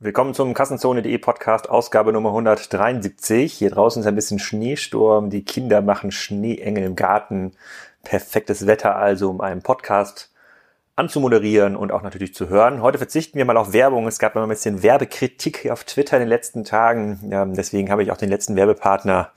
Willkommen 0.00 0.34
zum 0.34 0.54
Kassenzone.de 0.54 1.16
Podcast, 1.18 1.70
Ausgabe 1.70 2.12
Nummer 2.12 2.30
173. 2.30 3.52
Hier 3.52 3.70
draußen 3.70 4.02
ist 4.02 4.08
ein 4.08 4.16
bisschen 4.16 4.40
Schneesturm, 4.40 5.30
die 5.30 5.44
Kinder 5.44 5.82
machen 5.82 6.10
Schneeengel 6.10 6.82
im 6.82 6.96
Garten. 6.96 7.52
Perfektes 8.02 8.66
Wetter 8.66 8.96
also, 8.96 9.30
um 9.30 9.40
einen 9.40 9.62
Podcast 9.62 10.33
anzumoderieren 10.96 11.74
und 11.74 11.90
auch 11.90 12.02
natürlich 12.02 12.34
zu 12.34 12.48
hören. 12.48 12.80
Heute 12.80 12.98
verzichten 12.98 13.36
wir 13.36 13.44
mal 13.44 13.56
auf 13.56 13.72
Werbung. 13.72 14.06
Es 14.06 14.20
gab 14.20 14.36
mal 14.36 14.44
ein 14.44 14.48
bisschen 14.48 14.84
Werbekritik 14.84 15.68
auf 15.70 15.82
Twitter 15.82 16.16
in 16.16 16.20
den 16.20 16.28
letzten 16.28 16.62
Tagen. 16.62 17.18
Ja, 17.30 17.44
deswegen 17.44 17.90
habe 17.90 18.04
ich 18.04 18.12
auch 18.12 18.16
den 18.16 18.28
letzten 18.28 18.54
Werbepartner 18.54 19.30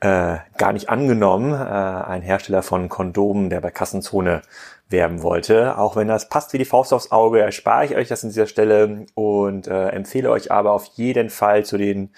äh, 0.00 0.38
gar 0.58 0.72
nicht 0.72 0.88
angenommen. 0.88 1.52
Äh, 1.52 1.56
ein 1.56 2.22
Hersteller 2.22 2.62
von 2.62 2.88
Kondomen, 2.88 3.50
der 3.50 3.60
bei 3.60 3.70
Kassenzone 3.70 4.42
werben 4.88 5.22
wollte. 5.22 5.78
Auch 5.78 5.94
wenn 5.94 6.08
das 6.08 6.28
passt 6.28 6.52
wie 6.52 6.58
die 6.58 6.64
Faust 6.64 6.92
aufs 6.92 7.12
Auge, 7.12 7.40
erspare 7.40 7.84
ich 7.84 7.94
euch 7.94 8.08
das 8.08 8.24
an 8.24 8.30
dieser 8.30 8.46
Stelle 8.46 9.06
und 9.14 9.68
äh, 9.68 9.88
empfehle 9.88 10.30
euch 10.30 10.50
aber 10.50 10.72
auf 10.72 10.86
jeden 10.94 11.30
Fall 11.30 11.64
zu 11.64 11.78
den 11.78 12.10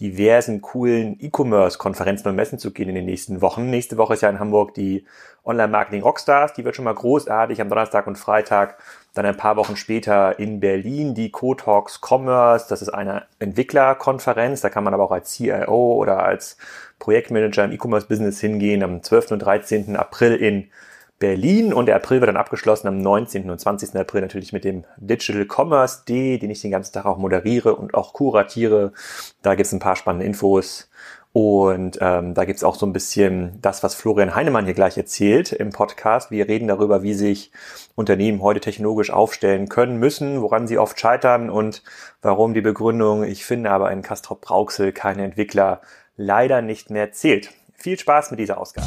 diversen 0.00 0.60
coolen 0.60 1.16
E-Commerce-Konferenzen 1.20 2.28
und 2.28 2.36
Messen 2.36 2.58
zu 2.58 2.72
gehen 2.72 2.88
in 2.88 2.94
den 2.94 3.04
nächsten 3.04 3.40
Wochen. 3.40 3.70
Nächste 3.70 3.96
Woche 3.96 4.14
ist 4.14 4.22
ja 4.22 4.30
in 4.30 4.40
Hamburg 4.40 4.74
die 4.74 5.04
Online-Marketing 5.44 6.02
Rockstars, 6.02 6.54
die 6.54 6.64
wird 6.64 6.76
schon 6.76 6.84
mal 6.84 6.94
großartig 6.94 7.60
am 7.60 7.68
Donnerstag 7.68 8.06
und 8.06 8.16
Freitag. 8.16 8.78
Dann 9.14 9.26
ein 9.26 9.36
paar 9.36 9.56
Wochen 9.56 9.76
später 9.76 10.38
in 10.38 10.58
Berlin 10.58 11.14
die 11.14 11.30
Co-Talks 11.30 12.00
Commerce, 12.00 12.66
das 12.68 12.82
ist 12.82 12.88
eine 12.88 13.24
Entwicklerkonferenz, 13.38 14.60
da 14.60 14.70
kann 14.70 14.84
man 14.84 14.94
aber 14.94 15.04
auch 15.04 15.12
als 15.12 15.32
CIO 15.32 15.94
oder 15.94 16.24
als 16.24 16.56
Projektmanager 16.98 17.64
im 17.64 17.72
E-Commerce-Business 17.72 18.40
hingehen. 18.40 18.82
Am 18.82 19.02
12. 19.02 19.32
und 19.32 19.38
13. 19.40 19.96
April 19.96 20.34
in 20.34 20.68
Berlin 21.20 21.72
und 21.72 21.86
der 21.86 21.96
April 21.96 22.20
wird 22.20 22.28
dann 22.28 22.36
abgeschlossen 22.36 22.88
am 22.88 22.98
19. 22.98 23.48
und 23.48 23.58
20. 23.58 23.94
April 23.94 24.22
natürlich 24.22 24.52
mit 24.52 24.64
dem 24.64 24.84
Digital 24.96 25.46
Commerce 25.46 26.04
Day, 26.08 26.38
den 26.38 26.50
ich 26.50 26.60
den 26.60 26.72
ganzen 26.72 26.92
Tag 26.92 27.06
auch 27.06 27.18
moderiere 27.18 27.76
und 27.76 27.94
auch 27.94 28.12
kuratiere. 28.12 28.92
Da 29.42 29.54
gibt 29.54 29.66
es 29.66 29.72
ein 29.72 29.78
paar 29.78 29.96
spannende 29.96 30.26
Infos 30.26 30.90
und 31.34 31.98
ähm, 32.00 32.32
da 32.34 32.44
gibt 32.44 32.58
es 32.58 32.62
auch 32.62 32.76
so 32.76 32.86
ein 32.86 32.92
bisschen 32.92 33.58
das, 33.60 33.82
was 33.82 33.96
Florian 33.96 34.36
Heinemann 34.36 34.66
hier 34.66 34.74
gleich 34.74 34.96
erzählt 34.96 35.52
im 35.52 35.70
Podcast. 35.70 36.30
Wir 36.30 36.46
reden 36.46 36.68
darüber, 36.68 37.02
wie 37.02 37.12
sich 37.12 37.50
Unternehmen 37.96 38.40
heute 38.40 38.60
technologisch 38.60 39.10
aufstellen 39.10 39.68
können, 39.68 39.98
müssen, 39.98 40.42
woran 40.42 40.68
sie 40.68 40.78
oft 40.78 41.00
scheitern 41.00 41.50
und 41.50 41.82
warum 42.22 42.54
die 42.54 42.60
Begründung, 42.60 43.24
ich 43.24 43.44
finde 43.44 43.72
aber 43.72 43.90
in 43.90 44.02
Castrop 44.02 44.42
Brauxel 44.42 44.92
keine 44.92 45.24
Entwickler, 45.24 45.80
leider 46.16 46.62
nicht 46.62 46.90
mehr 46.90 47.10
zählt. 47.10 47.50
Viel 47.72 47.98
Spaß 47.98 48.30
mit 48.30 48.38
dieser 48.38 48.58
Ausgabe. 48.58 48.86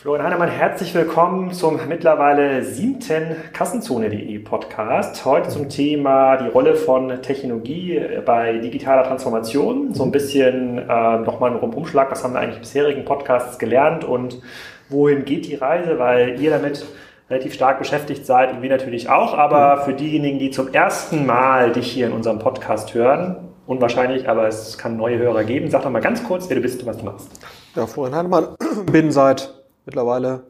Florian 0.00 0.24
Heinemann, 0.24 0.48
herzlich 0.48 0.94
willkommen 0.94 1.52
zum 1.52 1.78
mittlerweile 1.86 2.64
siebten 2.64 3.36
Kassenzone.de 3.52 4.38
Podcast. 4.38 5.26
Heute 5.26 5.50
zum 5.50 5.68
Thema 5.68 6.38
die 6.38 6.48
Rolle 6.48 6.74
von 6.74 7.20
Technologie 7.20 8.00
bei 8.24 8.56
digitaler 8.60 9.02
Transformation. 9.02 9.92
So 9.92 10.04
ein 10.04 10.10
bisschen 10.10 10.78
äh, 10.78 11.18
nochmal 11.18 11.50
ein 11.50 11.58
Rundumschlag, 11.58 12.10
was 12.10 12.24
haben 12.24 12.32
wir 12.32 12.40
eigentlich 12.40 12.56
in 12.56 12.62
bisherigen 12.62 13.04
Podcasts 13.04 13.58
gelernt 13.58 14.04
und 14.04 14.40
wohin 14.88 15.26
geht 15.26 15.46
die 15.46 15.56
Reise, 15.56 15.98
weil 15.98 16.40
ihr 16.40 16.48
damit 16.48 16.86
relativ 17.28 17.52
stark 17.52 17.78
beschäftigt 17.78 18.24
seid 18.24 18.54
und 18.54 18.62
wir 18.62 18.70
natürlich 18.70 19.10
auch. 19.10 19.36
Aber 19.36 19.82
für 19.82 19.92
diejenigen, 19.92 20.38
die 20.38 20.50
zum 20.50 20.72
ersten 20.72 21.26
Mal 21.26 21.72
dich 21.72 21.92
hier 21.92 22.06
in 22.06 22.14
unserem 22.14 22.38
Podcast 22.38 22.94
hören, 22.94 23.50
unwahrscheinlich, 23.66 24.30
aber 24.30 24.48
es 24.48 24.78
kann 24.78 24.96
neue 24.96 25.18
Hörer 25.18 25.44
geben. 25.44 25.68
Sag 25.68 25.82
doch 25.82 25.90
mal 25.90 26.00
ganz 26.00 26.24
kurz, 26.24 26.48
wer 26.48 26.56
du 26.56 26.62
bist 26.62 26.80
und 26.80 26.88
was 26.88 26.96
du 26.96 27.04
machst. 27.04 27.28
Ja, 27.76 27.86
Florian 27.86 28.16
Heinemann, 28.16 28.56
bin 28.90 29.12
seit 29.12 29.59
mittlerweile 29.90 30.44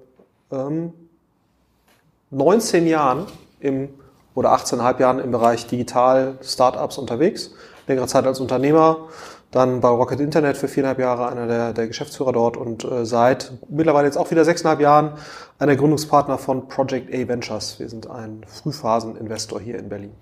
ähm, 0.52 0.92
19 2.30 2.86
Jahren 2.86 3.26
im, 3.58 3.88
oder 4.34 4.52
18,5 4.52 5.00
Jahren 5.00 5.18
im 5.18 5.30
Bereich 5.30 5.66
Digital 5.66 6.38
Startups 6.42 6.98
unterwegs. 6.98 7.52
Längere 7.86 8.06
Zeit 8.06 8.26
als 8.26 8.38
Unternehmer, 8.38 9.08
dann 9.50 9.80
bei 9.80 9.88
Rocket 9.88 10.20
Internet 10.20 10.56
für 10.56 10.68
viereinhalb 10.68 11.00
Jahre 11.00 11.28
einer 11.28 11.46
der, 11.46 11.72
der 11.72 11.88
Geschäftsführer 11.88 12.32
dort 12.32 12.56
und 12.56 12.84
äh, 12.84 13.04
seit 13.04 13.52
mittlerweile 13.68 14.06
jetzt 14.06 14.16
auch 14.16 14.30
wieder 14.30 14.44
sechseinhalb 14.44 14.80
Jahren 14.80 15.14
einer 15.58 15.76
Gründungspartner 15.76 16.38
von 16.38 16.68
Project 16.68 17.12
A 17.12 17.28
Ventures. 17.28 17.78
Wir 17.78 17.88
sind 17.88 18.08
ein 18.08 18.42
Frühphaseninvestor 18.46 19.60
hier 19.60 19.78
in 19.78 19.88
Berlin. 19.90 20.12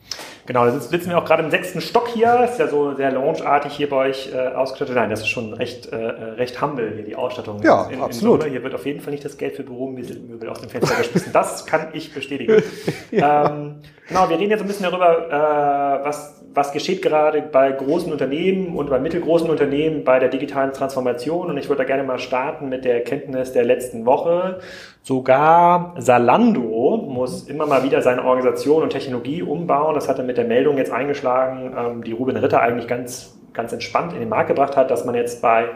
Genau, 0.47 0.65
da 0.65 0.81
sitzen 0.81 1.11
wir 1.11 1.19
auch 1.19 1.25
gerade 1.25 1.44
im 1.44 1.50
sechsten 1.50 1.81
Stock 1.81 2.09
hier. 2.09 2.49
Ist 2.50 2.59
ja 2.59 2.67
so 2.67 2.94
sehr 2.94 3.12
launch-artig 3.12 3.72
hier 3.72 3.88
bei 3.88 4.09
euch 4.09 4.33
äh, 4.34 4.49
ausgestattet. 4.49 4.97
Nein, 4.97 5.11
das 5.11 5.21
ist 5.21 5.28
schon 5.28 5.53
recht, 5.53 5.87
äh, 5.87 5.97
recht 5.97 6.61
humble 6.61 6.93
hier, 6.94 7.05
die 7.05 7.15
Ausstattung. 7.15 7.62
Ja, 7.62 7.84
in, 7.84 8.00
absolut. 8.00 8.44
In 8.44 8.50
hier 8.50 8.65
wird 8.65 8.75
auf 8.75 8.84
jeden 8.84 9.00
Fall 9.00 9.12
nicht 9.12 9.25
das 9.25 9.37
Geld 9.37 9.55
für 9.55 9.62
Büromöbel 9.62 10.49
aus 10.49 10.61
dem 10.61 10.71
Fenster 10.71 10.97
geschmissen. 10.97 11.33
Das 11.33 11.67
kann 11.67 11.88
ich 11.93 12.12
bestätigen. 12.12 12.62
ja. 13.12 13.50
ähm, 13.50 13.77
genau, 14.09 14.28
wir 14.28 14.38
reden 14.38 14.50
jetzt 14.50 14.62
ein 14.62 14.67
bisschen 14.67 14.91
darüber, 14.91 15.28
äh, 15.28 16.05
was, 16.05 16.38
was 16.58 16.72
geschieht 16.72 17.02
gerade 17.02 17.41
bei 17.41 17.70
großen 17.70 18.10
Unternehmen 18.10 18.74
und 18.74 18.91
bei 18.91 18.98
mittelgroßen 18.98 19.48
Unternehmen 19.48 20.02
bei 20.02 20.19
der 20.19 20.28
digitalen 20.28 20.72
Transformation. 20.72 21.50
Und 21.50 21.56
ich 21.56 21.69
würde 21.69 21.82
da 21.82 21.86
gerne 21.86 22.02
mal 22.02 22.19
starten 22.19 22.69
mit 22.69 22.84
der 22.84 22.94
Erkenntnis 22.94 23.52
der 23.52 23.64
letzten 23.64 24.04
Woche. 24.06 24.58
Sogar 25.02 25.94
Salando 25.98 26.96
muss 26.96 27.44
immer 27.48 27.66
mal 27.66 27.84
wieder 27.84 28.02
seine 28.02 28.24
Organisation 28.24 28.82
und 28.82 28.91
Technologie 28.91 29.41
umbauen. 29.42 29.94
Das 29.94 30.08
hat 30.08 30.19
er 30.19 30.24
mit 30.24 30.36
der 30.36 30.46
Meldung 30.46 30.78
jetzt 30.78 30.91
eingeschlagen, 30.91 31.76
ähm, 31.78 32.02
die 32.02 32.12
Ruben 32.12 32.36
Ritter 32.36 32.60
eigentlich 32.60 32.88
ganz, 32.88 33.38
ganz 33.52 33.72
entspannt 33.72 34.12
in 34.12 34.19
den 34.19 34.28
Markt 34.28 34.48
gebracht 34.48 34.76
hat, 34.76 34.90
dass 34.90 35.04
man 35.04 35.14
jetzt 35.14 35.40
bei 35.40 35.66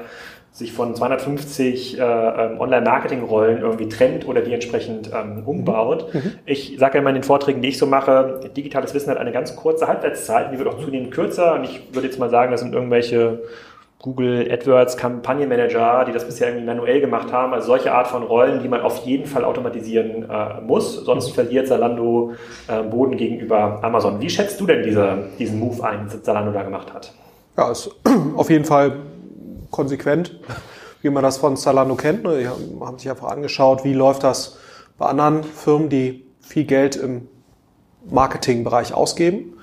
sich 0.52 0.72
von 0.72 0.94
250 0.94 1.98
äh, 1.98 2.02
ähm, 2.02 2.60
Online-Marketing-Rollen 2.60 3.62
irgendwie 3.62 3.88
trennt 3.88 4.28
oder 4.28 4.42
die 4.42 4.52
entsprechend 4.52 5.10
ähm, 5.12 5.44
umbaut. 5.46 6.12
Mhm. 6.12 6.34
Ich 6.44 6.76
sage 6.78 6.94
ja 6.94 7.00
immer 7.00 7.08
in 7.08 7.16
den 7.16 7.24
Vorträgen, 7.24 7.62
die 7.62 7.68
ich 7.68 7.78
so 7.78 7.86
mache, 7.86 8.40
digitales 8.54 8.92
Wissen 8.92 9.10
hat 9.10 9.16
eine 9.16 9.32
ganz 9.32 9.56
kurze 9.56 9.88
Halbwertszeit, 9.88 10.52
die 10.52 10.58
wird 10.58 10.68
auch 10.68 10.78
zunehmend 10.78 11.10
kürzer 11.10 11.54
und 11.54 11.64
ich 11.64 11.94
würde 11.94 12.06
jetzt 12.06 12.18
mal 12.18 12.28
sagen, 12.28 12.52
das 12.52 12.60
sind 12.60 12.74
irgendwelche 12.74 13.42
Google 14.02 14.50
AdWords 14.50 14.96
Kampagnenmanager, 14.96 16.04
die 16.06 16.12
das 16.12 16.26
bisher 16.26 16.48
irgendwie 16.48 16.66
manuell 16.66 17.00
gemacht 17.00 17.32
haben. 17.32 17.54
Also 17.54 17.68
solche 17.68 17.94
Art 17.94 18.08
von 18.08 18.24
Rollen, 18.24 18.60
die 18.60 18.68
man 18.68 18.82
auf 18.82 19.06
jeden 19.06 19.26
Fall 19.26 19.44
automatisieren 19.44 20.28
äh, 20.28 20.60
muss, 20.60 20.96
sonst 21.04 21.30
mhm. 21.30 21.34
verliert 21.34 21.68
Zalando 21.68 22.32
äh, 22.66 22.82
Boden 22.82 23.16
gegenüber 23.16 23.78
Amazon. 23.80 24.20
Wie 24.20 24.28
schätzt 24.28 24.60
du 24.60 24.66
denn 24.66 24.82
diese, 24.82 25.28
diesen 25.38 25.58
Move 25.60 25.82
ein, 25.84 26.08
den 26.08 26.22
Zalando 26.22 26.52
da 26.52 26.62
gemacht 26.62 26.92
hat? 26.92 27.12
Ja, 27.56 27.70
ist 27.70 27.90
auf 28.36 28.50
jeden 28.50 28.64
Fall 28.64 28.96
konsequent, 29.72 30.38
wie 31.00 31.10
man 31.10 31.24
das 31.24 31.38
von 31.38 31.56
Zalando 31.56 31.96
kennt. 31.96 32.22
Ne? 32.22 32.38
Die 32.38 32.48
haben 32.48 32.98
sich 32.98 33.10
einfach 33.10 33.28
angeschaut, 33.28 33.82
wie 33.82 33.92
läuft 33.92 34.22
das 34.22 34.56
bei 34.96 35.06
anderen 35.06 35.42
Firmen, 35.42 35.88
die 35.88 36.24
viel 36.40 36.64
Geld 36.64 36.94
im 36.94 37.26
Marketingbereich 38.08 38.94
ausgeben. 38.94 39.54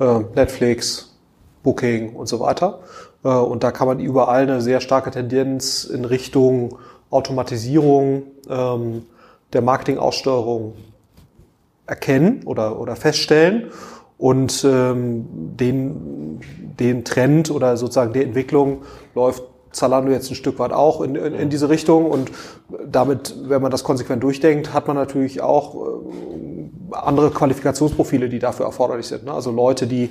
Äh, 0.00 0.20
Netflix, 0.34 1.16
Booking 1.62 2.16
und 2.16 2.26
so 2.26 2.40
weiter 2.40 2.80
äh, 3.24 3.28
und 3.28 3.62
da 3.62 3.70
kann 3.70 3.86
man 3.86 4.00
überall 4.00 4.42
eine 4.42 4.60
sehr 4.60 4.80
starke 4.80 5.10
Tendenz 5.10 5.84
in 5.84 6.04
Richtung 6.04 6.78
Automatisierung 7.10 8.22
ähm, 8.48 9.04
der 9.52 9.62
Marketingaussteuerung 9.62 10.74
erkennen 11.86 12.42
oder, 12.44 12.78
oder 12.78 12.96
feststellen. 12.96 13.70
Und 14.16 14.64
ähm, 14.64 15.26
den, 15.56 16.40
den 16.78 17.04
Trend 17.04 17.50
oder 17.50 17.76
sozusagen 17.76 18.12
die 18.12 18.22
Entwicklung 18.22 18.82
läuft 19.14 19.42
Zalando 19.72 20.10
jetzt 20.10 20.30
ein 20.30 20.34
Stück 20.34 20.58
weit 20.58 20.72
auch 20.72 21.00
in, 21.00 21.14
in, 21.14 21.34
in 21.34 21.50
diese 21.50 21.68
Richtung. 21.68 22.06
Und 22.06 22.30
damit, 22.86 23.34
wenn 23.44 23.62
man 23.62 23.70
das 23.70 23.84
konsequent 23.84 24.22
durchdenkt, 24.22 24.72
hat 24.72 24.86
man 24.86 24.96
natürlich 24.96 25.40
auch 25.40 25.74
äh, 25.74 25.88
andere 26.92 27.30
Qualifikationsprofile, 27.30 28.28
die 28.28 28.38
dafür 28.38 28.66
erforderlich 28.66 29.06
sind. 29.06 29.24
Ne? 29.24 29.32
Also 29.32 29.50
Leute, 29.50 29.86
die 29.86 30.10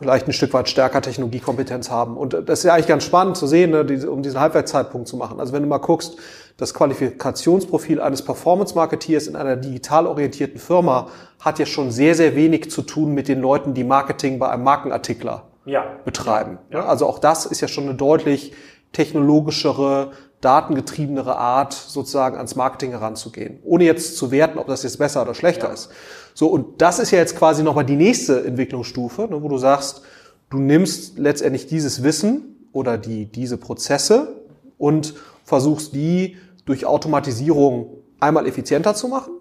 vielleicht 0.00 0.26
ein 0.26 0.32
Stück 0.32 0.54
weit 0.54 0.68
stärker 0.68 1.02
Technologiekompetenz 1.02 1.90
haben. 1.90 2.16
Und 2.16 2.32
das 2.32 2.60
ist 2.60 2.64
ja 2.64 2.74
eigentlich 2.74 2.86
ganz 2.86 3.04
spannend 3.04 3.36
zu 3.36 3.46
sehen, 3.46 3.70
ne, 3.70 4.08
um 4.08 4.22
diesen 4.22 4.40
Halbwertszeitpunkt 4.40 5.06
zu 5.06 5.16
machen. 5.16 5.38
Also 5.38 5.52
wenn 5.52 5.62
du 5.62 5.68
mal 5.68 5.78
guckst, 5.78 6.16
das 6.56 6.72
Qualifikationsprofil 6.72 8.00
eines 8.00 8.22
Performance-Marketeers 8.22 9.26
in 9.26 9.36
einer 9.36 9.56
digital 9.56 10.06
orientierten 10.06 10.58
Firma 10.58 11.08
hat 11.40 11.58
ja 11.58 11.66
schon 11.66 11.90
sehr, 11.90 12.14
sehr 12.14 12.34
wenig 12.34 12.70
zu 12.70 12.82
tun 12.82 13.12
mit 13.12 13.28
den 13.28 13.40
Leuten, 13.40 13.74
die 13.74 13.84
Marketing 13.84 14.38
bei 14.38 14.48
einem 14.48 14.64
Markenartikler 14.64 15.44
ja. 15.66 15.84
betreiben. 16.04 16.58
Ja. 16.70 16.86
Also 16.86 17.06
auch 17.06 17.18
das 17.18 17.46
ist 17.46 17.60
ja 17.60 17.68
schon 17.68 17.84
eine 17.84 17.94
deutlich 17.94 18.52
technologischere, 18.92 20.12
datengetriebenere 20.40 21.36
Art, 21.36 21.74
sozusagen 21.74 22.36
ans 22.36 22.56
Marketing 22.56 22.90
heranzugehen. 22.90 23.58
Ohne 23.64 23.84
jetzt 23.84 24.16
zu 24.16 24.30
werten, 24.30 24.58
ob 24.58 24.66
das 24.66 24.82
jetzt 24.82 24.98
besser 24.98 25.22
oder 25.22 25.34
schlechter 25.34 25.68
ja. 25.68 25.74
ist. 25.74 25.90
So, 26.34 26.48
und 26.48 26.80
das 26.80 26.98
ist 26.98 27.10
ja 27.10 27.18
jetzt 27.18 27.36
quasi 27.36 27.62
nochmal 27.62 27.84
die 27.84 27.96
nächste 27.96 28.44
Entwicklungsstufe, 28.44 29.28
ne, 29.30 29.42
wo 29.42 29.48
du 29.48 29.58
sagst, 29.58 30.02
du 30.48 30.58
nimmst 30.58 31.18
letztendlich 31.18 31.66
dieses 31.66 32.02
Wissen 32.02 32.68
oder 32.72 32.96
die, 32.98 33.26
diese 33.26 33.56
Prozesse 33.56 34.40
und 34.78 35.14
versuchst 35.44 35.94
die 35.94 36.36
durch 36.64 36.86
Automatisierung 36.86 37.98
einmal 38.20 38.46
effizienter 38.46 38.94
zu 38.94 39.08
machen. 39.08 39.34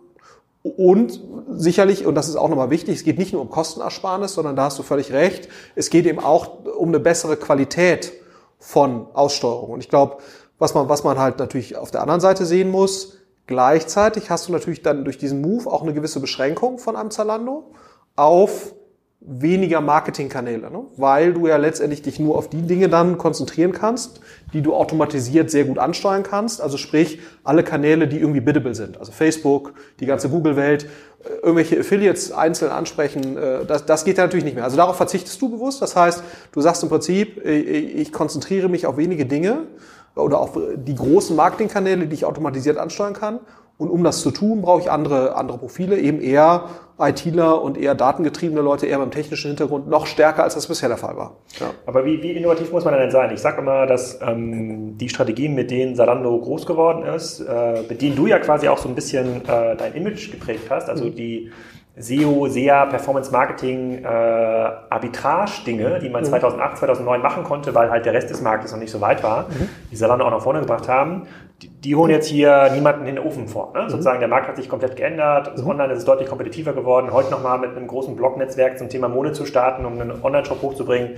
Und 0.61 1.21
sicherlich, 1.49 2.05
und 2.05 2.15
das 2.15 2.27
ist 2.27 2.35
auch 2.35 2.49
nochmal 2.49 2.69
wichtig, 2.69 2.97
es 2.97 3.03
geht 3.03 3.17
nicht 3.17 3.31
nur 3.31 3.41
um 3.41 3.49
Kostenersparnis, 3.49 4.33
sondern 4.33 4.55
da 4.55 4.63
hast 4.65 4.77
du 4.77 4.83
völlig 4.83 5.13
recht, 5.13 5.47
es 5.75 5.89
geht 5.89 6.05
eben 6.05 6.19
auch 6.19 6.65
um 6.77 6.89
eine 6.89 6.99
bessere 6.99 7.37
Qualität 7.37 8.11
von 8.59 9.07
Aussteuerung. 9.13 9.71
Und 9.71 9.79
ich 9.79 9.89
glaube, 9.89 10.17
was 10.57 10.73
man, 10.73 10.89
was 10.89 11.03
man 11.03 11.17
halt 11.17 11.39
natürlich 11.39 11.77
auf 11.77 11.91
der 11.91 12.01
anderen 12.01 12.21
Seite 12.21 12.45
sehen 12.45 12.69
muss, 12.69 13.19
Gleichzeitig 13.49 14.29
hast 14.29 14.47
du 14.47 14.51
natürlich 14.51 14.83
dann 14.83 15.05
durch 15.05 15.17
diesen 15.17 15.41
Move 15.41 15.71
auch 15.71 15.81
eine 15.81 15.95
gewisse 15.95 16.19
Beschränkung 16.19 16.77
von 16.77 16.95
einem 16.95 17.09
Zalando 17.09 17.71
auf 18.15 18.75
weniger 19.21 19.81
Marketingkanäle, 19.81 20.71
ne? 20.71 20.85
weil 20.95 21.33
du 21.33 21.47
ja 21.47 21.57
letztendlich 21.57 22.01
dich 22.01 22.19
nur 22.19 22.37
auf 22.37 22.49
die 22.49 22.61
Dinge 22.61 22.87
dann 22.87 23.17
konzentrieren 23.17 23.73
kannst, 23.73 24.21
die 24.53 24.61
du 24.61 24.73
automatisiert 24.73 25.51
sehr 25.51 25.65
gut 25.65 25.77
ansteuern 25.77 26.23
kannst. 26.23 26.61
Also 26.61 26.77
sprich, 26.77 27.19
alle 27.43 27.63
Kanäle, 27.63 28.07
die 28.07 28.17
irgendwie 28.17 28.39
biddable 28.39 28.75
sind. 28.75 28.97
Also 28.97 29.11
Facebook, 29.11 29.73
die 29.99 30.05
ganze 30.05 30.29
Google-Welt, 30.29 30.85
äh, 31.25 31.33
irgendwelche 31.41 31.81
Affiliates 31.81 32.31
einzeln 32.31 32.71
ansprechen, 32.71 33.35
äh, 33.35 33.65
das, 33.65 33.85
das 33.85 34.05
geht 34.05 34.17
ja 34.17 34.23
natürlich 34.23 34.45
nicht 34.45 34.55
mehr. 34.55 34.63
Also 34.63 34.77
darauf 34.77 34.95
verzichtest 34.95 35.41
du 35.41 35.49
bewusst. 35.49 35.81
Das 35.81 35.97
heißt, 35.97 36.23
du 36.53 36.61
sagst 36.61 36.81
im 36.83 36.89
Prinzip, 36.89 37.45
ich 37.45 38.13
konzentriere 38.13 38.69
mich 38.69 38.85
auf 38.85 38.95
wenige 38.95 39.25
Dinge 39.25 39.67
oder 40.15 40.39
auf 40.39 40.57
die 40.75 40.95
großen 40.95 41.35
Marketingkanäle, 41.35 42.07
die 42.07 42.13
ich 42.13 42.25
automatisiert 42.25 42.77
ansteuern 42.77 43.13
kann 43.13 43.39
und 43.79 43.89
um 43.89 44.03
das 44.03 44.19
zu 44.19 44.31
tun, 44.31 44.61
brauche 44.61 44.81
ich 44.81 44.91
andere, 44.91 45.37
andere 45.37 45.57
Profile, 45.57 45.97
eben 45.97 46.19
eher 46.19 46.65
ITler 46.99 47.61
und 47.61 47.77
eher 47.77 47.95
datengetriebene 47.95 48.59
Leute, 48.59 48.85
eher 48.87 48.99
beim 48.99 49.09
technischen 49.09 49.47
Hintergrund, 49.47 49.87
noch 49.87 50.05
stärker, 50.05 50.43
als 50.43 50.55
das 50.55 50.67
bisher 50.67 50.89
der 50.89 50.97
Fall 50.97 51.15
war. 51.15 51.37
Ja. 51.61 51.71
Aber 51.85 52.05
wie, 52.05 52.21
wie 52.21 52.31
innovativ 52.31 52.73
muss 52.73 52.83
man 52.83 52.93
denn 52.93 53.09
sein? 53.09 53.31
Ich 53.33 53.39
sage 53.39 53.61
immer, 53.61 53.85
dass 53.85 54.19
ähm, 54.21 54.97
die 54.97 55.07
Strategien, 55.07 55.55
mit 55.55 55.71
denen 55.71 55.95
Salando 55.95 56.37
groß 56.37 56.65
geworden 56.65 57.03
ist, 57.03 57.39
äh, 57.39 57.83
mit 57.87 58.01
denen 58.01 58.17
du 58.17 58.27
ja 58.27 58.39
quasi 58.39 58.67
auch 58.67 58.77
so 58.77 58.89
ein 58.89 58.95
bisschen 58.95 59.47
äh, 59.47 59.77
dein 59.77 59.93
Image 59.93 60.29
geprägt 60.29 60.69
hast, 60.69 60.89
also 60.89 61.05
mhm. 61.05 61.15
die 61.15 61.51
SEO, 61.99 62.47
SEA, 62.47 62.85
Performance 62.85 63.31
Marketing, 63.31 64.03
äh, 64.03 64.07
Arbitrage-Dinge, 64.07 65.99
die 65.99 66.09
man 66.09 66.23
mhm. 66.23 66.27
2008, 66.27 66.77
2009 66.77 67.21
machen 67.21 67.43
konnte, 67.43 67.75
weil 67.75 67.89
halt 67.89 68.05
der 68.05 68.13
Rest 68.13 68.29
des 68.29 68.41
Marktes 68.41 68.71
noch 68.71 68.79
nicht 68.79 68.91
so 68.91 69.01
weit 69.01 69.21
war, 69.21 69.49
mhm. 69.49 69.69
die 69.91 69.95
Salando 69.95 70.25
auch 70.25 70.31
nach 70.31 70.41
vorne 70.41 70.61
gebracht 70.61 70.87
haben, 70.87 71.27
die, 71.61 71.67
die 71.67 71.95
holen 71.95 72.11
jetzt 72.11 72.27
hier 72.27 72.69
niemanden 72.73 73.05
in 73.05 73.15
den 73.15 73.25
Ofen 73.25 73.47
vor. 73.47 73.73
Ne? 73.73 73.83
Mhm. 73.83 73.89
Sozusagen 73.89 74.19
der 74.19 74.29
Markt 74.29 74.47
hat 74.47 74.55
sich 74.55 74.69
komplett 74.69 74.95
geändert, 74.95 75.49
also 75.49 75.65
online 75.65 75.91
ist 75.91 75.99
es 75.99 76.05
deutlich 76.05 76.29
kompetitiver 76.29 76.73
geworden, 76.73 77.11
heute 77.11 77.31
nochmal 77.31 77.59
mit 77.59 77.75
einem 77.75 77.87
großen 77.87 78.15
Blog-Netzwerk 78.15 78.77
zum 78.77 78.87
Thema 78.87 79.09
Mode 79.09 79.33
zu 79.33 79.45
starten, 79.45 79.85
um 79.85 79.99
einen 79.99 80.23
Online-Shop 80.23 80.61
hochzubringen 80.61 81.17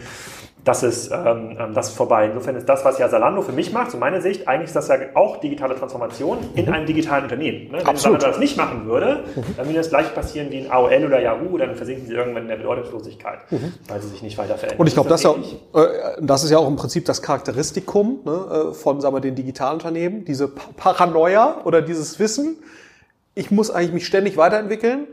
das 0.63 0.83
ist, 0.83 1.11
ähm, 1.11 1.57
ähm, 1.59 1.73
das 1.73 1.89
ist 1.89 1.95
vorbei. 1.95 2.27
Insofern 2.27 2.55
ist 2.55 2.69
das, 2.69 2.85
was 2.85 2.99
ja 2.99 3.09
Salando 3.09 3.41
für 3.41 3.51
mich 3.51 3.73
macht, 3.73 3.91
so 3.91 3.97
meine 3.97 4.21
Sicht, 4.21 4.47
eigentlich 4.47 4.67
ist 4.67 4.75
das 4.75 4.87
ja 4.89 4.95
auch 5.15 5.37
digitale 5.37 5.75
Transformation 5.75 6.37
in 6.53 6.65
mhm. 6.65 6.73
einem 6.73 6.85
digitalen 6.85 7.23
Unternehmen. 7.23 7.71
Ne? 7.71 7.79
Wenn 7.83 7.95
Salando 7.95 8.27
das 8.27 8.37
nicht 8.37 8.57
machen 8.57 8.85
würde, 8.85 9.23
mhm. 9.35 9.43
dann 9.57 9.65
würde 9.65 9.79
das 9.79 9.89
gleich 9.89 10.13
passieren 10.13 10.51
wie 10.51 10.59
in 10.59 10.71
AOL 10.71 11.05
oder 11.05 11.19
Yahoo, 11.19 11.57
dann 11.57 11.75
versinken 11.75 12.05
sie 12.05 12.13
irgendwann 12.13 12.43
in 12.43 12.49
der 12.49 12.57
Bedeutungslosigkeit, 12.57 13.51
mhm. 13.51 13.73
weil 13.87 14.01
sie 14.01 14.09
sich 14.09 14.21
nicht 14.21 14.37
weiter 14.37 14.55
verändern. 14.55 14.79
Und 14.79 14.87
ich 14.87 14.93
glaube, 14.93 15.09
das, 15.09 15.23
das, 15.23 15.35
ja, 15.73 15.83
äh, 15.83 16.17
das 16.19 16.43
ist 16.43 16.51
ja 16.51 16.59
auch 16.59 16.67
im 16.67 16.75
Prinzip 16.75 17.05
das 17.05 17.23
Charakteristikum 17.23 18.19
ne, 18.23 18.69
äh, 18.69 18.73
von 18.73 19.01
sagen 19.01 19.15
wir, 19.15 19.21
den 19.21 19.35
digitalen 19.35 19.73
Unternehmen, 19.73 20.25
diese 20.25 20.47
Paranoia 20.47 21.61
oder 21.63 21.81
dieses 21.81 22.19
Wissen, 22.19 22.57
ich 23.33 23.49
muss 23.49 23.71
eigentlich 23.71 23.93
mich 23.93 24.05
ständig 24.05 24.37
weiterentwickeln 24.37 25.07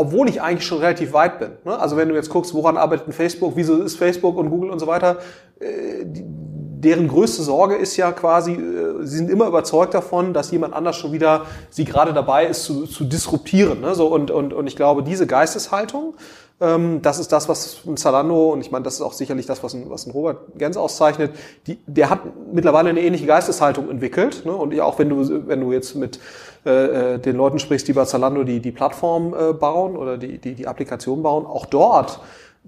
obwohl 0.00 0.30
ich 0.30 0.40
eigentlich 0.40 0.66
schon 0.66 0.78
relativ 0.78 1.12
weit 1.12 1.38
bin. 1.38 1.50
Ne? 1.64 1.78
Also 1.78 1.96
wenn 1.98 2.08
du 2.08 2.14
jetzt 2.14 2.30
guckst, 2.30 2.54
woran 2.54 2.78
arbeitet 2.78 3.14
Facebook, 3.14 3.52
wieso 3.54 3.82
ist 3.82 3.98
Facebook 3.98 4.36
und 4.38 4.48
Google 4.48 4.70
und 4.70 4.78
so 4.78 4.86
weiter, 4.86 5.18
äh, 5.60 6.06
deren 6.06 7.08
größte 7.08 7.42
Sorge 7.42 7.74
ist 7.76 7.98
ja 7.98 8.10
quasi, 8.12 8.52
äh, 8.52 9.04
sie 9.04 9.18
sind 9.18 9.30
immer 9.30 9.46
überzeugt 9.46 9.92
davon, 9.92 10.32
dass 10.32 10.50
jemand 10.50 10.72
anders 10.72 10.96
schon 10.96 11.12
wieder 11.12 11.42
sie 11.68 11.84
gerade 11.84 12.14
dabei 12.14 12.46
ist 12.46 12.64
zu, 12.64 12.86
zu 12.86 13.04
disruptieren. 13.04 13.82
Ne? 13.82 13.94
So, 13.94 14.06
und, 14.06 14.30
und, 14.30 14.54
und 14.54 14.66
ich 14.66 14.76
glaube, 14.76 15.02
diese 15.02 15.26
Geisteshaltung, 15.26 16.14
das 16.60 17.18
ist 17.18 17.32
das, 17.32 17.48
was 17.48 17.80
ein 17.86 17.96
Zalando, 17.96 18.52
und 18.52 18.60
ich 18.60 18.70
meine, 18.70 18.82
das 18.82 18.96
ist 18.96 19.00
auch 19.00 19.14
sicherlich 19.14 19.46
das, 19.46 19.62
was 19.62 19.72
ein, 19.72 19.88
was 19.88 20.06
ein 20.06 20.10
Robert 20.10 20.58
Gens 20.58 20.76
auszeichnet, 20.76 21.32
die, 21.66 21.78
der 21.86 22.10
hat 22.10 22.20
mittlerweile 22.52 22.90
eine 22.90 23.00
ähnliche 23.00 23.24
Geisteshaltung 23.24 23.88
entwickelt. 23.88 24.44
Ne? 24.44 24.52
Und 24.52 24.78
auch 24.78 24.98
wenn 24.98 25.08
du, 25.08 25.48
wenn 25.48 25.62
du 25.62 25.72
jetzt 25.72 25.94
mit 25.94 26.20
äh, 26.66 27.14
äh, 27.14 27.18
den 27.18 27.36
Leuten 27.36 27.58
sprichst, 27.58 27.88
die 27.88 27.94
bei 27.94 28.04
Zalando 28.04 28.44
die, 28.44 28.60
die 28.60 28.72
Plattform 28.72 29.32
äh, 29.32 29.54
bauen 29.54 29.96
oder 29.96 30.18
die, 30.18 30.36
die, 30.36 30.54
die 30.54 30.66
Applikation 30.66 31.22
bauen, 31.22 31.46
auch 31.46 31.64
dort 31.64 32.20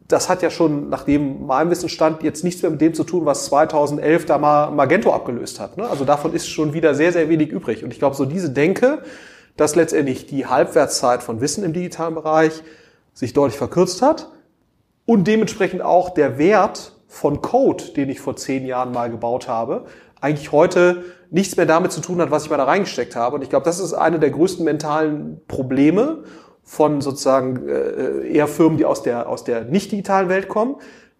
das 0.08 0.28
hat 0.28 0.42
ja 0.42 0.50
schon, 0.50 0.88
nachdem 0.88 1.46
meinem 1.46 1.70
Wissensstand, 1.70 2.22
jetzt 2.22 2.44
nichts 2.44 2.62
mehr 2.62 2.70
mit 2.70 2.80
dem 2.80 2.94
zu 2.94 3.04
tun, 3.04 3.24
was 3.24 3.46
2011 3.46 4.26
da 4.26 4.38
mal 4.38 4.70
Magento 4.70 5.12
abgelöst 5.12 5.60
hat. 5.60 5.76
Ne? 5.76 5.88
Also 5.88 6.04
davon 6.04 6.34
ist 6.34 6.48
schon 6.48 6.72
wieder 6.72 6.94
sehr, 6.94 7.12
sehr 7.12 7.28
wenig 7.28 7.50
übrig. 7.50 7.84
Und 7.84 7.92
ich 7.92 7.98
glaube, 7.98 8.16
so 8.16 8.24
diese 8.24 8.50
Denke, 8.50 9.02
dass 9.56 9.74
letztendlich 9.74 10.26
die 10.26 10.46
Halbwertszeit 10.46 11.22
von 11.22 11.40
Wissen 11.40 11.64
im 11.64 11.72
digitalen 11.72 12.14
Bereich 12.14 12.62
sich 13.14 13.32
deutlich 13.32 13.58
verkürzt 13.58 14.02
hat 14.02 14.30
und 15.06 15.26
dementsprechend 15.26 15.82
auch 15.82 16.10
der 16.10 16.38
Wert 16.38 16.92
von 17.06 17.42
Code, 17.42 17.84
den 17.96 18.08
ich 18.08 18.20
vor 18.20 18.36
zehn 18.36 18.64
Jahren 18.64 18.92
mal 18.92 19.10
gebaut 19.10 19.48
habe, 19.48 19.86
eigentlich 20.20 20.52
heute 20.52 21.04
nichts 21.30 21.56
mehr 21.56 21.66
damit 21.66 21.92
zu 21.92 22.00
tun 22.00 22.20
hat, 22.20 22.30
was 22.30 22.44
ich 22.44 22.50
mal 22.50 22.56
da 22.56 22.64
reingesteckt 22.64 23.16
habe. 23.16 23.36
Und 23.36 23.42
ich 23.42 23.50
glaube, 23.50 23.64
das 23.64 23.80
ist 23.80 23.92
eine 23.92 24.18
der 24.18 24.30
größten 24.30 24.64
mentalen 24.64 25.40
Probleme 25.48 26.24
von 26.62 27.00
sozusagen 27.00 27.68
äh, 27.68 28.28
eher 28.28 28.46
Firmen, 28.46 28.78
die 28.78 28.84
aus 28.84 29.02
der, 29.02 29.28
aus 29.28 29.44
der 29.44 29.64
nicht 29.64 29.92
digitalen 29.92 30.28
Welt 30.28 30.48
kommen. 30.48 30.76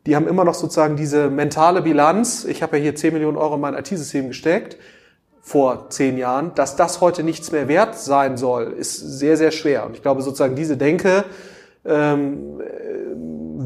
Die 0.07 0.17
haben 0.17 0.27
immer 0.27 0.45
noch 0.45 0.55
sozusagen 0.55 0.97
diese 0.97 1.31
mentale 1.31 1.83
Bilanz. 1.83 2.45
Ich 2.45 2.63
habe 2.63 2.77
ja 2.77 2.83
hier 2.83 2.97
10 2.97 3.13
Millionen 3.13 3.37
Euro 3.37 3.57
in 3.57 3.61
mein 3.61 3.75
IT-System 3.75 4.29
gesteckt 4.29 4.79
vor 5.41 5.91
zehn 5.91 6.17
Jahren. 6.17 6.55
Dass 6.55 6.77
das 6.77 7.01
heute 7.01 7.23
nichts 7.25 7.51
mehr 7.51 7.69
wert 7.69 7.97
sein 7.99 8.37
soll, 8.37 8.73
ist 8.73 8.97
sehr, 8.97 9.37
sehr 9.37 9.51
schwer. 9.51 9.87
Und 9.87 9.97
ich 9.97 10.03
glaube 10.03 10.23
sozusagen 10.23 10.55
diese 10.55 10.77
Denke, 10.77 11.25
ähm, 11.85 12.61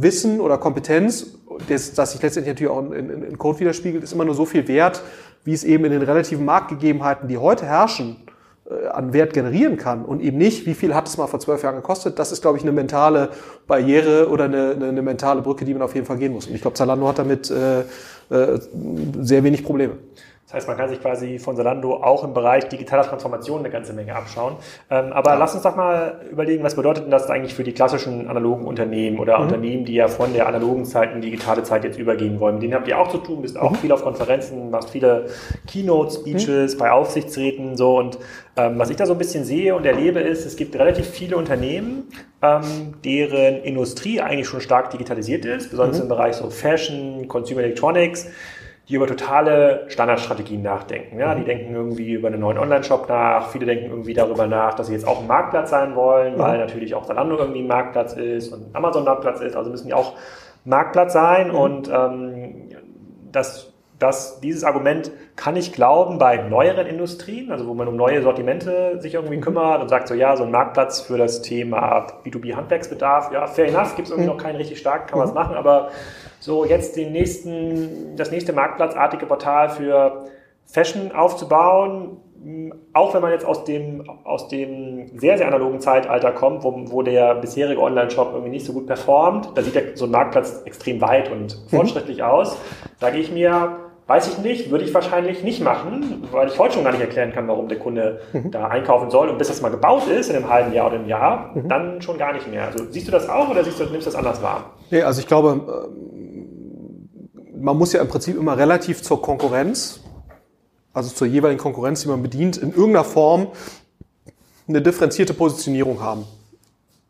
Wissen 0.03 0.41
oder 0.41 0.59
Kompetenz, 0.59 1.39
das, 1.69 1.95
das 1.95 2.13
sich 2.13 2.23
letztendlich 2.23 2.55
natürlich 2.55 2.73
auch 2.73 2.91
in, 2.93 3.11
in, 3.11 3.23
in 3.23 3.39
Code 3.39 3.61
widerspiegelt, 3.61 4.05
ist 4.05 4.13
immer 4.13 4.25
nur 4.25 4.35
so 4.35 4.45
viel 4.45 4.67
wert, 4.69 5.03
wie 5.45 5.53
es 5.53 5.65
eben 5.65 5.85
in 5.85 5.93
den 5.93 6.03
relativen 6.03 6.45
Marktgegebenheiten, 6.45 7.29
die 7.29 7.39
heute 7.39 7.67
herrschen, 7.67 8.17
äh, 8.69 8.89
an 8.89 9.13
Wert 9.13 9.33
generieren 9.33 9.77
kann 9.77 10.05
und 10.05 10.21
eben 10.21 10.39
nicht, 10.39 10.67
wie 10.67 10.75
viel 10.75 10.95
hat 10.95 11.07
es 11.07 11.17
mal 11.17 11.29
vor 11.29 11.41
zwölf 11.41 11.63
Jahren 11.63 11.77
gekostet. 11.77 12.19
Das 12.19 12.33
ist, 12.33 12.43
glaube 12.43 12.59
ich, 12.59 12.65
eine 12.65 12.73
mentale 12.73 13.31
Barriere 13.67 14.29
oder 14.29 14.45
eine, 14.45 14.73
eine, 14.73 14.89
eine 14.89 15.03
mentale 15.03 15.41
Brücke, 15.43 15.65
die 15.65 15.73
man 15.73 15.83
auf 15.83 15.95
jeden 15.95 16.07
Fall 16.07 16.19
gehen 16.19 16.33
muss. 16.33 16.47
Und 16.47 16.55
ich 16.55 16.63
glaube, 16.63 16.75
Zalando 16.75 17.07
hat 17.07 17.19
damit 17.19 17.51
äh, 17.51 17.81
äh, 17.81 18.59
sehr 19.21 19.45
wenig 19.45 19.65
Probleme. 19.65 19.95
Das 20.46 20.54
heißt, 20.54 20.69
man 20.69 20.76
kann 20.76 20.88
sich 20.88 21.00
quasi 21.00 21.40
von 21.40 21.56
Zalando 21.56 21.94
auch 21.94 22.22
im 22.22 22.32
Bereich 22.32 22.69
digitaler 22.69 23.02
Transformation 23.02 23.58
eine 23.58 23.70
ganze 23.70 23.93
Menge 23.93 24.14
abschauen. 24.14 24.54
Ähm, 24.90 25.12
aber 25.12 25.32
ja. 25.32 25.38
lass 25.38 25.54
uns 25.54 25.64
doch 25.64 25.75
mal 25.75 26.20
überlegen, 26.31 26.62
was 26.62 26.76
bedeutet 26.76 27.02
denn 27.02 27.10
das 27.10 27.28
eigentlich 27.28 27.52
für 27.52 27.64
die 27.64 27.72
klassischen 27.72 28.28
analogen 28.28 28.64
Unternehmen 28.64 29.19
oder 29.19 29.38
mhm. 29.38 29.44
Unternehmen, 29.44 29.84
die 29.84 29.94
ja 29.94 30.06
von 30.06 30.32
der 30.32 30.46
analogen 30.46 30.84
Zeit 30.84 31.12
in 31.12 31.20
digitale 31.20 31.64
Zeit 31.64 31.82
jetzt 31.82 31.98
übergehen 31.98 32.38
wollen. 32.38 32.54
Mit 32.54 32.62
denen 32.62 32.75
habt 32.75 32.87
ihr 32.87 32.96
auch 32.96 33.08
zu 33.08 33.19
tun, 33.19 33.43
bist 33.43 33.58
auch 33.58 33.72
mhm. 33.72 33.76
viel 33.76 33.90
auf 33.90 34.04
Konferenzen, 34.04 34.70
machst 34.70 34.90
viele 34.90 35.26
Keynote-Speeches 35.66 36.75
mhm. 36.75 36.78
bei 36.78 36.93
Aufsichtsräten 36.93 37.76
so 37.76 37.98
und 37.98 38.17
ähm, 38.56 38.79
was 38.79 38.88
ich 38.91 38.96
da 38.96 39.05
so 39.05 39.12
ein 39.15 39.19
bisschen 39.19 39.44
sehe 39.44 39.74
und 39.74 39.84
erlebe 39.84 40.20
ist, 40.20 40.46
es 40.46 40.55
gibt 40.55 40.76
relativ 40.76 41.08
viele 41.08 41.36
Unternehmen, 41.36 42.05
ähm, 42.41 42.94
deren 43.05 43.65
Industrie 43.65 44.20
eigentlich 44.20 44.46
schon 44.46 44.60
stark 44.60 44.91
digitalisiert 44.91 45.44
ist, 45.44 45.70
besonders 45.70 45.96
mhm. 45.96 46.05
im 46.05 46.08
Bereich 46.08 46.36
so 46.36 46.50
Fashion, 46.50 47.26
Consumer 47.26 47.62
Electronics 47.62 48.29
die 48.88 48.94
über 48.94 49.06
totale 49.06 49.84
Standardstrategien 49.88 50.62
nachdenken. 50.62 51.19
Ja, 51.19 51.34
die 51.34 51.40
mhm. 51.40 51.46
denken 51.46 51.74
irgendwie 51.74 52.12
über 52.12 52.28
einen 52.28 52.40
neuen 52.40 52.58
Online-Shop 52.58 53.08
nach. 53.08 53.48
Viele 53.48 53.66
denken 53.66 53.90
irgendwie 53.90 54.14
darüber 54.14 54.46
nach, 54.46 54.74
dass 54.74 54.86
sie 54.86 54.93
jetzt 54.93 55.06
auch 55.06 55.20
ein 55.20 55.26
Marktplatz 55.26 55.70
sein 55.70 55.96
wollen, 55.96 56.34
mhm. 56.34 56.38
weil 56.38 56.58
natürlich 56.58 56.94
auch 56.94 57.05
Zalando 57.05 57.36
irgendwie 57.36 57.60
ein 57.60 57.66
Marktplatz 57.66 58.12
ist 58.14 58.52
und 58.52 58.74
Amazon 58.74 59.05
Marktplatz 59.05 59.40
ist. 59.40 59.56
Also 59.56 59.70
müssen 59.70 59.88
die 59.88 59.94
auch 59.94 60.14
Marktplatz 60.64 61.12
sein. 61.12 61.48
Mhm. 61.48 61.55
Und 61.55 61.90
ähm, 61.93 62.55
das, 63.32 63.72
das, 63.98 64.41
dieses 64.41 64.62
Argument 64.65 65.10
kann 65.36 65.56
ich 65.56 65.72
glauben 65.72 66.19
bei 66.19 66.36
neueren 66.36 66.86
Industrien, 66.86 67.50
also 67.50 67.67
wo 67.67 67.74
man 67.74 67.88
um 67.88 67.96
neue 67.96 68.22
Sortimente 68.22 69.00
sich 69.00 69.15
irgendwie 69.15 69.41
kümmert 69.41 69.81
und 69.81 69.88
sagt 69.88 70.08
so, 70.08 70.15
ja, 70.15 70.36
so 70.36 70.44
ein 70.44 70.50
Marktplatz 70.50 71.00
für 71.00 71.17
das 71.17 71.43
Thema 71.43 72.06
B2B-Handwerksbedarf, 72.24 73.32
ja, 73.32 73.46
fair 73.46 73.69
enough, 73.69 73.96
gibt 73.96 74.08
es 74.08 74.12
irgendwie 74.12 74.29
noch 74.29 74.38
keinen 74.38 74.56
richtig 74.56 74.79
stark, 74.79 75.08
kann 75.08 75.19
man 75.19 75.29
es 75.29 75.34
machen, 75.34 75.56
aber 75.56 75.91
so 76.41 76.65
jetzt 76.65 76.96
den 76.96 77.12
nächsten, 77.12 78.17
das 78.17 78.31
nächste 78.31 78.53
marktplatzartige 78.53 79.24
Portal 79.26 79.70
für 79.70 80.26
Fashion 80.67 81.12
aufzubauen, 81.12 82.19
auch 82.93 83.15
wenn 83.15 83.22
man 83.22 83.32
jetzt 83.32 83.44
aus 83.44 83.65
dem, 83.65 84.08
aus 84.24 84.48
dem 84.48 85.19
sehr, 85.19 85.38
sehr 85.38 85.48
analogen 85.48 85.81
Zeitalter 85.81 86.32
kommt, 86.32 86.62
wo, 86.62 86.72
wo 86.91 87.03
der 87.03 87.34
bisherige 87.36 87.81
Online-Shop 87.81 88.31
irgendwie 88.32 88.50
nicht 88.50 88.67
so 88.67 88.72
gut 88.72 88.86
performt, 88.86 89.50
da 89.55 89.62
sieht 89.62 89.74
der, 89.74 89.96
so 89.96 90.05
ein 90.05 90.10
Marktplatz 90.10 90.62
extrem 90.65 91.00
weit 91.00 91.31
und 91.31 91.56
mhm. 91.56 91.76
fortschrittlich 91.76 92.19
mhm. 92.19 92.24
aus, 92.24 92.56
sage 93.00 93.19
ich 93.19 93.32
mir, 93.32 93.85
weiß 94.06 94.29
ich 94.29 94.39
nicht, 94.39 94.70
würde 94.70 94.84
ich 94.84 94.94
wahrscheinlich 94.94 95.43
nicht 95.43 95.60
machen, 95.60 96.29
weil 96.31 96.48
ich 96.48 96.58
heute 96.58 96.75
schon 96.75 96.84
gar 96.84 96.93
nicht 96.93 97.01
erklären 97.01 97.32
kann, 97.32 97.48
warum 97.48 97.69
der 97.69 97.79
Kunde 97.79 98.20
mhm. 98.32 98.51
da 98.53 98.69
einkaufen 98.69 99.10
soll. 99.10 99.29
Und 99.29 99.39
bis 99.39 99.48
das 99.48 99.60
mal 99.60 99.70
gebaut 99.70 100.06
ist, 100.06 100.31
in 100.31 100.36
einem 100.36 100.48
halben 100.48 100.72
Jahr 100.72 100.86
oder 100.86 100.96
einem 100.96 101.08
Jahr, 101.08 101.51
mhm. 101.55 101.69
dann 101.69 102.03
schon 102.03 102.17
gar 102.17 102.32
nicht 102.32 102.48
mehr. 102.48 102.67
Also 102.67 102.84
siehst 102.91 103.08
du 103.08 103.13
das 103.13 103.29
auch 103.29 103.48
oder 103.48 103.65
siehst 103.65 103.81
du, 103.81 103.84
nimmst 103.84 104.06
du 104.06 104.10
das 104.10 104.15
anders 104.15 104.41
wahr? 104.43 104.75
Nee, 104.91 105.03
also 105.03 105.20
ich 105.20 105.27
glaube, 105.27 105.91
man 107.58 107.77
muss 107.77 107.93
ja 107.93 108.01
im 108.01 108.08
Prinzip 108.08 108.36
immer 108.36 108.56
relativ 108.56 109.03
zur 109.03 109.20
Konkurrenz, 109.20 110.01
also 110.93 111.13
zur 111.13 111.27
jeweiligen 111.27 111.60
Konkurrenz, 111.60 112.03
die 112.03 112.08
man 112.08 112.22
bedient, 112.22 112.56
in 112.56 112.70
irgendeiner 112.70 113.05
Form 113.05 113.48
eine 114.69 114.82
differenzierte 114.82 115.34
Positionierung 115.34 116.01
haben. 116.01 116.25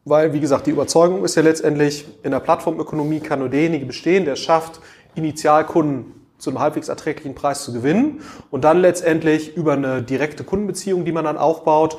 Weil, 0.05 0.33
wie 0.33 0.41
gesagt, 0.41 0.67
die 0.67 0.71
Überzeugung 0.71 1.25
ist 1.25 1.35
ja 1.35 1.43
letztendlich, 1.43 2.07
in 2.23 2.31
der 2.31 2.41
Plattformökonomie 2.41 3.21
kann 3.21 3.41
nur 3.41 3.49
derjenige 3.49 3.87
bestehen, 3.87 4.25
der 4.25 4.37
schafft, 4.37 4.81
Initialkunden 5.15 6.16
zu 6.39 6.51
einem 6.51 6.61
halbwegs 6.61 6.89
erträglichen 6.89 7.35
Preis 7.35 7.65
zu 7.65 7.73
gewinnen 7.73 8.21
und 8.51 8.65
dann 8.65 8.79
letztendlich 8.81 9.57
über 9.57 9.73
eine 9.73 10.03
direkte 10.03 10.45
Kundenbeziehung, 10.45 11.05
die 11.05 11.13
man 11.13 11.25
dann 11.25 11.39
aufbaut, 11.39 11.99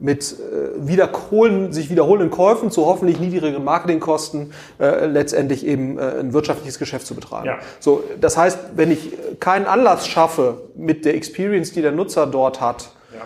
mit 0.00 0.36
äh, 0.38 0.86
wiederholen, 0.88 1.72
sich 1.72 1.90
wiederholenden 1.90 2.30
Käufen 2.30 2.70
zu 2.70 2.86
hoffentlich 2.86 3.18
niedrigeren 3.18 3.64
Marketingkosten 3.64 4.52
äh, 4.78 5.06
letztendlich 5.06 5.66
eben 5.66 5.98
äh, 5.98 6.20
ein 6.20 6.32
wirtschaftliches 6.32 6.78
Geschäft 6.78 7.06
zu 7.06 7.14
betreiben. 7.14 7.46
Ja. 7.46 7.58
So, 7.80 8.04
das 8.20 8.36
heißt, 8.36 8.58
wenn 8.76 8.92
ich 8.92 9.12
keinen 9.40 9.66
Anlass 9.66 10.06
schaffe, 10.06 10.62
mit 10.76 11.04
der 11.04 11.14
Experience, 11.14 11.72
die 11.72 11.82
der 11.82 11.92
Nutzer 11.92 12.26
dort 12.26 12.60
hat, 12.60 12.90
ja. 13.12 13.22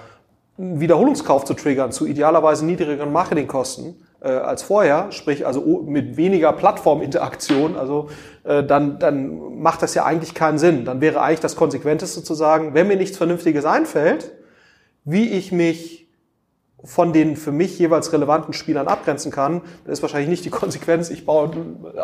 einen 0.59 0.81
Wiederholungskauf 0.81 1.45
zu 1.45 1.55
triggern 1.55 1.93
zu 1.93 2.07
idealerweise 2.07 2.65
niedrigeren 2.65 3.13
Marketingkosten 3.13 3.97
äh, 4.23 4.29
als 4.29 4.63
vorher, 4.63 5.11
sprich 5.11 5.47
also 5.47 5.83
mit 5.87 6.17
weniger 6.17 6.53
Plattforminteraktion, 6.53 7.77
also 7.77 8.09
äh, 8.45 8.63
dann, 8.63 8.99
dann 8.99 9.61
macht 9.61 9.83
das 9.83 9.95
ja 9.95 10.05
eigentlich 10.05 10.35
keinen 10.35 10.59
Sinn. 10.59 10.85
Dann 10.85 11.01
wäre 11.01 11.21
eigentlich 11.21 11.41
das 11.41 11.57
Konsequenteste 11.57 12.23
zu 12.23 12.35
sagen, 12.35 12.75
wenn 12.75 12.89
mir 12.89 12.97
nichts 12.97 13.17
Vernünftiges 13.17 13.65
einfällt, 13.65 14.33
wie 15.05 15.29
ich 15.31 15.53
mich 15.53 16.03
von 16.85 17.13
den 17.13 17.37
für 17.37 17.53
mich 17.53 17.79
jeweils 17.79 18.13
relevanten 18.13 18.53
Spielern 18.53 18.89
abgrenzen 18.89 19.31
kann, 19.31 19.63
dann 19.85 19.93
ist 19.93 20.03
wahrscheinlich 20.03 20.29
nicht 20.29 20.45
die 20.45 20.51
Konsequenz, 20.51 21.11
ich 21.11 21.25
baue 21.25 21.51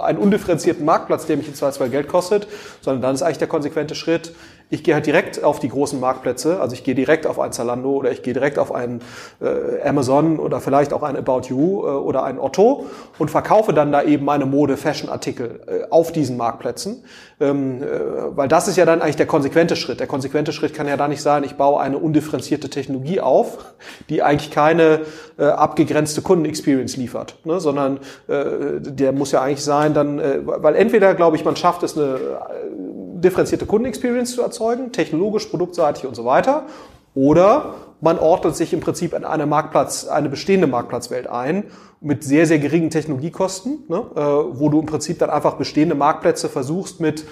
einen 0.00 0.18
undifferenzierten 0.18 0.84
Marktplatz, 0.84 1.26
der 1.26 1.36
mich 1.36 1.48
in 1.48 1.54
zwei, 1.54 1.72
zwei 1.72 1.88
Geld 1.88 2.08
kostet, 2.08 2.46
sondern 2.80 3.02
dann 3.02 3.14
ist 3.14 3.22
eigentlich 3.22 3.38
der 3.38 3.48
konsequente 3.48 3.96
Schritt, 3.96 4.34
ich 4.70 4.84
gehe 4.84 4.94
halt 4.94 5.06
direkt 5.06 5.42
auf 5.42 5.60
die 5.60 5.68
großen 5.68 5.98
Marktplätze, 5.98 6.60
also 6.60 6.74
ich 6.74 6.84
gehe 6.84 6.94
direkt 6.94 7.26
auf 7.26 7.40
ein 7.40 7.52
Zalando 7.52 7.90
oder 7.90 8.10
ich 8.10 8.22
gehe 8.22 8.34
direkt 8.34 8.58
auf 8.58 8.74
einen 8.74 9.00
äh, 9.40 9.86
Amazon 9.86 10.38
oder 10.38 10.60
vielleicht 10.60 10.92
auch 10.92 11.02
ein 11.02 11.16
About 11.16 11.42
You 11.48 11.86
äh, 11.86 11.90
oder 11.90 12.24
ein 12.24 12.38
Otto 12.38 12.86
und 13.18 13.30
verkaufe 13.30 13.72
dann 13.72 13.92
da 13.92 14.02
eben 14.02 14.24
meine 14.24 14.46
Mode-Fashion-Artikel 14.46 15.60
äh, 15.66 15.90
auf 15.90 16.12
diesen 16.12 16.36
Marktplätzen. 16.36 17.04
Ähm, 17.40 17.82
äh, 17.82 17.86
weil 18.36 18.48
das 18.48 18.68
ist 18.68 18.76
ja 18.76 18.84
dann 18.84 19.00
eigentlich 19.00 19.16
der 19.16 19.26
konsequente 19.26 19.76
Schritt. 19.76 20.00
Der 20.00 20.06
konsequente 20.06 20.52
Schritt 20.52 20.74
kann 20.74 20.88
ja 20.88 20.96
da 20.96 21.08
nicht 21.08 21.22
sein, 21.22 21.44
ich 21.44 21.54
baue 21.54 21.80
eine 21.80 21.96
undifferenzierte 21.96 22.68
Technologie 22.68 23.20
auf, 23.20 23.58
die 24.08 24.22
eigentlich 24.22 24.50
keine 24.50 25.00
äh, 25.38 25.44
abgegrenzte 25.44 26.20
Kundenexperience 26.20 26.96
liefert, 26.96 27.36
ne? 27.44 27.60
sondern 27.60 28.00
äh, 28.26 28.80
der 28.80 29.12
muss 29.12 29.32
ja 29.32 29.40
eigentlich 29.40 29.64
sein, 29.64 29.94
dann, 29.94 30.20
weil 30.44 30.74
entweder 30.74 31.14
glaube 31.14 31.36
ich, 31.36 31.44
man 31.44 31.56
schafft 31.56 31.82
es 31.82 31.96
eine 31.96 32.18
differenzierte 33.20 33.66
Kundenexperience 33.66 34.34
zu 34.34 34.42
erzeugen, 34.42 34.92
technologisch, 34.92 35.46
produktseitig 35.46 36.06
und 36.06 36.14
so 36.14 36.24
weiter. 36.24 36.66
Oder 37.14 37.74
man 38.00 38.18
ordnet 38.18 38.54
sich 38.54 38.72
im 38.72 38.80
Prinzip 38.80 39.12
in 39.12 39.24
eine 39.24 39.46
Marktplatz, 39.46 40.06
eine 40.06 40.28
bestehende 40.28 40.66
Marktplatzwelt 40.66 41.26
ein 41.26 41.64
mit 42.00 42.22
sehr, 42.22 42.46
sehr 42.46 42.60
geringen 42.60 42.90
Technologiekosten, 42.90 43.84
ne, 43.88 43.96
äh, 44.14 44.20
wo 44.20 44.68
du 44.68 44.78
im 44.80 44.86
Prinzip 44.86 45.18
dann 45.18 45.30
einfach 45.30 45.54
bestehende 45.54 45.96
Marktplätze 45.96 46.48
versuchst 46.48 47.00
mit 47.00 47.24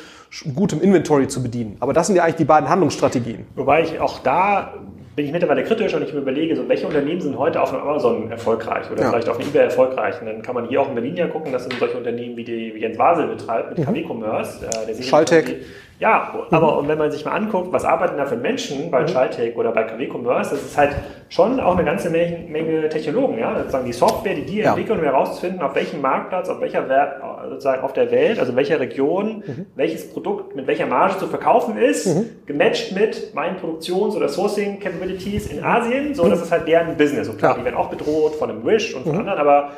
gutem 0.57 0.81
Inventory 0.81 1.29
zu 1.29 1.41
bedienen. 1.41 1.77
Aber 1.79 1.93
das 1.93 2.09
sind 2.09 2.17
ja 2.17 2.25
eigentlich 2.25 2.37
die 2.37 2.45
beiden 2.45 2.69
Handlungsstrategien. 2.69 3.47
Wobei 3.55 3.83
ich 3.83 4.01
auch 4.01 4.19
da 4.19 4.75
bin 5.17 5.25
ich 5.25 5.33
mittlerweile 5.33 5.65
kritisch 5.65 5.95
und 5.95 6.03
ich 6.03 6.13
mir 6.13 6.21
überlege, 6.21 6.55
so, 6.55 6.69
welche 6.69 6.87
Unternehmen 6.87 7.23
sind 7.23 7.39
heute 7.39 7.61
auf 7.63 7.73
einem 7.73 7.83
Amazon 7.83 8.31
erfolgreich 8.31 8.91
oder 8.93 9.03
ja. 9.03 9.09
vielleicht 9.09 9.31
auf 9.31 9.41
einem 9.41 9.49
eBay 9.49 9.63
erfolgreich. 9.63 10.21
Und 10.21 10.27
dann 10.27 10.43
kann 10.43 10.55
man 10.55 10.69
hier 10.69 10.83
auch 10.83 10.89
in 10.91 10.95
Berlin 10.95 11.17
ja 11.17 11.27
gucken, 11.27 11.53
das 11.53 11.63
sind 11.65 11.73
solche 11.79 11.97
Unternehmen 11.97 12.37
wie, 12.37 12.45
die, 12.45 12.75
wie 12.75 12.81
Jens 12.81 12.99
Basel 12.99 13.27
betreibt 13.27 13.71
mit 13.71 13.79
mhm. 13.79 13.85
KW 13.85 14.05
Commerce. 14.07 14.67
Äh, 14.67 14.95
der 14.95 15.03
Schalltech. 15.03 15.57
Ja, 15.99 16.35
aber 16.51 16.73
mhm. 16.73 16.79
und 16.81 16.89
wenn 16.89 16.99
man 16.99 17.11
sich 17.11 17.25
mal 17.25 17.33
anguckt, 17.33 17.73
was 17.73 17.87
arbeiten 17.87 18.19
da 18.19 18.27
für 18.27 18.37
Menschen 18.37 18.91
bei 18.91 19.01
mhm. 19.01 19.09
Schalltech 19.09 19.57
oder 19.57 19.73
bei 19.73 19.85
KW 19.85 20.07
Commerce, 20.07 20.51
das 20.51 20.63
ist 20.63 20.77
halt 20.77 20.95
schon 21.31 21.59
auch 21.61 21.77
eine 21.77 21.85
ganze 21.87 22.11
Menge, 22.11 22.47
Menge 22.51 22.87
Technologen, 22.91 23.39
ja, 23.39 23.57
sozusagen 23.57 23.87
die 23.87 23.95
Software, 23.95 24.35
die 24.35 24.45
die 24.45 24.59
ja. 24.59 24.69
entwickeln, 24.69 24.99
um 24.99 25.05
herauszufinden, 25.05 25.63
auf 25.63 25.75
welchem 25.75 26.03
Marktplatz, 26.03 26.51
auf 26.51 26.61
welcher 26.61 26.87
Wert, 26.91 27.23
sozusagen 27.49 27.83
auf 27.83 27.93
der 27.93 28.11
Welt, 28.11 28.39
also 28.39 28.53
in 28.53 28.57
welcher 28.57 28.81
Region, 28.81 29.43
mhm. 29.47 29.67
welches 29.75 30.11
Produkt 30.11 30.57
mit 30.57 30.67
welcher 30.67 30.87
Marge 30.87 31.19
zu 31.19 31.27
verkaufen 31.27 31.77
ist, 31.79 32.07
mhm. 32.07 32.31
gematcht 32.47 32.93
mit 32.93 33.35
meinen 33.35 33.57
Produktions- 33.57 34.15
oder 34.17 34.29
Sourcing 34.29 34.81
Capabilities 34.81 35.49
in 35.49 35.63
Asien, 35.63 36.15
so, 36.15 36.29
das 36.29 36.43
ist 36.43 36.51
halt 36.51 36.67
deren 36.69 36.97
Business. 36.97 37.29
Und 37.29 37.39
klar, 37.39 37.53
ja. 37.53 37.59
die 37.59 37.65
werden 37.65 37.77
auch 37.77 37.91
bedroht 37.91 38.37
von 38.37 38.51
einem 38.51 38.65
Wish 38.65 38.95
und 38.95 39.05
von 39.05 39.13
mhm. 39.13 39.21
anderen, 39.21 39.39
aber 39.39 39.71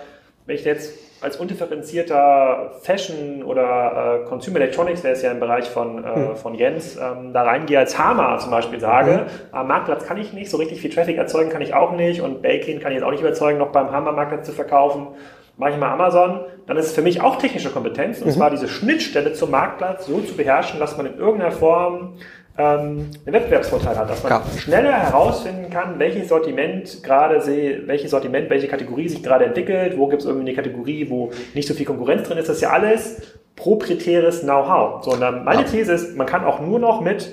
wenn 0.47 0.57
ich 0.57 0.65
jetzt 0.65 0.95
als 1.21 1.37
undifferenzierter 1.37 2.73
Fashion 2.81 3.43
oder 3.43 4.23
äh, 4.25 4.29
Consumer 4.29 4.61
Electronics, 4.61 5.03
der 5.03 5.13
ist 5.13 5.23
ja 5.23 5.33
im 5.33 5.41
Bereich 5.41 5.69
von, 5.69 6.05
äh, 6.05 6.15
hm. 6.15 6.37
von 6.37 6.55
Jens, 6.55 6.97
ähm, 6.97 7.33
da 7.33 7.43
reingehe 7.43 7.79
als 7.79 7.99
Hama 7.99 8.39
zum 8.39 8.51
Beispiel 8.51 8.79
sage, 8.79 9.13
mhm. 9.13 9.55
am 9.55 9.67
Marktplatz 9.67 10.07
kann 10.07 10.17
ich 10.17 10.33
nicht, 10.33 10.51
so 10.51 10.57
richtig 10.59 10.81
viel 10.81 10.91
Traffic 10.91 11.17
erzeugen 11.17 11.51
kann 11.51 11.61
ich 11.61 11.75
auch 11.75 11.93
nicht 11.93 12.23
und 12.23 12.41
Baking 12.41 12.81
kann 12.81 12.93
ich 12.93 12.99
jetzt 12.99 13.05
auch 13.05 13.11
nicht 13.11 13.21
überzeugen, 13.21 13.59
noch 13.59 13.73
beim 13.73 13.91
Hama-Marktplatz 13.91 14.47
zu 14.47 14.53
verkaufen, 14.53 15.09
mache 15.59 15.73
ich 15.73 15.77
mal 15.77 15.93
Amazon, 15.93 16.41
dann 16.67 16.77
ist 16.77 16.87
es 16.87 16.93
für 16.93 17.03
mich 17.03 17.21
auch 17.21 17.37
technische 17.37 17.71
Kompetenz 17.71 18.21
und 18.21 18.29
mhm. 18.29 18.33
zwar 18.33 18.51
diese 18.51 18.69
Schnittstelle 18.69 19.33
zum 19.33 19.51
Marktplatz 19.51 20.07
so 20.07 20.21
zu 20.21 20.35
beherrschen, 20.37 20.81
dass 20.81 20.97
man 20.97 21.07
in 21.07 21.19
irgendeiner 21.19 21.53
Form 21.53 22.15
ähm, 22.57 23.11
einen 23.25 23.33
Wettbewerbsvorteil 23.33 23.97
hat, 23.97 24.09
dass 24.09 24.23
man 24.23 24.33
ja. 24.33 24.43
schneller 24.59 24.93
herausfinden 24.93 25.71
kann, 25.71 25.99
welches 25.99 26.29
Sortiment 26.29 27.03
gerade 27.03 27.41
sehe, 27.41 27.87
welches 27.87 28.13
Sortiment, 28.13 28.51
welche 28.51 28.69
Kategorie 28.69 29.09
sich 29.09 29.23
gerade 29.23 29.45
entwickelt, 29.45 29.99
wo 29.99 30.07
gibt 30.07 30.23
es 30.23 30.29
irgendwie 30.29 30.49
eine 30.49 30.57
Kategorie, 30.57 31.11
wo 31.11 31.31
nicht 31.55 31.69
so 31.69 31.75
viel 31.75 31.87
Konkurrenz 31.87 32.27
drin 32.29 32.39
ist. 32.39 32.49
Das 32.49 32.57
ist 32.57 32.63
ja 32.63 32.71
alles 32.71 33.39
proprietäres 33.57 34.43
Know-how. 34.43 35.05
So, 35.05 35.13
und 35.13 35.21
dann 35.21 35.45
meine 35.45 35.63
ja. 35.63 35.69
These 35.69 35.93
ist, 35.93 36.17
man 36.17 36.27
kann 36.27 36.45
auch 36.45 36.61
nur 36.61 36.79
noch 36.79 37.01
mit 37.01 37.31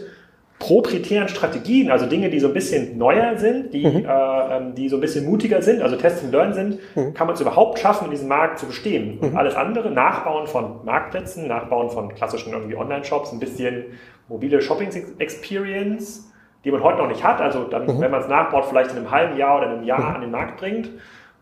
proprietären 0.59 1.27
Strategien, 1.27 1.91
also 1.91 2.05
Dinge, 2.05 2.29
die 2.29 2.39
so 2.39 2.47
ein 2.47 2.53
bisschen 2.53 2.97
neuer 2.97 3.37
sind, 3.37 3.73
die, 3.73 3.85
mhm. 3.85 4.05
äh, 4.05 4.57
ähm, 4.57 4.73
die 4.73 4.87
so 4.87 4.97
ein 4.97 5.01
bisschen 5.01 5.25
mutiger 5.25 5.61
sind, 5.61 5.81
also 5.81 5.95
Test 5.97 6.23
and 6.23 6.31
Learn 6.31 6.53
sind, 6.53 6.79
mhm. 6.95 7.13
kann 7.13 7.27
man 7.27 7.35
es 7.35 7.41
überhaupt 7.41 7.79
schaffen, 7.79 8.05
in 8.05 8.11
diesem 8.11 8.29
Markt 8.29 8.59
zu 8.59 8.65
bestehen. 8.65 9.19
Und 9.19 9.31
mhm. 9.31 9.37
alles 9.37 9.55
andere, 9.55 9.91
Nachbauen 9.91 10.47
von 10.47 10.85
Marktplätzen, 10.85 11.47
Nachbauen 11.47 11.89
von 11.89 12.13
klassischen 12.15 12.53
irgendwie 12.53 12.77
Online-Shops, 12.77 13.33
ein 13.33 13.39
bisschen 13.39 13.85
mobile 14.29 14.61
Shopping-Experience, 14.61 16.31
die 16.63 16.71
man 16.71 16.81
heute 16.81 16.99
noch 16.99 17.09
nicht 17.09 17.23
hat. 17.23 17.41
Also 17.41 17.65
dann, 17.65 17.83
mhm. 17.83 17.99
wenn 17.99 18.11
man 18.11 18.21
es 18.21 18.27
nachbaut, 18.27 18.65
vielleicht 18.65 18.91
in 18.91 18.97
einem 18.97 19.11
halben 19.11 19.37
Jahr 19.37 19.57
oder 19.57 19.69
einem 19.69 19.83
Jahr 19.83 20.09
mhm. 20.09 20.15
an 20.15 20.21
den 20.21 20.31
Markt 20.31 20.57
bringt. 20.57 20.89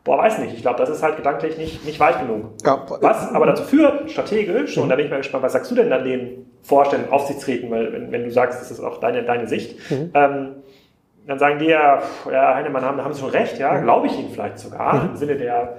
Boah, 0.04 0.18
weiß 0.18 0.40
nicht. 0.40 0.54
Ich 0.56 0.62
glaube, 0.62 0.78
das 0.80 0.90
ist 0.90 1.02
halt 1.02 1.16
gedanklich 1.16 1.58
nicht, 1.58 1.86
nicht 1.86 2.00
weit 2.00 2.20
genug. 2.20 2.52
Ja. 2.66 2.86
Was 3.02 3.34
aber 3.34 3.46
dazu 3.46 3.64
führt, 3.64 4.12
strategisch, 4.12 4.76
mhm. 4.76 4.84
und 4.84 4.90
da 4.90 4.96
bin 4.96 5.06
ich 5.06 5.12
mal 5.12 5.18
gespannt, 5.18 5.44
was 5.44 5.54
sagst 5.54 5.72
du 5.72 5.76
denn 5.76 5.94
an 5.94 6.04
den 6.04 6.52
Vorständen, 6.62 7.12
Aufsichtsräten, 7.12 7.72
weil 7.72 7.94
wenn, 7.94 8.12
wenn 8.12 8.24
du 8.26 8.32
sagst, 8.32 8.60
das 8.60 8.70
ist 8.70 8.82
auch 8.82 9.00
deine, 9.00 9.24
deine 9.24 9.48
Sicht, 9.48 9.80
mhm. 9.90 10.12
ähm, 10.14 10.56
dann 11.26 11.40
sagen 11.40 11.60
die 11.60 11.68
ja, 11.68 12.02
ja, 12.30 12.56
Heinemann, 12.56 12.84
haben, 12.84 13.02
haben 13.02 13.14
sie 13.14 13.22
schon 13.22 13.30
recht, 13.30 13.58
ja, 13.60 13.74
mhm. 13.74 13.84
glaube 13.84 14.08
ich 14.08 14.20
ihnen 14.20 14.30
vielleicht 14.30 14.60
sogar, 14.60 14.96
mhm. 14.96 15.10
im 15.12 15.16
Sinne 15.16 15.38
der, 15.38 15.78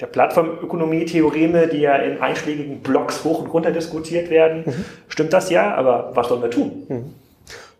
der 0.00 0.06
Plattformökonomie-Theoreme, 0.06 1.68
die 1.68 1.82
ja 1.82 1.94
in 1.96 2.20
einschlägigen 2.20 2.80
Blogs 2.80 3.22
hoch 3.22 3.40
und 3.40 3.46
runter 3.46 3.70
diskutiert 3.70 4.28
werden. 4.28 4.64
Mhm. 4.66 4.84
Stimmt 5.06 5.32
das 5.32 5.50
ja, 5.50 5.74
aber 5.74 6.10
was 6.14 6.28
sollen 6.28 6.42
wir 6.42 6.50
tun? 6.50 6.86
Mhm. 6.88 7.14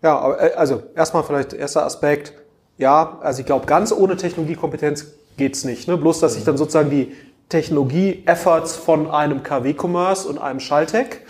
Ja, 0.01 0.33
äh, 0.35 0.53
also 0.55 0.83
erstmal 0.95 1.25
vielleicht 1.25 1.53
erster 1.55 1.85
Aspekt. 1.85 2.35
Ja, 2.77 3.19
also 3.21 3.41
ich 3.41 3.47
glaube, 3.47 3.67
ganz 3.67 3.93
ohne 3.93 4.17
Technologiekompetenz 4.17 5.15
geht's 5.37 5.65
nicht. 5.65 5.89
Ne? 5.89 5.97
Bloß, 5.97 6.21
dass 6.21 6.35
sich 6.35 6.45
dann 6.45 6.57
sozusagen 6.57 6.91
die 6.91 7.13
Technologie-Efforts 7.49 8.77
von 8.77 9.11
einem 9.11 9.43
KW-Commerce 9.43 10.29
und 10.29 10.39
einem 10.39 10.61
Schalltech 10.61 11.21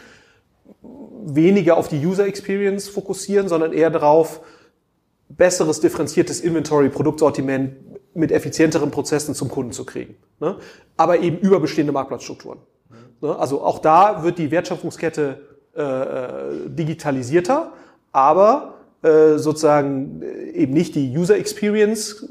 weniger 1.27 1.77
auf 1.77 1.89
die 1.89 2.05
User 2.05 2.27
Experience 2.27 2.89
fokussieren, 2.89 3.49
sondern 3.49 3.73
eher 3.73 3.91
darauf, 3.91 4.41
besseres 5.29 5.81
differenziertes 5.81 6.41
Inventory, 6.41 6.91
Produktsortiment, 6.91 7.75
mit 8.15 8.31
effizienteren 8.31 8.91
Prozessen 8.91 9.35
zum 9.35 9.49
Kunden 9.49 9.73
zu 9.73 9.85
kriegen. 9.85 10.17
Ne? 10.39 10.57
Aber 10.97 11.19
eben 11.19 11.39
über 11.39 11.59
bestehende 11.59 11.93
Marktplatzstrukturen. 11.93 12.61
Ne? 13.21 13.37
Also 13.37 13.63
auch 13.63 13.81
da 13.81 14.23
wird 14.23 14.39
die 14.39 14.51
Wertschöpfungskette 14.51 15.41
äh, 15.77 15.83
äh 15.83 16.69
digitalisierter, 16.69 17.73
aber 18.13 18.75
äh, 19.03 19.39
sozusagen 19.39 20.23
äh, 20.23 20.51
eben 20.51 20.73
nicht 20.73 20.95
die 20.95 21.17
User 21.17 21.37
Experience, 21.37 22.29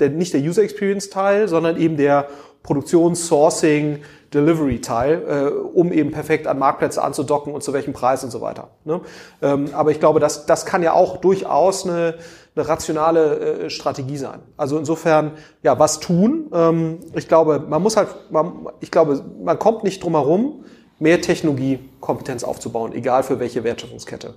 der, 0.00 0.10
nicht 0.10 0.32
der 0.32 0.40
User 0.40 0.62
Experience 0.62 1.10
Teil, 1.10 1.48
sondern 1.48 1.76
eben 1.76 1.96
der 1.96 2.28
Produktions-, 2.62 3.26
Sourcing, 3.26 4.00
Delivery-Teil, 4.34 5.22
äh, 5.26 5.50
um 5.50 5.90
eben 5.92 6.10
perfekt 6.10 6.46
an 6.46 6.58
Marktplätze 6.58 7.02
anzudocken 7.02 7.54
und 7.54 7.62
zu 7.62 7.72
welchem 7.72 7.92
Preis 7.92 8.24
und 8.24 8.30
so 8.30 8.40
weiter. 8.40 8.68
Ne? 8.84 9.00
Ähm, 9.40 9.70
aber 9.72 9.90
ich 9.90 10.00
glaube, 10.00 10.20
das, 10.20 10.44
das 10.44 10.66
kann 10.66 10.82
ja 10.82 10.92
auch 10.92 11.16
durchaus 11.16 11.86
eine, 11.86 12.16
eine 12.54 12.68
rationale 12.68 13.38
äh, 13.38 13.70
Strategie 13.70 14.18
sein. 14.18 14.40
Also 14.56 14.78
insofern, 14.78 15.32
ja, 15.62 15.78
was 15.78 16.00
tun? 16.00 16.50
Ähm, 16.52 16.98
ich 17.14 17.26
glaube, 17.26 17.64
man 17.66 17.82
muss 17.82 17.96
halt, 17.96 18.08
man, 18.30 18.66
ich 18.80 18.90
glaube, 18.90 19.24
man 19.42 19.58
kommt 19.58 19.82
nicht 19.82 20.02
drum 20.02 20.14
herum, 20.14 20.64
mehr 20.98 21.22
Technologiekompetenz 21.22 22.44
aufzubauen, 22.44 22.92
egal 22.92 23.22
für 23.22 23.40
welche 23.40 23.64
Wertschöpfungskette. 23.64 24.34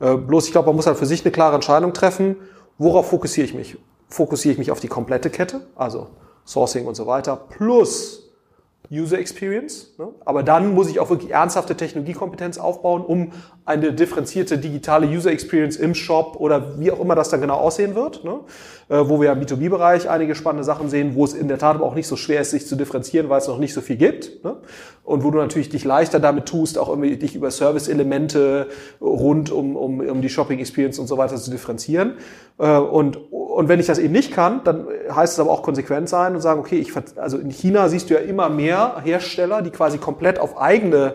Äh, 0.00 0.14
bloß, 0.14 0.46
ich 0.46 0.52
glaube, 0.52 0.68
man 0.68 0.76
muss 0.76 0.86
halt 0.86 0.96
für 0.96 1.06
sich 1.06 1.22
eine 1.22 1.32
klare 1.32 1.56
Entscheidung 1.56 1.92
treffen, 1.92 2.36
worauf 2.78 3.10
fokussiere 3.10 3.46
ich 3.46 3.54
mich? 3.54 3.76
Fokussiere 4.14 4.52
ich 4.52 4.58
mich 4.58 4.70
auf 4.70 4.78
die 4.78 4.86
komplette 4.86 5.28
Kette, 5.28 5.62
also 5.74 6.06
Sourcing 6.46 6.86
und 6.86 6.94
so 6.94 7.08
weiter, 7.08 7.36
plus 7.36 8.32
User 8.88 9.18
Experience. 9.18 9.92
Ne? 9.98 10.08
Aber 10.24 10.44
dann 10.44 10.72
muss 10.72 10.88
ich 10.88 11.00
auch 11.00 11.10
wirklich 11.10 11.32
ernsthafte 11.32 11.76
Technologiekompetenz 11.76 12.58
aufbauen, 12.58 13.04
um 13.04 13.32
eine 13.66 13.94
differenzierte 13.94 14.58
digitale 14.58 15.06
User 15.06 15.30
Experience 15.30 15.76
im 15.76 15.94
Shop 15.94 16.36
oder 16.38 16.78
wie 16.78 16.90
auch 16.90 17.00
immer 17.00 17.14
das 17.14 17.30
dann 17.30 17.40
genau 17.40 17.54
aussehen 17.54 17.94
wird, 17.94 18.22
ne? 18.22 18.40
äh, 18.90 18.98
wo 19.08 19.22
wir 19.22 19.32
im 19.32 19.40
B2B-Bereich 19.40 20.10
einige 20.10 20.34
spannende 20.34 20.64
Sachen 20.64 20.90
sehen, 20.90 21.14
wo 21.14 21.24
es 21.24 21.32
in 21.32 21.48
der 21.48 21.58
Tat 21.58 21.76
aber 21.76 21.86
auch 21.86 21.94
nicht 21.94 22.06
so 22.06 22.16
schwer 22.16 22.42
ist, 22.42 22.50
sich 22.50 22.66
zu 22.66 22.76
differenzieren, 22.76 23.30
weil 23.30 23.38
es 23.38 23.48
noch 23.48 23.58
nicht 23.58 23.72
so 23.72 23.80
viel 23.80 23.96
gibt 23.96 24.44
ne? 24.44 24.56
und 25.02 25.24
wo 25.24 25.30
du 25.30 25.38
natürlich 25.38 25.70
dich 25.70 25.82
leichter 25.84 26.20
damit 26.20 26.44
tust, 26.44 26.76
auch 26.76 26.90
irgendwie 26.90 27.16
dich 27.16 27.34
über 27.34 27.50
Service-Elemente 27.50 28.66
rund 29.00 29.50
um, 29.50 29.76
um, 29.76 30.00
um 30.00 30.20
die 30.20 30.28
Shopping-Experience 30.28 30.98
und 30.98 31.06
so 31.06 31.16
weiter 31.16 31.36
zu 31.36 31.50
differenzieren. 31.50 32.18
Äh, 32.58 32.76
und, 32.76 33.16
und 33.32 33.68
wenn 33.70 33.80
ich 33.80 33.86
das 33.86 33.98
eben 33.98 34.12
nicht 34.12 34.30
kann, 34.30 34.60
dann 34.64 34.86
heißt 35.10 35.32
es 35.32 35.40
aber 35.40 35.50
auch 35.50 35.62
konsequent 35.62 36.10
sein 36.10 36.34
und 36.34 36.42
sagen, 36.42 36.60
okay, 36.60 36.76
ich, 36.76 36.92
also 37.16 37.38
in 37.38 37.48
China 37.48 37.88
siehst 37.88 38.10
du 38.10 38.14
ja 38.14 38.20
immer 38.20 38.50
mehr 38.50 39.00
Hersteller, 39.02 39.62
die 39.62 39.70
quasi 39.70 39.96
komplett 39.96 40.38
auf 40.38 40.60
eigene 40.60 41.14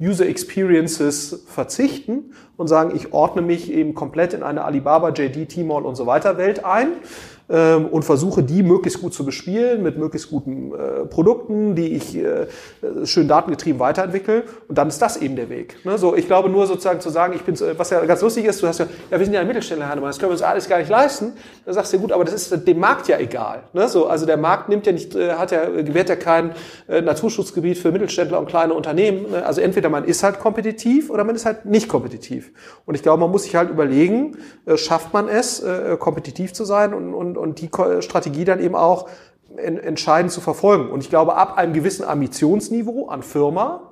User 0.00 0.26
Experiences 0.26 1.44
verzichten 1.46 2.32
und 2.56 2.68
sagen, 2.68 2.96
ich 2.96 3.12
ordne 3.12 3.42
mich 3.42 3.70
eben 3.70 3.94
komplett 3.94 4.32
in 4.32 4.42
eine 4.42 4.64
Alibaba, 4.64 5.10
JD, 5.10 5.48
Tmall 5.48 5.84
und 5.84 5.94
so 5.94 6.06
weiter 6.06 6.38
Welt 6.38 6.64
ein 6.64 6.88
ähm, 7.50 7.86
und 7.86 8.04
versuche 8.04 8.42
die 8.42 8.62
möglichst 8.62 9.00
gut 9.00 9.12
zu 9.12 9.24
bespielen 9.24 9.82
mit 9.82 9.98
möglichst 9.98 10.30
guten 10.30 10.72
äh, 10.72 11.04
Produkten, 11.06 11.74
die 11.74 11.94
ich 11.94 12.16
äh, 12.16 12.46
schön 13.04 13.28
datengetrieben 13.28 13.80
weiterentwickle. 13.80 14.44
Und 14.68 14.78
dann 14.78 14.88
ist 14.88 15.02
das 15.02 15.16
eben 15.16 15.36
der 15.36 15.50
Weg. 15.50 15.76
Ne? 15.84 15.98
So, 15.98 16.14
ich 16.14 16.26
glaube 16.26 16.48
nur 16.48 16.66
sozusagen 16.66 17.00
zu 17.00 17.10
sagen, 17.10 17.32
ich 17.34 17.42
bin, 17.42 17.58
was 17.76 17.90
ja 17.90 18.04
ganz 18.04 18.20
lustig 18.22 18.44
ist, 18.44 18.62
du 18.62 18.68
hast 18.68 18.78
ja, 18.78 18.86
ja 19.10 19.18
wir 19.18 19.24
sind 19.24 19.34
ja 19.34 19.40
ein 19.40 19.46
Mittelständler, 19.46 19.94
das 19.96 20.18
können 20.18 20.30
wir 20.30 20.34
uns 20.34 20.42
alles 20.42 20.68
gar 20.68 20.78
nicht 20.78 20.90
leisten. 20.90 21.32
Dann 21.64 21.74
sagst 21.74 21.92
du 21.92 21.98
gut, 21.98 22.12
aber 22.12 22.24
das 22.24 22.34
ist 22.34 22.66
dem 22.66 22.78
Markt 22.78 23.08
ja 23.08 23.18
egal. 23.18 23.64
Ne? 23.72 23.88
So, 23.88 24.06
also 24.06 24.26
der 24.26 24.36
Markt 24.36 24.68
nimmt 24.68 24.86
ja 24.86 24.92
nicht, 24.92 25.14
äh, 25.14 25.32
hat 25.32 25.50
ja, 25.50 25.64
gewährt 25.66 26.08
ja 26.08 26.16
kein 26.16 26.52
äh, 26.88 27.00
Naturschutzgebiet 27.00 27.78
für 27.78 27.90
Mittelständler 27.90 28.38
und 28.38 28.46
kleine 28.46 28.74
Unternehmen. 28.74 29.30
Ne? 29.30 29.44
Also 29.44 29.60
entweder 29.60 29.88
man 29.88 30.04
ist 30.04 30.22
halt 30.22 30.38
kompetitiv 30.38 31.10
oder 31.10 31.24
man 31.24 31.34
ist 31.34 31.46
halt 31.46 31.64
nicht 31.64 31.88
kompetitiv. 31.88 32.52
Und 32.86 32.94
ich 32.94 33.02
glaube, 33.02 33.20
man 33.20 33.30
muss 33.30 33.42
sich 33.42 33.56
halt 33.56 33.70
überlegen, 33.70 34.38
äh, 34.66 34.76
schafft 34.76 35.12
man 35.12 35.28
es, 35.28 35.60
äh, 35.60 35.96
kompetitiv 35.98 36.52
zu 36.52 36.64
sein 36.64 36.94
und, 36.94 37.14
und, 37.14 37.36
und 37.40 37.60
die 37.60 37.70
Strategie 38.00 38.44
dann 38.44 38.60
eben 38.60 38.74
auch 38.74 39.08
entscheidend 39.56 40.32
zu 40.32 40.40
verfolgen. 40.40 40.90
Und 40.90 41.00
ich 41.00 41.10
glaube, 41.10 41.34
ab 41.34 41.58
einem 41.58 41.72
gewissen 41.72 42.04
Ambitionsniveau 42.04 43.08
an 43.08 43.22
Firma 43.22 43.90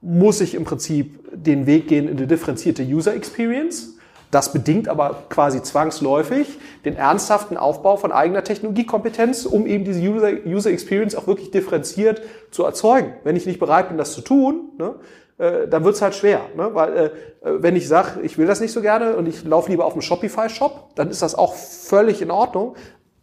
muss 0.00 0.40
ich 0.40 0.54
im 0.54 0.64
Prinzip 0.64 1.18
den 1.32 1.66
Weg 1.66 1.88
gehen 1.88 2.08
in 2.08 2.18
eine 2.18 2.26
differenzierte 2.26 2.82
User 2.82 3.14
Experience. 3.14 3.94
Das 4.30 4.52
bedingt 4.52 4.88
aber 4.88 5.24
quasi 5.28 5.62
zwangsläufig 5.62 6.58
den 6.84 6.96
ernsthaften 6.96 7.56
Aufbau 7.56 7.96
von 7.96 8.12
eigener 8.12 8.42
Technologiekompetenz, 8.42 9.46
um 9.46 9.66
eben 9.66 9.84
diese 9.84 10.00
User, 10.00 10.30
User 10.44 10.70
Experience 10.70 11.14
auch 11.14 11.26
wirklich 11.26 11.52
differenziert 11.52 12.20
zu 12.50 12.64
erzeugen. 12.64 13.14
Wenn 13.22 13.36
ich 13.36 13.46
nicht 13.46 13.60
bereit 13.60 13.88
bin, 13.88 13.96
das 13.96 14.12
zu 14.12 14.22
tun, 14.22 14.70
ne, 14.76 14.96
äh, 15.38 15.66
dann 15.68 15.84
wird's 15.84 16.02
halt 16.02 16.14
schwer. 16.14 16.42
Ne? 16.56 16.70
Weil 16.72 16.96
äh, 16.96 17.10
wenn 17.42 17.76
ich 17.76 17.88
sage, 17.88 18.20
ich 18.22 18.38
will 18.38 18.46
das 18.46 18.60
nicht 18.60 18.72
so 18.72 18.80
gerne 18.80 19.16
und 19.16 19.26
ich 19.26 19.44
laufe 19.44 19.70
lieber 19.70 19.84
auf 19.84 19.92
dem 19.92 20.02
Shopify-Shop, 20.02 20.94
dann 20.94 21.10
ist 21.10 21.22
das 21.22 21.34
auch 21.34 21.54
völlig 21.54 22.22
in 22.22 22.30
Ordnung. 22.30 22.76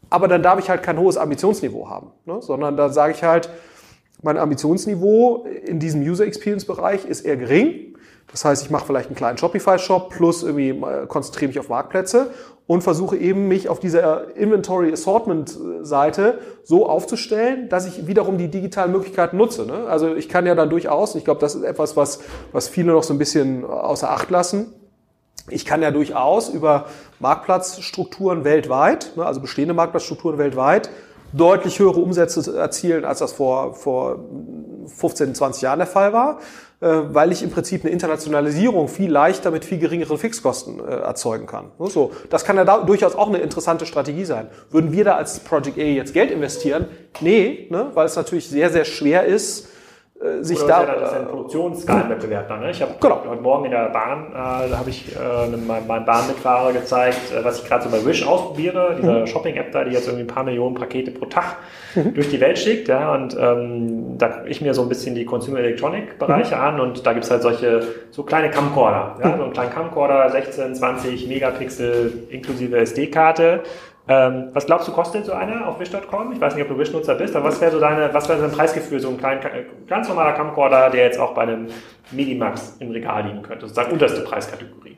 Aber 0.10 0.28
dann 0.28 0.44
darf 0.44 0.60
ich 0.60 0.70
halt 0.70 0.84
kein 0.84 1.00
hohes 1.00 1.18
Ambitionsniveau 1.18 1.90
haben, 1.90 2.12
ne? 2.26 2.42
sondern 2.42 2.76
da 2.76 2.90
sage 2.90 3.14
ich 3.14 3.24
halt, 3.24 3.50
mein 4.22 4.38
Ambitionsniveau 4.38 5.46
in 5.66 5.80
diesem 5.80 6.02
User 6.02 6.26
Experience 6.26 6.66
Bereich 6.66 7.06
ist 7.06 7.22
eher 7.22 7.38
gering. 7.38 7.91
Das 8.32 8.46
heißt, 8.46 8.64
ich 8.64 8.70
mache 8.70 8.86
vielleicht 8.86 9.08
einen 9.08 9.16
kleinen 9.16 9.38
Shopify-Shop 9.38 10.10
plus 10.10 10.44
irgendwie 10.44 10.70
äh, 10.70 11.06
konzentriere 11.08 11.50
mich 11.50 11.60
auf 11.60 11.70
Marktplätze 11.70 12.32
und 12.68 12.82
versuche 12.82 13.18
eben 13.18 13.48
mich 13.50 13.68
auf 13.68 13.80
dieser 13.80 14.36
Inventory 14.38 14.94
Assortment 14.94 15.58
Seite 15.82 16.40
so 16.64 16.88
aufzustellen, 16.88 17.68
dass 17.68 17.86
ich 17.86 18.08
wiederum 18.08 18.38
die 18.38 18.48
digitalen 18.48 18.94
Möglichkeiten 18.94 19.36
nutze. 19.36 19.66
Ne? 19.66 19.86
Also 19.90 20.16
ich 20.16 20.30
kann 20.30 20.46
ja 20.46 20.56
dann 20.56 20.70
durchaus, 20.70 21.16
ich 21.16 21.26
glaube, 21.26 21.42
das 21.42 21.56
ist 21.56 21.64
etwas, 21.64 21.98
was, 21.98 22.20
was 22.54 22.70
viele 22.70 22.94
noch 22.94 23.04
so 23.04 23.14
ein 23.14 23.18
bisschen 23.18 23.66
außer 23.66 24.10
Acht 24.10 24.30
lassen. 24.30 24.74
Ich 25.50 25.66
kann 25.66 25.82
ja 25.82 25.92
durchaus 25.92 26.48
über 26.50 26.86
Marktplatzstrukturen 27.20 28.46
weltweit, 28.46 29.14
ne, 29.18 29.26
also 29.26 29.42
bestehende 29.42 29.74
Marktplatzstrukturen 29.74 30.38
weltweit, 30.38 30.90
deutlich 31.34 31.80
höhere 31.80 32.00
Umsätze 32.00 32.58
erzielen, 32.58 33.06
als 33.06 33.20
das 33.20 33.34
vor, 33.34 33.74
vor 33.74 34.20
15, 34.86 35.36
20 35.36 35.62
Jahren 35.64 35.80
der 35.80 35.88
Fall 35.88 36.14
war. 36.14 36.40
Äh, 36.82 37.14
weil 37.14 37.32
ich 37.32 37.44
im 37.44 37.52
Prinzip 37.52 37.84
eine 37.84 37.92
Internationalisierung 37.92 38.88
viel 38.88 39.12
leichter 39.12 39.52
mit 39.52 39.64
viel 39.66 39.78
geringeren 39.78 40.18
Fixkosten 40.18 40.80
äh, 40.80 40.92
erzeugen 40.92 41.46
kann. 41.46 41.72
So, 41.78 42.12
das 42.32 42.44
kann 42.44 42.56
ja 42.58 42.66
da 42.66 42.80
durchaus 42.80 43.14
auch 43.14 43.28
eine 43.28 43.38
interessante 43.38 43.86
Strategie 43.86 44.26
sein. 44.26 44.48
Würden 44.72 44.92
wir 44.92 45.04
da 45.04 45.16
als 45.16 45.40
Project 45.42 45.78
A 45.78 45.82
jetzt 45.82 46.12
Geld 46.12 46.32
investieren? 46.32 46.88
Nee, 47.20 47.68
ne, 47.70 47.92
weil 47.94 48.08
es 48.08 48.16
natürlich 48.16 48.50
sehr, 48.50 48.72
sehr 48.72 48.86
schwer 48.86 49.26
ist, 49.26 49.68
äh, 50.24 50.44
sich 50.44 50.62
Oder 50.62 50.86
da. 50.86 50.96
Das 51.00 51.12
ist 51.12 51.18
ein 51.18 51.28
Produktionsskalenwettbewerb 51.28 52.48
dann. 52.48 52.60
Ne? 52.62 52.72
Ich 52.72 52.82
habe 52.82 52.94
genau. 53.00 53.24
heute 53.28 53.42
Morgen 53.42 53.66
in 53.66 53.72
der 53.72 53.90
Bahn, 53.90 54.32
äh, 54.32 54.76
habe 54.76 54.90
ich 54.90 55.16
äh, 55.16 55.48
meinem, 55.58 55.88
meinem 55.88 56.06
Bahnmitfahrer 56.06 56.74
gezeigt, 56.74 57.32
äh, 57.32 57.44
was 57.44 57.62
ich 57.62 57.68
gerade 57.68 57.84
so 57.84 57.90
bei 57.90 58.06
Wish 58.06 58.26
ausprobiere, 58.26 58.98
dieser 59.00 59.22
mhm. 59.22 59.28
Shopping-App 59.28 59.72
da, 59.72 59.84
die 59.84 59.92
jetzt 59.92 60.08
irgendwie 60.08 60.26
ein 60.26 60.34
paar 60.34 60.44
Millionen 60.44 60.76
Pakete 60.76 61.12
pro 61.12 61.26
Tag 61.26 61.58
mhm. 61.96 62.14
durch 62.14 62.30
die 62.30 62.40
Welt 62.40 62.60
schickt. 62.60 62.88
Ja? 62.88 63.14
Und 63.14 63.36
ähm, 63.40 64.18
da 64.18 64.28
gucke 64.30 64.50
ich 64.50 64.62
mir 64.62 64.74
so 64.74 64.84
ein 64.84 64.90
bisschen 64.90 65.16
die 65.16 65.26
Consumer 65.26 65.60
Electronic-Bereiche 65.60 66.56
mhm. 66.56 66.62
an 66.62 66.80
und 66.80 67.06
da 67.06 67.14
gibt 67.14 67.26
es 67.26 67.32
halt 67.32 67.42
solche 67.42 67.82
so 68.12 68.24
kleine 68.24 68.52
Camcorder. 68.52 69.18
Ja? 69.24 69.30
Mhm. 69.30 69.38
So 69.38 69.44
einen 69.44 69.54
kleinen 69.54 69.72
Camcorder, 69.72 70.30
16, 70.30 70.76
20 70.76 71.28
Megapixel 71.28 72.28
inklusive 72.30 72.78
SD-Karte. 72.78 73.62
Ähm, 74.08 74.50
was 74.54 74.66
glaubst 74.66 74.88
du, 74.88 74.92
kostet 74.92 75.26
so 75.26 75.34
einer 75.34 75.68
auf 75.68 75.80
Wish.com? 75.80 76.34
Ich 76.34 76.42
weiß 76.42 76.56
nicht, 76.56 76.64
ob 76.64 76.70
du 76.70 76.78
Wish-Nutzer 76.78 77.16
bist, 77.16 77.36
aber 77.36 77.46
was 77.46 77.62
wäre 77.62 77.72
so 77.72 77.80
deine, 77.80 78.14
was 78.14 78.28
wäre 78.28 78.40
so 78.40 78.46
ein 78.46 78.52
Preisgefühl, 78.52 79.00
so 79.00 79.10
ein 79.10 79.18
klein, 79.18 79.40
ganz 79.88 80.08
normaler 80.08 80.34
Camcorder, 80.34 80.90
der 80.90 81.06
jetzt 81.06 81.20
auch 81.20 81.34
bei 81.34 81.44
einem 81.44 81.68
Medimax 82.12 82.78
im 82.80 82.92
Regal 82.92 83.26
liegen 83.26 83.42
könnte, 83.44 83.68
sozusagen 83.68 83.92
unterste 83.92 84.22
Preiskategorie? 84.22 84.98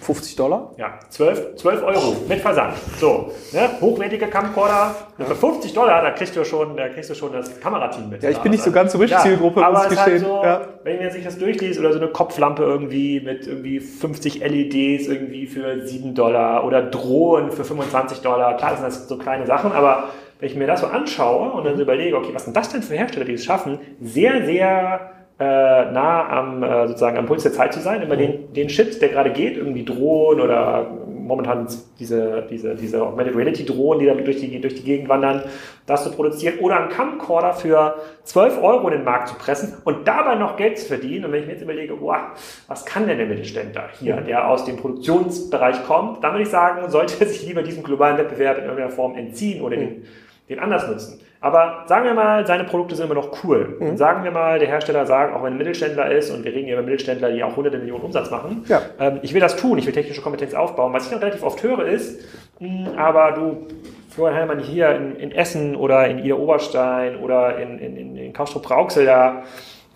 50 0.00 0.36
Dollar? 0.36 0.72
Ja, 0.76 0.98
12, 1.08 1.56
12 1.56 1.82
Euro 1.82 2.16
mit 2.28 2.40
Versand. 2.40 2.74
So, 2.98 3.32
ne? 3.52 3.70
hochwertige 3.80 4.26
Camcorder. 4.28 4.94
Für 5.18 5.34
50 5.34 5.72
Dollar, 5.72 6.02
da 6.02 6.10
kriegst 6.10 6.34
du 6.36 6.44
schon, 6.44 6.76
da 6.76 6.88
kriegst 6.88 7.10
du 7.10 7.14
schon 7.14 7.32
das 7.32 7.60
Kamerateam 7.60 8.08
mit. 8.08 8.22
Ja, 8.22 8.30
ich 8.30 8.38
bin 8.38 8.52
nicht 8.52 8.64
so 8.64 8.72
ganz 8.72 8.92
so 8.92 8.98
richtig 8.98 9.18
ja, 9.18 9.22
Zielgruppe, 9.22 9.64
aber 9.64 9.86
es 9.86 9.92
ist 9.92 10.00
halt 10.00 10.20
so, 10.20 10.42
ja. 10.42 10.62
wenn 10.84 10.98
man 10.98 11.10
sich 11.10 11.24
das 11.24 11.38
durchliest 11.38 11.78
oder 11.78 11.92
so 11.92 11.98
eine 11.98 12.08
Kopflampe 12.08 12.62
irgendwie 12.62 13.20
mit 13.20 13.46
irgendwie 13.46 13.80
50 13.80 14.40
LEDs 14.40 15.06
irgendwie 15.06 15.46
für 15.46 15.86
7 15.86 16.14
Dollar 16.14 16.64
oder 16.64 16.82
Drohnen 16.82 17.52
für 17.52 17.64
25 17.64 18.18
Dollar. 18.20 18.56
Klar 18.56 18.76
sind 18.76 18.84
das 18.84 19.08
so 19.08 19.18
kleine 19.18 19.46
Sachen, 19.46 19.72
aber 19.72 20.08
wenn 20.42 20.50
ich 20.50 20.56
mir 20.56 20.66
das 20.66 20.80
so 20.80 20.88
anschaue 20.88 21.52
und 21.52 21.64
dann 21.64 21.76
so 21.76 21.82
überlege, 21.82 22.16
okay, 22.16 22.30
was 22.32 22.44
sind 22.44 22.56
das 22.56 22.68
denn 22.68 22.82
für 22.82 22.96
Hersteller, 22.96 23.24
die 23.24 23.34
es 23.34 23.44
schaffen, 23.44 23.78
sehr, 24.00 24.44
sehr 24.44 25.12
nah 25.42 26.28
am 26.28 26.62
äh, 26.62 26.86
sozusagen 26.88 27.16
am 27.16 27.26
Puls 27.26 27.42
der 27.42 27.52
Zeit 27.52 27.72
zu 27.72 27.80
sein, 27.80 28.02
immer 28.02 28.16
den, 28.16 28.52
den 28.52 28.68
Shit, 28.68 29.00
der 29.00 29.08
gerade 29.08 29.30
geht, 29.30 29.56
irgendwie 29.56 29.84
Drohnen 29.84 30.40
oder 30.40 30.86
momentan 31.22 31.66
diese, 31.98 32.46
diese, 32.50 32.74
diese 32.74 33.02
Augmented 33.02 33.36
Reality 33.36 33.64
Drohnen, 33.64 34.00
die 34.00 34.06
damit 34.06 34.26
durch 34.26 34.38
die, 34.38 34.60
durch 34.60 34.74
die 34.74 34.82
Gegend 34.82 35.08
wandern, 35.08 35.42
das 35.86 36.04
zu 36.04 36.10
produzieren 36.10 36.58
oder 36.60 36.78
einen 36.78 36.90
Camcorder 36.90 37.54
für 37.54 37.96
12 38.24 38.62
Euro 38.62 38.88
in 38.88 38.94
den 38.94 39.04
Markt 39.04 39.28
zu 39.28 39.34
pressen 39.36 39.74
und 39.84 40.06
dabei 40.06 40.34
noch 40.34 40.56
Geld 40.56 40.78
zu 40.78 40.86
verdienen. 40.86 41.24
Und 41.24 41.32
wenn 41.32 41.40
ich 41.40 41.46
mir 41.46 41.52
jetzt 41.52 41.62
überlege, 41.62 41.94
boah, 41.94 42.32
was 42.68 42.84
kann 42.84 43.06
denn 43.06 43.18
der 43.18 43.26
Mittelständler 43.26 43.88
hier, 43.98 44.16
der 44.16 44.48
aus 44.48 44.64
dem 44.64 44.76
Produktionsbereich 44.76 45.84
kommt, 45.86 46.22
dann 46.22 46.32
würde 46.32 46.42
ich 46.42 46.50
sagen, 46.50 46.90
sollte 46.90 47.14
er 47.20 47.26
sich 47.26 47.46
lieber 47.46 47.62
diesem 47.62 47.82
globalen 47.82 48.18
Wettbewerb 48.18 48.58
in 48.58 48.64
irgendeiner 48.64 48.90
Form 48.90 49.16
entziehen 49.16 49.62
oder 49.62 49.76
den, 49.76 50.04
den 50.48 50.58
anders 50.58 50.88
nutzen. 50.88 51.20
Aber 51.42 51.82
sagen 51.86 52.04
wir 52.04 52.14
mal, 52.14 52.46
seine 52.46 52.62
Produkte 52.62 52.94
sind 52.94 53.06
immer 53.06 53.16
noch 53.16 53.42
cool. 53.42 53.76
Mhm. 53.80 53.96
Sagen 53.96 54.22
wir 54.22 54.30
mal, 54.30 54.60
der 54.60 54.68
Hersteller 54.68 55.06
sagt, 55.06 55.34
auch 55.34 55.42
wenn 55.42 55.54
ein 55.54 55.58
Mittelständler 55.58 56.12
ist, 56.12 56.30
und 56.30 56.44
wir 56.44 56.52
reden 56.52 56.66
hier 56.66 56.74
über 56.74 56.84
Mittelständler, 56.84 57.32
die 57.32 57.42
auch 57.42 57.56
hunderte 57.56 57.78
Millionen 57.78 58.04
Umsatz 58.04 58.30
machen, 58.30 58.64
ja. 58.68 58.80
ähm, 59.00 59.18
ich 59.22 59.34
will 59.34 59.40
das 59.40 59.56
tun, 59.56 59.76
ich 59.76 59.84
will 59.84 59.92
technische 59.92 60.22
Kompetenz 60.22 60.54
aufbauen. 60.54 60.92
Was 60.92 61.06
ich 61.06 61.10
dann 61.10 61.18
relativ 61.18 61.42
oft 61.42 61.60
höre 61.64 61.84
ist, 61.86 62.20
mh, 62.60 62.90
hm, 62.90 62.96
aber 62.96 63.32
du, 63.32 63.66
Florian 64.10 64.36
Heilmann 64.36 64.60
hier 64.60 64.94
in, 64.94 65.16
in, 65.16 65.32
Essen 65.32 65.74
oder 65.74 66.06
in 66.06 66.20
Ida 66.20 66.36
Oberstein 66.36 67.16
oder 67.16 67.58
in, 67.58 67.78
in, 67.80 68.16
in 68.16 68.32
Kaustrup-Rauxel, 68.32 69.04
da, 69.04 69.42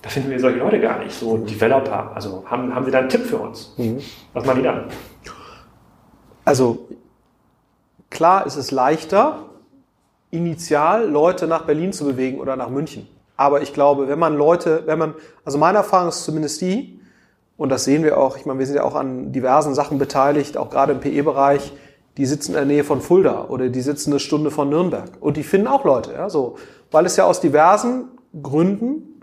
da 0.02 0.08
finden 0.08 0.30
wir 0.30 0.40
solche 0.40 0.58
Leute 0.58 0.80
gar 0.80 0.98
nicht, 0.98 1.12
so 1.12 1.36
mhm. 1.36 1.46
Developer. 1.46 2.10
Also 2.12 2.42
haben, 2.46 2.74
haben 2.74 2.84
Sie 2.84 2.90
da 2.90 2.98
einen 2.98 3.08
Tipp 3.08 3.24
für 3.24 3.38
uns? 3.38 3.72
Mhm. 3.78 4.00
Was 4.32 4.44
machen 4.44 4.58
die 4.58 4.64
dann? 4.64 4.86
Also 6.44 6.88
klar 8.10 8.46
ist 8.46 8.56
es 8.56 8.72
leichter, 8.72 9.45
initial 10.30 11.08
Leute 11.08 11.46
nach 11.46 11.62
Berlin 11.62 11.92
zu 11.92 12.04
bewegen 12.04 12.40
oder 12.40 12.56
nach 12.56 12.68
München. 12.68 13.06
Aber 13.36 13.62
ich 13.62 13.72
glaube, 13.72 14.08
wenn 14.08 14.18
man 14.18 14.36
Leute, 14.36 14.82
wenn 14.86 14.98
man, 14.98 15.14
also 15.44 15.58
meine 15.58 15.78
Erfahrung 15.78 16.08
ist 16.08 16.24
zumindest 16.24 16.60
die, 16.60 17.00
und 17.56 17.70
das 17.70 17.84
sehen 17.84 18.02
wir 18.02 18.18
auch, 18.18 18.36
ich 18.36 18.44
meine, 18.44 18.58
wir 18.58 18.66
sind 18.66 18.76
ja 18.76 18.84
auch 18.84 18.94
an 18.94 19.32
diversen 19.32 19.74
Sachen 19.74 19.98
beteiligt, 19.98 20.56
auch 20.56 20.70
gerade 20.70 20.92
im 20.92 21.00
PE-Bereich, 21.00 21.72
die 22.16 22.26
sitzen 22.26 22.52
in 22.52 22.56
der 22.56 22.64
Nähe 22.64 22.84
von 22.84 23.00
Fulda 23.00 23.46
oder 23.48 23.68
die 23.68 23.80
sitzen 23.80 24.12
eine 24.12 24.20
Stunde 24.20 24.50
von 24.50 24.68
Nürnberg. 24.68 25.10
Und 25.20 25.36
die 25.36 25.42
finden 25.42 25.66
auch 25.66 25.84
Leute, 25.84 26.12
ja, 26.12 26.30
so. 26.30 26.56
Weil 26.90 27.04
es 27.06 27.16
ja 27.16 27.24
aus 27.24 27.40
diversen 27.40 28.06
Gründen 28.42 29.22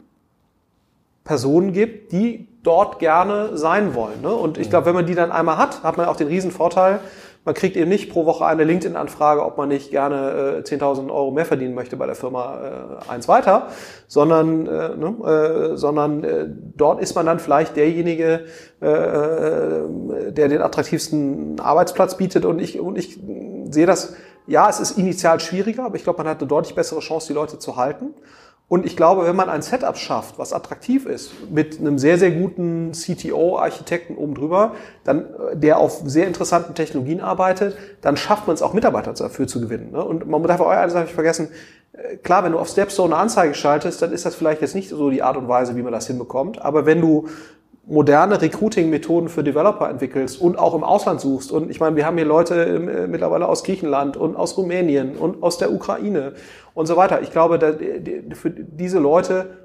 Personen 1.23 1.73
gibt, 1.73 2.11
die 2.11 2.47
dort 2.63 2.99
gerne 2.99 3.57
sein 3.57 3.93
wollen. 3.95 4.21
Ne? 4.21 4.33
Und 4.33 4.57
ich 4.57 4.69
glaube, 4.69 4.87
wenn 4.87 4.95
man 4.95 5.05
die 5.05 5.15
dann 5.15 5.31
einmal 5.31 5.57
hat, 5.57 5.83
hat 5.83 5.97
man 5.97 6.07
auch 6.07 6.15
den 6.15 6.27
riesen 6.27 6.51
Vorteil, 6.51 6.99
man 7.45 7.56
kriegt 7.56 7.75
eben 7.75 7.89
nicht 7.89 8.10
pro 8.10 8.25
Woche 8.25 8.45
eine 8.45 8.63
LinkedIn-Anfrage, 8.63 9.43
ob 9.43 9.58
man 9.58 9.69
nicht 9.69 9.91
gerne 9.91 10.62
äh, 10.65 10.67
10.000 10.67 11.12
Euro 11.12 11.32
mehr 11.32 11.45
verdienen 11.45 11.73
möchte 11.73 11.97
bei 11.97 12.06
der 12.06 12.15
Firma 12.15 12.99
äh, 13.08 13.12
eins 13.12 13.27
weiter, 13.27 13.67
sondern, 14.08 14.65
äh, 14.65 14.95
ne, 14.95 15.73
äh, 15.73 15.77
sondern 15.77 16.23
äh, 16.23 16.47
dort 16.49 17.01
ist 17.01 17.15
man 17.15 17.25
dann 17.25 17.39
vielleicht 17.39 17.75
derjenige, 17.75 18.45
äh, 18.82 18.88
äh, 18.88 20.32
der 20.32 20.47
den 20.47 20.62
attraktivsten 20.62 21.60
Arbeitsplatz 21.60 22.15
bietet. 22.15 22.45
Und 22.45 22.60
ich, 22.60 22.79
und 22.79 22.97
ich 22.97 23.19
sehe 23.69 23.86
das, 23.86 24.15
ja, 24.47 24.69
es 24.69 24.79
ist 24.79 24.97
initial 24.97 25.39
schwieriger, 25.39 25.86
aber 25.86 25.95
ich 25.95 26.03
glaube, 26.03 26.17
man 26.17 26.27
hat 26.27 26.39
eine 26.39 26.47
deutlich 26.47 26.75
bessere 26.75 26.99
Chance, 27.01 27.27
die 27.27 27.34
Leute 27.34 27.60
zu 27.60 27.75
halten. 27.75 28.13
Und 28.73 28.88
ich 28.88 28.97
glaube, 28.97 29.27
wenn 29.27 29.36
man 29.36 29.49
ein 29.49 29.62
Setup 29.62 29.95
schafft, 29.95 30.39
was 30.39 30.51
attraktiv 30.51 31.05
ist, 31.05 31.31
mit 31.51 31.79
einem 31.79 31.99
sehr, 31.99 32.17
sehr 32.17 32.31
guten 32.31 32.91
CTO-Architekten 32.91 34.15
oben 34.17 34.33
drüber, 34.33 34.71
dann, 35.03 35.19
äh, 35.19 35.55
der 35.55 35.77
auf 35.77 36.01
sehr 36.05 36.25
interessanten 36.25 36.73
Technologien 36.73 37.21
arbeitet, 37.21 37.77
dann 38.01 38.17
schafft 38.17 38.47
man 38.47 38.55
es 38.55 38.63
auch 38.63 38.73
Mitarbeiter 38.73 39.13
dafür 39.13 39.45
zu 39.45 39.62
gewinnen. 39.62 39.91
Ne? 39.91 40.03
Und 40.03 40.27
man 40.27 40.41
darf 40.41 40.59
auch 40.59 40.69
eines 40.69 40.95
habe 40.95 41.05
ich 41.05 41.13
vergessen, 41.13 41.49
äh, 41.91 42.17
klar, 42.17 42.43
wenn 42.43 42.53
du 42.53 42.57
auf 42.57 42.67
Stepstone 42.67 43.13
eine 43.13 43.21
Anzeige 43.21 43.53
schaltest, 43.53 44.01
dann 44.01 44.12
ist 44.12 44.25
das 44.25 44.33
vielleicht 44.33 44.62
jetzt 44.62 44.73
nicht 44.73 44.89
so 44.89 45.12
die 45.12 45.21
Art 45.21 45.38
und 45.38 45.47
Weise, 45.47 45.75
wie 45.75 45.83
man 45.83 45.93
das 45.93 46.07
hinbekommt. 46.07 46.59
Aber 46.59 46.88
wenn 46.88 46.99
du 46.99 47.27
moderne 47.86 48.41
Recruiting-Methoden 48.41 49.27
für 49.27 49.43
Developer 49.43 49.89
entwickelst 49.89 50.39
und 50.39 50.57
auch 50.57 50.73
im 50.73 50.83
Ausland 50.83 51.19
suchst. 51.19 51.51
Und 51.51 51.69
ich 51.69 51.81
meine, 51.81 51.95
wir 51.97 52.05
haben 52.05 52.15
hier 52.15 52.25
Leute 52.25 52.63
äh, 52.63 53.07
mittlerweile 53.07 53.47
aus 53.47 53.63
Griechenland 53.63 54.15
und 54.15 54.38
aus 54.38 54.57
Rumänien 54.57 55.17
und 55.17 55.43
aus 55.43 55.57
der 55.57 55.73
Ukraine 55.73 56.33
und 56.73 56.86
so 56.86 56.95
weiter. 56.95 57.21
Ich 57.21 57.31
glaube, 57.31 57.59
für 58.33 58.49
diese 58.49 58.99
Leute 58.99 59.62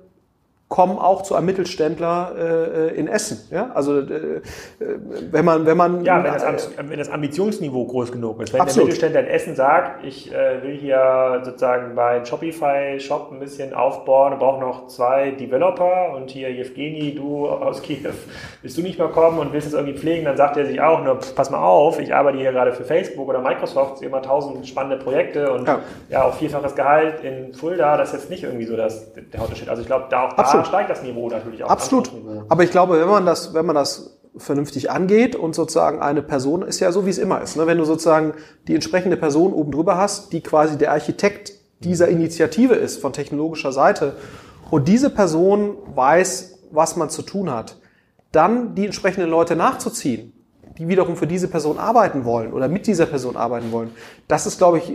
kommen 0.69 0.99
auch 0.99 1.23
zu 1.23 1.35
einem 1.35 1.47
Mittelständler 1.47 2.33
äh, 2.37 2.99
in 2.99 3.09
Essen. 3.09 3.41
Ja? 3.51 3.71
Also 3.75 4.01
äh, 4.01 4.41
wenn 5.31 5.45
man 5.45 5.67
wenn 5.67 5.77
man 5.77 6.05
ja 6.05 6.23
wenn 6.23 6.33
das, 6.33 6.67
äh, 6.67 6.71
wenn 6.89 6.99
das 6.99 7.09
Ambitionsniveau 7.11 7.87
groß 7.87 8.13
genug 8.13 8.43
ist, 8.43 8.53
wenn 8.53 8.61
absolut. 8.61 8.77
der 8.77 8.95
Mittelständler 8.95 9.21
in 9.21 9.27
Essen 9.29 9.55
sagt, 9.55 10.05
ich 10.05 10.33
äh, 10.33 10.63
will 10.63 10.77
hier 10.77 11.41
sozusagen 11.43 11.95
bei 11.95 12.25
Shopify 12.25 13.01
Shop 13.01 13.31
ein 13.33 13.41
bisschen 13.41 13.75
aufbauen 13.75 14.39
brauche 14.39 14.61
noch 14.61 14.87
zwei 14.89 15.33
Developer 15.33 16.15
und 16.15 16.31
hier 16.31 16.49
Evgeni, 16.49 17.15
du 17.15 17.49
aus 17.49 17.83
Kiew, 17.83 18.11
willst 18.63 18.79
du 18.79 18.83
nicht 18.83 18.99
mal 18.99 19.09
kommen 19.09 19.39
und 19.39 19.53
willst 19.53 19.69
es 19.69 19.75
irgendwie 19.75 19.99
pflegen, 19.99 20.25
dann 20.25 20.37
sagt 20.37 20.57
er 20.57 20.67
sich 20.67 20.81
auch 20.81 21.03
nur, 21.03 21.19
pass 21.35 21.51
mal 21.51 21.59
auf, 21.59 21.99
ich 21.99 22.15
arbeite 22.15 22.39
hier 22.39 22.53
gerade 22.53 22.73
für 22.73 22.85
Facebook 22.85 23.29
oder 23.29 23.41
Microsoft, 23.41 24.03
immer 24.03 24.23
tausend 24.23 24.67
spannende 24.67 25.03
Projekte 25.03 25.53
und 25.53 25.67
ja, 25.67 25.81
ja 26.09 26.25
auch 26.25 26.35
vierfaches 26.35 26.75
Gehalt 26.75 27.23
in 27.23 27.53
Fulda, 27.55 27.97
das 27.97 28.13
ist 28.13 28.21
jetzt 28.21 28.31
nicht 28.31 28.45
irgendwie 28.45 28.67
so 28.67 28.77
das, 28.77 29.13
der 29.15 29.43
Unterschied. 29.43 29.69
Also 29.69 29.83
ich 29.83 29.89
glaube, 29.89 30.07
da 30.11 30.29
auch 30.29 30.33
da 30.35 30.58
steigt 30.65 30.91
das 30.91 31.03
Niveau 31.03 31.29
natürlich 31.29 31.65
auch. 31.65 31.71
Absolut. 31.71 32.11
Aber 32.49 32.65
ich 32.65 32.71
glaube, 32.71 33.01
wenn 33.01 33.09
man 33.09 33.27
das, 33.27 33.55
wenn 33.55 33.67
man 33.67 33.75
das 33.75 34.19
vernünftig 34.37 34.91
angeht 34.91 35.37
und 35.37 35.55
sozusagen 35.55 36.01
eine 36.01 36.23
Person 36.23 36.63
ist 36.63 36.81
ja 36.81 36.93
so, 36.93 37.07
wie 37.07 37.11
es 37.11 37.19
immer 37.19 37.41
ist. 37.41 37.57
Ne? 37.57 37.67
Wenn 37.67 37.79
du 37.79 37.85
sozusagen 37.85 38.35
die 38.67 38.75
entsprechende 38.75 39.17
Person 39.17 39.53
oben 39.53 39.73
drüber 39.73 39.97
hast, 39.97 40.33
die 40.33 40.41
quasi 40.41 40.79
der 40.79 40.93
Architekt 40.93 41.53
dieser 41.81 42.09
Initiative 42.09 42.75
ist 42.75 43.01
von 43.01 43.13
technologischer 43.13 43.73
Seite 43.73 44.17
und 44.71 44.89
diese 44.89 45.11
Person 45.11 45.77
weiß, 45.95 46.59
was 46.71 46.97
man 46.97 47.11
zu 47.11 47.23
tun 47.23 47.51
hat, 47.51 47.79
dann 48.33 48.75
die 48.75 48.85
entsprechenden 48.85 49.31
Leute 49.31 49.57
nachzuziehen, 49.57 50.33
die 50.79 50.89
wiederum 50.89 51.17
für 51.17 51.27
diese 51.27 51.49
Person 51.49 51.79
arbeiten 51.79 52.25
wollen 52.25 52.53
oder 52.53 52.69
mit 52.69 52.87
dieser 52.87 53.07
Person 53.07 53.37
arbeiten 53.37 53.73
wollen, 53.73 53.91
das 54.29 54.47
ist, 54.47 54.59
glaube 54.59 54.79
ich, 54.79 54.93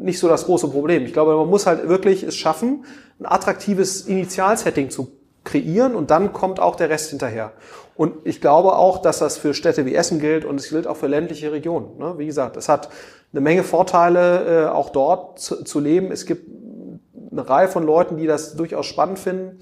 nicht 0.00 0.18
so 0.18 0.28
das 0.28 0.46
große 0.46 0.68
Problem. 0.68 1.04
Ich 1.04 1.12
glaube, 1.12 1.36
man 1.36 1.48
muss 1.48 1.66
halt 1.66 1.88
wirklich 1.88 2.22
es 2.22 2.36
schaffen, 2.36 2.84
ein 3.20 3.26
attraktives 3.26 4.02
Initialsetting 4.02 4.90
zu 4.90 5.12
kreieren 5.44 5.94
und 5.94 6.10
dann 6.10 6.32
kommt 6.32 6.58
auch 6.58 6.76
der 6.76 6.90
Rest 6.90 7.10
hinterher. 7.10 7.52
Und 7.96 8.14
ich 8.24 8.40
glaube 8.40 8.76
auch, 8.76 8.98
dass 8.98 9.18
das 9.20 9.38
für 9.38 9.54
Städte 9.54 9.86
wie 9.86 9.94
Essen 9.94 10.20
gilt 10.20 10.44
und 10.44 10.60
es 10.60 10.68
gilt 10.68 10.86
auch 10.86 10.96
für 10.96 11.06
ländliche 11.06 11.52
Regionen. 11.52 11.96
Ne? 11.98 12.14
Wie 12.18 12.26
gesagt, 12.26 12.56
es 12.56 12.68
hat 12.68 12.90
eine 13.32 13.40
Menge 13.40 13.62
Vorteile, 13.62 14.64
äh, 14.64 14.68
auch 14.68 14.90
dort 14.90 15.38
zu, 15.38 15.80
leben. 15.80 16.12
Es 16.12 16.26
gibt 16.26 16.50
eine 17.30 17.48
Reihe 17.48 17.68
von 17.68 17.84
Leuten, 17.84 18.16
die 18.16 18.26
das 18.26 18.56
durchaus 18.56 18.86
spannend 18.86 19.18
finden. 19.18 19.60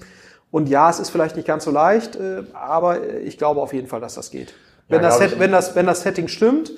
Und 0.51 0.69
ja, 0.69 0.89
es 0.89 0.99
ist 0.99 1.09
vielleicht 1.09 1.35
nicht 1.35 1.47
ganz 1.47 1.63
so 1.63 1.71
leicht, 1.71 2.15
äh, 2.15 2.43
aber 2.53 3.07
ich 3.19 3.37
glaube 3.37 3.61
auf 3.61 3.73
jeden 3.73 3.87
Fall, 3.87 4.01
dass 4.01 4.15
das 4.15 4.31
geht. 4.31 4.53
Wenn, 4.87 5.01
ja, 5.01 5.09
das, 5.09 5.39
wenn, 5.39 5.51
das, 5.51 5.75
wenn 5.75 5.85
das 5.85 6.01
Setting 6.01 6.27
stimmt 6.27 6.71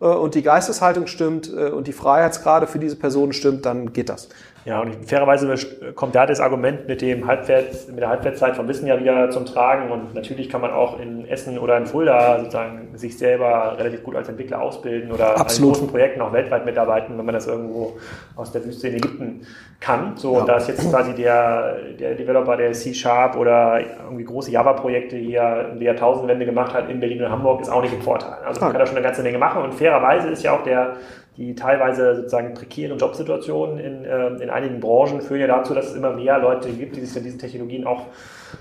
äh, 0.00 0.04
und 0.04 0.34
die 0.34 0.42
Geisteshaltung 0.42 1.06
stimmt 1.06 1.48
und 1.48 1.86
die 1.86 1.92
Freiheitsgrade 1.92 2.66
für 2.66 2.78
diese 2.78 2.96
Personen 2.96 3.32
stimmt, 3.32 3.64
dann 3.64 3.92
geht 3.92 4.08
das. 4.08 4.28
Ja, 4.64 4.80
und 4.80 5.04
fairerweise 5.04 5.54
kommt 5.94 6.14
da 6.14 6.24
das 6.24 6.40
Argument 6.40 6.88
mit 6.88 7.02
dem 7.02 7.26
Halbwert, 7.26 7.88
mit 7.88 8.00
der 8.00 8.08
Halbwertszeit 8.08 8.56
vom 8.56 8.66
Wissen 8.66 8.86
ja 8.86 8.98
wieder 8.98 9.30
zum 9.30 9.44
Tragen. 9.44 9.90
Und 9.90 10.14
natürlich 10.14 10.48
kann 10.48 10.62
man 10.62 10.70
auch 10.70 10.98
in 10.98 11.28
Essen 11.28 11.58
oder 11.58 11.76
in 11.76 11.84
Fulda 11.84 12.38
sozusagen 12.38 12.96
sich 12.96 13.18
selber 13.18 13.76
relativ 13.78 14.02
gut 14.02 14.16
als 14.16 14.28
Entwickler 14.28 14.62
ausbilden 14.62 15.12
oder 15.12 15.38
Absolut. 15.38 15.74
an 15.74 15.80
großen 15.80 15.90
Projekten 15.90 16.22
auch 16.22 16.32
weltweit 16.32 16.64
mitarbeiten, 16.64 17.18
wenn 17.18 17.26
man 17.26 17.34
das 17.34 17.46
irgendwo 17.46 17.98
aus 18.36 18.52
der 18.52 18.64
Wüste 18.64 18.88
in 18.88 18.94
Ägypten 18.94 19.46
kann. 19.80 20.16
So, 20.16 20.32
ja. 20.32 20.40
und 20.40 20.48
da 20.48 20.56
ist 20.56 20.68
jetzt 20.68 20.90
quasi 20.90 21.12
der, 21.12 21.76
der 21.98 22.14
Developer, 22.14 22.56
der 22.56 22.72
C-Sharp 22.72 23.36
oder 23.36 23.80
irgendwie 24.04 24.24
große 24.24 24.50
Java-Projekte 24.50 25.16
hier 25.16 25.72
in 25.72 25.78
der 25.78 25.88
Jahrtausendwende 25.88 26.46
gemacht 26.46 26.72
hat 26.72 26.88
in 26.88 27.00
Berlin 27.00 27.22
und 27.22 27.30
Hamburg, 27.30 27.60
ist 27.60 27.68
auch 27.68 27.82
nicht 27.82 27.92
im 27.92 28.00
Vorteil. 28.00 28.38
Also 28.46 28.62
man 28.62 28.70
kann 28.70 28.80
da 28.80 28.86
schon 28.86 28.96
eine 28.96 29.04
ganze 29.04 29.22
Menge 29.22 29.36
machen. 29.36 29.62
Und 29.62 29.74
fairerweise 29.74 30.28
ist 30.28 30.42
ja 30.42 30.56
auch 30.56 30.62
der 30.62 30.96
die 31.36 31.54
teilweise 31.54 32.16
sozusagen 32.16 32.54
prekären 32.54 32.98
Jobsituationen 32.98 33.78
in, 33.78 34.04
äh, 34.04 34.28
in 34.42 34.50
einigen 34.50 34.80
Branchen 34.80 35.20
führen 35.20 35.40
ja 35.40 35.46
dazu, 35.46 35.74
dass 35.74 35.86
es 35.86 35.96
immer 35.96 36.12
mehr 36.12 36.38
Leute 36.38 36.70
gibt, 36.70 36.96
die 36.96 37.00
sich 37.00 37.22
diesen 37.22 37.38
Technologien 37.38 37.86
auch 37.86 38.06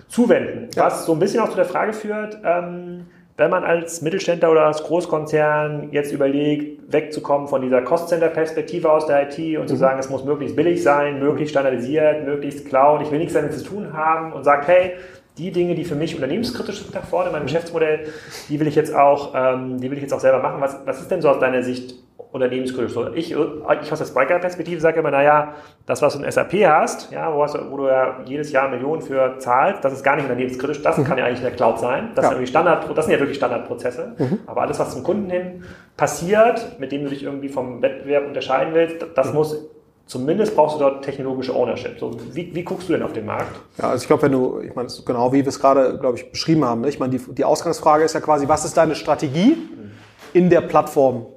zuwenden. 0.07 0.69
Ja. 0.75 0.85
Was 0.85 1.05
so 1.05 1.13
ein 1.13 1.19
bisschen 1.19 1.41
auch 1.41 1.49
zu 1.49 1.55
der 1.55 1.65
Frage 1.65 1.93
führt, 1.93 2.39
ähm, 2.43 3.05
wenn 3.35 3.49
man 3.49 3.63
als 3.63 4.01
Mittelständler 4.01 4.51
oder 4.51 4.65
als 4.65 4.83
Großkonzern 4.83 5.89
jetzt 5.91 6.11
überlegt, 6.11 6.91
wegzukommen 6.91 7.47
von 7.47 7.61
dieser 7.61 7.81
Cost-Center-Perspektive 7.81 8.91
aus 8.91 9.07
der 9.07 9.23
IT 9.23 9.57
und 9.57 9.63
mhm. 9.63 9.67
zu 9.67 9.75
sagen, 9.75 9.99
es 9.99 10.09
muss 10.09 10.23
möglichst 10.23 10.55
billig 10.55 10.83
sein, 10.83 11.19
möglichst 11.19 11.51
standardisiert, 11.51 12.25
möglichst 12.25 12.67
Cloud, 12.67 13.01
ich 13.01 13.11
will 13.11 13.19
nichts 13.19 13.33
damit 13.33 13.53
zu 13.53 13.63
tun 13.63 13.93
haben 13.93 14.33
und 14.33 14.43
sagt, 14.43 14.67
hey, 14.67 14.93
die 15.39 15.51
Dinge, 15.51 15.73
die 15.73 15.83
für 15.83 15.95
mich 15.95 16.13
unternehmenskritisch 16.13 16.83
sind 16.83 16.93
nach 16.93 17.05
vorne 17.05 17.27
in 17.27 17.33
meinem 17.33 17.43
mhm. 17.43 17.47
Geschäftsmodell, 17.47 18.07
die 18.49 18.59
will 18.59 18.67
ich 18.67 18.75
jetzt 18.75 18.93
auch, 18.93 19.33
ähm, 19.35 19.79
die 19.79 19.89
will 19.89 19.97
ich 19.97 20.03
jetzt 20.03 20.13
auch 20.13 20.19
selber 20.19 20.39
machen. 20.39 20.61
Was, 20.61 20.79
was 20.85 21.01
ist 21.01 21.09
denn 21.09 21.21
so 21.21 21.29
aus 21.29 21.39
deiner 21.39 21.63
Sicht 21.63 21.95
unternehmenskritisch. 22.33 22.95
Ich, 23.13 23.31
ich 23.31 23.91
aus 23.91 23.99
der 23.99 24.05
Spiker-Perspektive 24.05 24.81
sage 24.81 24.99
immer, 24.99 25.11
naja, 25.11 25.53
das, 25.85 26.01
was 26.01 26.17
du 26.17 26.23
in 26.23 26.29
SAP 26.29 26.53
hast, 26.65 27.11
ja, 27.11 27.33
wo, 27.33 27.43
hast, 27.43 27.55
wo, 27.69 27.77
du 27.77 27.87
ja 27.87 28.21
jedes 28.25 28.51
Jahr 28.51 28.69
Millionen 28.69 29.03
für 29.03 29.37
zahlst, 29.37 29.85
das 29.85 29.93
ist 29.93 30.03
gar 30.03 30.15
nicht 30.15 30.25
unternehmenskritisch, 30.25 30.81
das 30.81 30.97
mhm. 30.97 31.03
kann 31.05 31.19
ja 31.19 31.25
eigentlich 31.25 31.39
in 31.39 31.45
der 31.45 31.55
Cloud 31.55 31.79
sein. 31.79 32.09
Das, 32.15 32.25
ja. 32.25 32.35
sind 32.35 32.49
Standard, 32.49 32.97
das 32.97 33.05
sind 33.05 33.13
ja 33.13 33.19
wirklich 33.19 33.37
Standardprozesse. 33.37 34.15
Mhm. 34.17 34.39
Aber 34.47 34.63
alles, 34.63 34.79
was 34.79 34.91
zum 34.93 35.03
Kunden 35.03 35.29
hin 35.29 35.63
passiert, 35.95 36.79
mit 36.79 36.91
dem 36.91 37.03
du 37.03 37.09
dich 37.11 37.23
irgendwie 37.23 37.49
vom 37.49 37.83
Wettbewerb 37.83 38.25
unterscheiden 38.25 38.73
willst, 38.73 39.05
das 39.15 39.29
mhm. 39.29 39.35
muss 39.35 39.69
Zumindest 40.05 40.53
brauchst 40.53 40.75
du 40.75 40.79
dort 40.79 41.05
technologische 41.05 41.55
Ownership. 41.55 41.97
So, 41.97 42.11
wie, 42.33 42.53
wie 42.53 42.63
guckst 42.63 42.89
du 42.89 42.93
denn 42.93 43.03
auf 43.03 43.13
den 43.13 43.25
Markt? 43.25 43.57
Ja, 43.77 43.91
also 43.91 44.03
ich 44.03 44.07
glaube, 44.07 44.23
wenn 44.23 44.33
du, 44.33 44.59
ich 44.59 44.75
meine, 44.75 44.89
genau 45.05 45.31
wie 45.31 45.37
wir 45.37 45.47
es 45.47 45.59
gerade, 45.59 45.97
glaube 45.97 46.17
ich, 46.17 46.29
beschrieben 46.29 46.65
haben. 46.65 46.81
Ne? 46.81 46.89
Ich 46.89 46.99
meine, 46.99 47.17
die, 47.17 47.33
die 47.33 47.45
Ausgangsfrage 47.45 48.03
ist 48.03 48.13
ja 48.13 48.19
quasi, 48.19 48.45
was 48.49 48.65
ist 48.65 48.75
deine 48.75 48.95
Strategie 48.95 49.55
mhm. 49.55 49.91
in 50.33 50.49
der 50.49 50.59
Plattform 50.59 51.27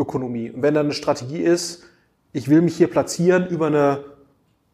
Ökonomie. 0.00 0.50
Und 0.50 0.62
wenn 0.62 0.74
dann 0.74 0.86
eine 0.86 0.94
Strategie 0.94 1.42
ist, 1.42 1.84
ich 2.32 2.48
will 2.48 2.62
mich 2.62 2.76
hier 2.76 2.88
platzieren 2.88 3.46
über 3.48 3.66
eine 3.66 4.04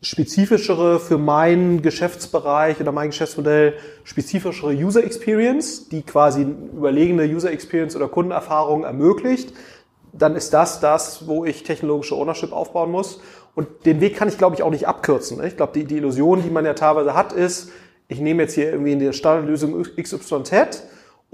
spezifischere 0.03 1.01
für 1.01 1.19
meinen 1.19 1.83
Geschäftsbereich 1.83 2.81
oder 2.81 2.93
mein 2.93 3.09
Geschäftsmodell 3.11 3.75
spezifischere 4.05 4.73
User 4.73 5.03
Experience, 5.03 5.89
die 5.89 6.03
quasi 6.03 6.43
überlegene 6.43 7.25
User 7.25 7.51
Experience 7.51 7.97
oder 7.97 8.09
Kundenerfahrung 8.09 8.85
ermöglicht, 8.85 9.53
dann 10.13 10.37
ist 10.37 10.53
das 10.53 10.81
das, 10.81 11.27
wo 11.27 11.45
ich 11.45 11.63
technologische 11.63 12.15
Ownership 12.15 12.53
aufbauen 12.53 12.91
muss. 12.91 13.21
Und 13.55 13.87
den 13.87 14.01
Weg 14.01 14.17
kann 14.17 14.29
ich, 14.29 14.39
glaube 14.39 14.55
ich, 14.55 14.63
auch 14.63 14.71
nicht 14.71 14.87
abkürzen. 14.87 15.43
Ich 15.45 15.57
glaube, 15.57 15.73
die, 15.75 15.85
die 15.85 15.97
Illusion, 15.97 16.43
die 16.43 16.51
man 16.51 16.65
ja 16.65 16.75
teilweise 16.75 17.15
hat, 17.15 17.33
ist, 17.33 17.71
ich 18.09 18.21
nehme 18.21 18.43
jetzt 18.43 18.55
hier 18.55 18.71
irgendwie 18.71 18.93
in 18.93 18.99
der 18.99 19.13
Standardlösung 19.13 19.83
XYZ 20.01 20.85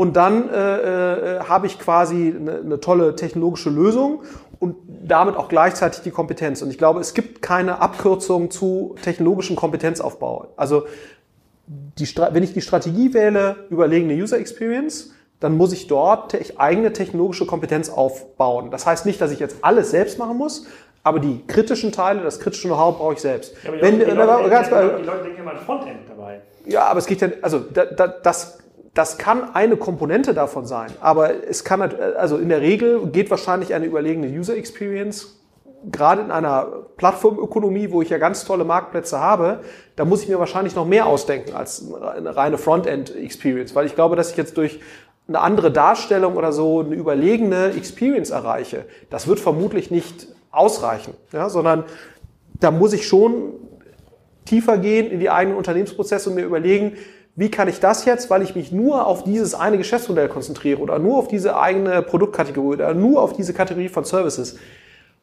und 0.03 0.17
dann 0.17 0.51
äh, 0.51 0.57
äh, 0.57 1.41
habe 1.45 1.69
ich 1.69 1.79
quasi 1.79 2.35
eine, 2.37 2.57
eine 2.57 2.81
tolle 2.81 3.15
technologische 3.15 3.71
Lösung 3.71 4.25
und 4.59 4.75
damit 4.89 5.37
auch 5.37 5.47
gleichzeitig 5.47 6.03
die 6.03 6.11
Kompetenz. 6.11 6.61
Und 6.61 6.71
ich 6.71 6.79
glaube, 6.79 6.99
es 6.99 7.15
gibt 7.15 7.41
keine 7.41 7.81
Abkürzung 7.81 8.51
zu 8.51 8.97
technologischem 9.01 9.55
Kompetenzaufbau. 9.55 10.49
Also 10.57 10.87
die, 11.69 12.09
wenn 12.33 12.43
ich 12.43 12.53
die 12.53 12.63
Strategie 12.63 13.15
wähle, 13.15 13.55
überlegene 13.71 14.15
User 14.15 14.41
Experience, 14.41 15.13
dann 15.39 15.57
muss 15.57 15.73
ich 15.73 15.87
dort 15.87 16.37
eigene 16.59 16.93
technologische 16.93 17.47
Kompetenz 17.47 17.89
aufbauen. 17.89 18.73
Das 18.73 18.85
heißt 18.85 19.07
nicht, 19.07 19.21
dass 19.21 19.31
ich 19.31 19.39
jetzt 19.39 19.59
alles 19.63 19.93
selbst 19.93 20.19
machen 20.19 20.37
muss, 20.37 20.67
aber 21.05 21.21
die 21.21 21.47
kritischen 21.47 21.93
Teile, 21.93 22.23
das 22.23 22.41
kritische 22.41 22.67
Know-how 22.67 22.99
brauche 22.99 23.13
ich 23.13 23.21
selbst. 23.21 23.55
Ja, 23.63 23.71
die, 23.71 23.81
Wenn, 23.81 24.01
Leute, 24.01 24.11
die, 24.11 24.17
Leute, 24.17 24.33
denken, 24.33 24.51
ganz, 24.51 24.69
die 24.69 24.75
Leute 24.75 25.23
denken 25.23 25.41
immer 25.43 25.53
an 25.53 25.59
Frontend 25.59 26.01
dabei. 26.09 26.41
Ja, 26.67 26.87
aber 26.87 26.99
es 26.99 27.07
geht 27.07 27.21
ja, 27.21 27.29
also 27.41 27.61
da, 27.61 27.85
da, 27.85 28.09
das 28.09 28.62
das 28.95 29.17
kann 29.17 29.55
eine 29.55 29.77
Komponente 29.77 30.35
davon 30.35 30.67
sein, 30.67 30.91
aber 31.01 31.47
es 31.49 31.65
kann, 31.65 31.81
also 31.81 32.37
in 32.37 32.49
der 32.49 32.61
Regel 32.61 33.07
geht 33.07 33.31
wahrscheinlich 33.31 33.75
eine 33.75 33.87
überlegene 33.87 34.27
User 34.29 34.57
Experience 34.57 35.39
gerade 35.91 36.23
in 36.23 36.31
einer 36.31 36.67
Plattformökonomie, 36.97 37.91
wo 37.91 38.03
ich 38.03 38.11
ja 38.11 38.19
ganz 38.19 38.45
tolle 38.45 38.65
Marktplätze 38.65 39.19
habe, 39.19 39.61
da 39.97 40.05
muss 40.05 40.23
ich 40.23 40.29
mir 40.29 40.39
wahrscheinlich 40.39 40.77
noch 40.77 40.87
mehr 40.87 41.07
ausdenken 41.07 41.55
als 41.55 41.85
eine 41.93 42.37
reine 42.37 42.59
Frontend-Experience, 42.59 43.75
weil 43.75 43.87
ich 43.87 43.95
glaube, 43.95 44.17
dass 44.17 44.31
ich 44.31 44.37
jetzt 44.37 44.57
durch 44.57 44.81
eine 45.29 45.41
andere 45.41 45.71
Darstellung 45.71 46.37
oder 46.37 46.53
so 46.53 46.81
eine 46.81 46.95
überlegene 46.95 47.73
Experience 47.73 48.31
erreiche. 48.31 48.85
Das 49.11 49.27
wird 49.27 49.41
vermutlich 49.41 49.91
nicht 49.91 50.29
ausreichen, 50.51 51.15
ja, 51.33 51.49
sondern 51.49 51.85
da 52.61 52.71
muss 52.71 52.93
ich 52.93 53.07
schon 53.07 53.55
tiefer 54.45 54.79
gehen 54.79 55.11
in 55.11 55.21
die 55.21 55.31
eigenen 55.31 55.57
Unternehmensprozesse 55.57 56.29
und 56.31 56.37
mir 56.37 56.45
überlegen, 56.45 56.97
wie 57.35 57.51
kann 57.51 57.69
ich 57.69 57.81
das 57.81 58.05
jetzt, 58.05 58.29
weil 58.29 58.43
ich 58.43 58.55
mich 58.55 58.73
nur 58.73 59.07
auf 59.07 59.25
dieses 59.25 59.55
eine 59.55 59.79
Geschäftsmodell 59.79 60.29
konzentriere 60.29 60.81
oder 60.81 60.99
nur 60.99 61.17
auf 61.17 61.29
diese 61.29 61.57
eigene 61.57 62.03
Produktkategorie 62.03 62.75
oder 62.75 62.95
nur 62.95 63.23
auf 63.23 63.33
diese 63.33 63.55
Kategorie 63.55 63.89
von 63.89 64.05
Services, 64.05 64.59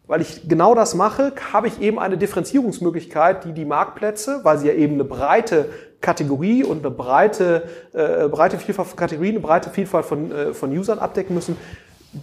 weil 0.07 0.21
ich 0.21 0.47
genau 0.49 0.73
das 0.73 0.95
mache, 0.95 1.33
habe 1.53 1.67
ich 1.67 1.79
eben 1.81 1.99
eine 1.99 2.17
Differenzierungsmöglichkeit, 2.17 3.45
die 3.45 3.53
die 3.53 3.65
Marktplätze, 3.65 4.39
weil 4.41 4.57
sie 4.57 4.67
ja 4.67 4.73
eben 4.73 4.95
eine 4.95 5.03
breite 5.03 5.69
Kategorie 6.01 6.63
und 6.63 6.79
eine 6.79 6.89
breite, 6.89 7.63
äh, 7.93 8.27
breite 8.27 8.57
Vielfalt 8.57 8.87
von 8.87 8.97
Kategorien, 8.97 9.35
eine 9.35 9.41
breite 9.41 9.69
Vielfalt 9.69 10.05
von, 10.05 10.31
äh, 10.31 10.53
von 10.53 10.75
Usern 10.75 10.97
abdecken 10.97 11.35
müssen, 11.35 11.57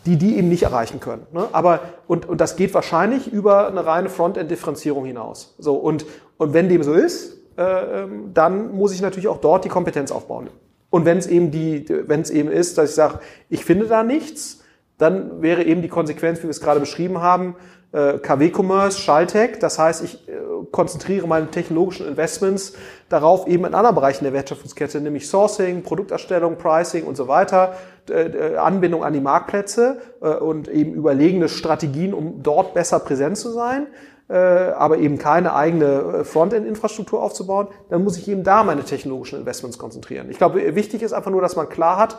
die 0.05 0.17
die 0.17 0.37
eben 0.37 0.49
nicht 0.49 0.65
erreichen 0.65 0.99
können. 0.99 1.29
Ne? 1.33 1.47
Aber 1.53 1.79
und, 2.09 2.29
und 2.29 2.41
das 2.41 2.57
geht 2.57 2.75
wahrscheinlich 2.75 3.33
über 3.33 3.69
eine 3.69 3.87
reine 3.87 4.09
Frontend-Differenzierung 4.09 5.05
hinaus. 5.05 5.55
So 5.59 5.77
und 5.77 6.07
und 6.39 6.53
wenn 6.53 6.69
dem 6.69 6.83
so 6.83 6.93
ist, 6.93 7.36
dann 7.57 8.75
muss 8.75 8.93
ich 8.93 9.01
natürlich 9.01 9.29
auch 9.29 9.41
dort 9.41 9.65
die 9.65 9.71
Kompetenz 9.71 10.13
aufbauen. 10.13 10.51
Und 10.91 11.05
wenn 11.05 11.19
es 11.19 11.27
eben 11.27 11.51
die, 11.51 11.85
wenn 12.07 12.21
es 12.21 12.31
eben 12.31 12.51
ist, 12.51 12.79
dass 12.79 12.91
ich 12.91 12.95
sage, 12.95 13.21
ich 13.49 13.65
finde 13.65 13.87
da 13.87 14.03
nichts, 14.03 14.63
dann 14.99 15.43
wäre 15.43 15.63
eben 15.65 15.83
die 15.83 15.89
Konsequenz, 15.89 16.39
wie 16.39 16.45
wir 16.45 16.51
es 16.51 16.61
gerade 16.61 16.81
beschrieben 16.81 17.21
haben, 17.21 17.57
äh, 17.93 18.19
KW-Commerce, 18.19 18.99
Schalltech. 18.99 19.59
Das 19.59 19.79
heißt, 19.79 20.03
ich 20.03 20.29
äh, 20.29 20.33
konzentriere 20.71 21.27
meine 21.27 21.51
technologischen 21.51 22.09
Investments 22.09 22.73
darauf, 23.09 23.47
eben 23.47 23.65
in 23.65 23.75
anderen 23.75 23.95
Bereichen 23.95 24.25
der 24.25 24.33
Wertschöpfungskette, 24.33 25.01
nämlich 25.01 25.29
Sourcing, 25.29 25.83
Produkterstellung, 25.83 26.57
Pricing 26.57 27.05
und 27.05 27.17
so 27.17 27.29
weiter, 27.29 27.75
äh, 28.09 28.57
Anbindung 28.57 29.05
an 29.05 29.13
die 29.13 29.21
Marktplätze 29.21 29.99
und 30.21 30.69
eben 30.69 30.95
überlegene 30.95 31.49
Strategien, 31.49 32.15
um 32.15 32.43
dort 32.43 32.73
besser 32.75 33.01
präsent 33.01 33.37
zu 33.37 33.51
sein 33.51 33.89
aber 34.29 34.99
eben 34.99 35.19
keine 35.19 35.55
eigene 35.55 36.25
Frontend-Infrastruktur 36.25 37.23
aufzubauen, 37.23 37.69
dann 37.91 38.03
muss 38.03 38.17
ich 38.17 38.27
eben 38.27 38.43
da 38.43 38.65
meine 38.65 38.83
technologischen 38.83 39.39
Investments 39.39 39.79
konzentrieren. 39.79 40.31
Ich 40.31 40.39
glaube, 40.39 40.75
wichtig 40.75 41.03
ist 41.03 41.13
einfach 41.13 41.31
nur, 41.31 41.41
dass 41.41 41.55
man 41.55 41.69
klar 41.69 41.97
hat, 41.97 42.17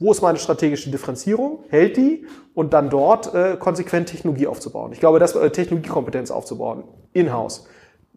wo 0.00 0.10
ist 0.12 0.22
meine 0.22 0.38
strategische 0.38 0.90
Differenzierung? 0.90 1.64
Hält 1.68 1.98
die? 1.98 2.26
Und 2.54 2.72
dann 2.72 2.88
dort 2.88 3.34
äh, 3.34 3.56
konsequent 3.58 4.08
Technologie 4.08 4.46
aufzubauen. 4.46 4.92
Ich 4.92 5.00
glaube, 5.00 5.18
dass 5.18 5.36
äh, 5.36 5.50
Technologiekompetenz 5.50 6.30
aufzubauen, 6.30 6.84
in-house. 7.12 7.66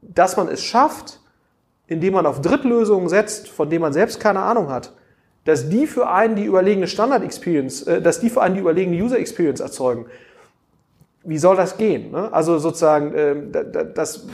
Dass 0.01 0.37
man 0.37 0.47
es 0.47 0.63
schafft, 0.63 1.19
indem 1.87 2.13
man 2.13 2.25
auf 2.25 2.39
Drittlösungen 2.39 3.09
setzt, 3.09 3.49
von 3.49 3.69
denen 3.69 3.81
man 3.81 3.91
selbst 3.91 4.21
keine 4.21 4.39
Ahnung 4.39 4.69
hat, 4.69 4.93
dass 5.43 5.67
die 5.67 5.85
für 5.85 6.09
einen 6.09 6.37
die 6.37 6.45
überlegene 6.45 6.87
Standard-Experience, 6.87 7.83
äh, 7.83 8.01
dass 8.01 8.21
die 8.21 8.29
für 8.29 8.41
einen 8.41 8.55
die 8.55 8.61
überlegene 8.61 9.03
User-Experience 9.03 9.59
erzeugen. 9.59 10.05
Wie 11.23 11.37
soll 11.37 11.55
das 11.55 11.77
gehen? 11.77 12.11
Ne? 12.11 12.31
Also 12.31 12.57
sozusagen, 12.59 13.13
äh, 13.13 13.35
das 13.93 14.25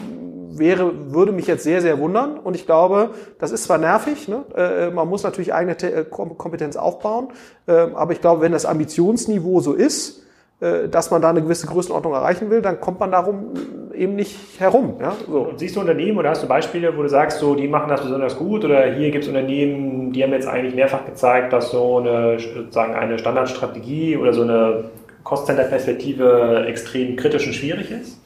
wäre, 0.59 1.11
würde 1.11 1.31
mich 1.31 1.47
jetzt 1.47 1.63
sehr, 1.63 1.81
sehr 1.81 1.99
wundern. 1.99 2.37
Und 2.37 2.55
ich 2.55 2.65
glaube, 2.65 3.11
das 3.39 3.51
ist 3.51 3.63
zwar 3.63 3.77
nervig, 3.77 4.27
ne? 4.27 4.43
äh, 4.55 4.89
man 4.91 5.07
muss 5.07 5.23
natürlich 5.23 5.53
eigene 5.53 5.81
äh, 5.81 6.05
Kompetenz 6.05 6.75
aufbauen, 6.75 7.29
äh, 7.67 7.71
aber 7.71 8.13
ich 8.13 8.21
glaube, 8.21 8.41
wenn 8.41 8.51
das 8.51 8.65
Ambitionsniveau 8.65 9.61
so 9.61 9.73
ist, 9.73 10.23
äh, 10.61 10.89
dass 10.89 11.09
man 11.09 11.21
da 11.21 11.29
eine 11.29 11.41
gewisse 11.41 11.67
Größenordnung 11.67 12.13
erreichen 12.13 12.49
will, 12.49 12.61
dann 12.61 12.81
kommt 12.81 12.99
man 12.99 13.11
darum 13.11 13.53
eben 13.93 14.15
nicht 14.15 14.59
herum. 14.59 14.95
Ja? 14.99 15.13
So. 15.25 15.41
Und 15.41 15.59
siehst 15.59 15.75
du 15.75 15.79
Unternehmen 15.79 16.17
oder 16.17 16.31
hast 16.31 16.43
du 16.43 16.47
Beispiele, 16.47 16.95
wo 16.97 17.01
du 17.01 17.09
sagst, 17.09 17.39
so 17.39 17.55
die 17.55 17.67
machen 17.67 17.89
das 17.89 18.01
besonders 18.01 18.37
gut 18.37 18.65
oder 18.65 18.91
hier 18.91 19.11
gibt 19.11 19.23
es 19.23 19.29
Unternehmen, 19.29 20.11
die 20.11 20.21
haben 20.21 20.33
jetzt 20.33 20.47
eigentlich 20.47 20.75
mehrfach 20.75 21.05
gezeigt, 21.05 21.53
dass 21.53 21.71
so 21.71 21.97
eine 21.97 22.37
sozusagen 22.39 22.93
eine 22.93 23.17
Standardstrategie 23.17 24.17
oder 24.17 24.33
so 24.33 24.41
eine 24.41 24.85
Cost-Center-Perspektive 25.29 26.65
extrem 26.67 27.15
kritisch 27.15 27.47
und 27.47 27.53
schwierig 27.53 27.91
ist? 27.91 28.19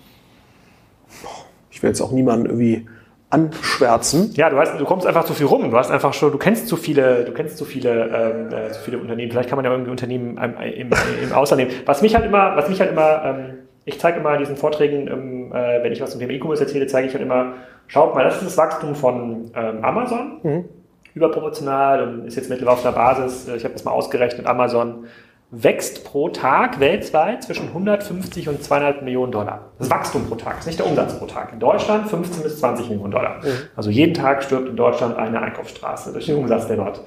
will 1.83 1.89
jetzt 1.89 2.01
auch 2.01 2.11
niemanden 2.11 2.45
irgendwie 2.47 2.87
anschwärzen. 3.29 4.31
Ja, 4.35 4.49
du, 4.49 4.57
hast, 4.57 4.79
du 4.79 4.85
kommst 4.85 5.05
einfach 5.05 5.25
zu 5.25 5.33
viel 5.33 5.45
rum. 5.45 5.69
Du 5.69 5.77
hast 5.77 5.91
einfach 5.91 6.13
schon, 6.13 6.31
du 6.31 6.37
kennst 6.37 6.67
zu 6.67 6.77
viele, 6.77 7.25
du 7.25 7.33
kennst 7.33 7.57
zu 7.57 7.65
viele, 7.65 8.07
ähm, 8.07 8.53
äh, 8.53 8.71
zu 8.71 8.81
viele 8.81 8.99
Unternehmen. 8.99 9.31
Vielleicht 9.31 9.49
kann 9.49 9.57
man 9.57 9.65
ja 9.65 9.71
irgendwie 9.71 9.91
Unternehmen 9.91 10.39
ähm, 10.41 10.55
im, 10.61 10.89
im 11.23 11.31
Ausland 11.33 11.63
nehmen. 11.63 11.81
Was 11.85 12.01
mich 12.01 12.15
halt 12.15 12.25
immer, 12.25 12.55
was 12.55 12.69
mich 12.69 12.79
halt 12.79 12.91
immer, 12.91 13.23
ähm, 13.25 13.53
ich 13.85 13.99
zeige 13.99 14.19
immer 14.19 14.33
in 14.33 14.39
diesen 14.39 14.55
Vorträgen, 14.55 15.07
ähm, 15.07 15.51
äh, 15.51 15.83
wenn 15.83 15.91
ich 15.91 16.01
was 16.01 16.11
zum 16.11 16.19
Thema 16.19 16.31
E-Commerce 16.31 16.63
erzähle, 16.63 16.87
zeige 16.87 17.07
ich 17.07 17.13
halt 17.13 17.23
immer, 17.23 17.53
schaut 17.87 18.13
mal, 18.15 18.23
das 18.23 18.35
ist 18.35 18.45
das 18.45 18.57
Wachstum 18.57 18.95
von 18.95 19.51
ähm, 19.55 19.83
Amazon. 19.83 20.39
Mhm. 20.43 20.65
Überproportional 21.15 22.07
und 22.07 22.25
ist 22.25 22.35
jetzt 22.35 22.49
mittlerweile 22.49 22.75
auf 22.75 22.83
der 22.83 22.91
Basis, 22.91 23.47
äh, 23.47 23.55
ich 23.55 23.63
habe 23.63 23.73
das 23.73 23.83
mal 23.83 23.91
ausgerechnet, 23.91 24.45
Amazon 24.45 25.05
wächst 25.55 26.03
pro 26.03 26.29
Tag 26.29 26.79
weltweit 26.79 27.43
zwischen 27.43 27.67
150 27.67 28.49
und 28.49 28.63
200 28.63 29.03
Millionen 29.03 29.31
Dollar. 29.31 29.71
Das 29.77 29.89
Wachstum 29.89 30.25
pro 30.25 30.33
Tag, 30.33 30.57
ist 30.59 30.65
nicht 30.65 30.79
der 30.79 30.87
Umsatz 30.87 31.19
pro 31.19 31.27
Tag. 31.27 31.53
In 31.53 31.59
Deutschland 31.59 32.09
15 32.09 32.41
bis 32.41 32.59
20 32.59 32.89
Millionen 32.89 33.11
Dollar. 33.11 33.37
Mhm. 33.43 33.49
Also 33.75 33.91
jeden 33.91 34.15
Tag 34.15 34.43
stirbt 34.43 34.67
in 34.67 34.75
Deutschland 34.75 35.15
eine 35.15 35.39
Einkaufsstraße 35.39 36.11
durch 36.11 36.25
den 36.25 36.37
Umsatz, 36.37 36.65
der 36.65 36.77
dort 36.77 37.01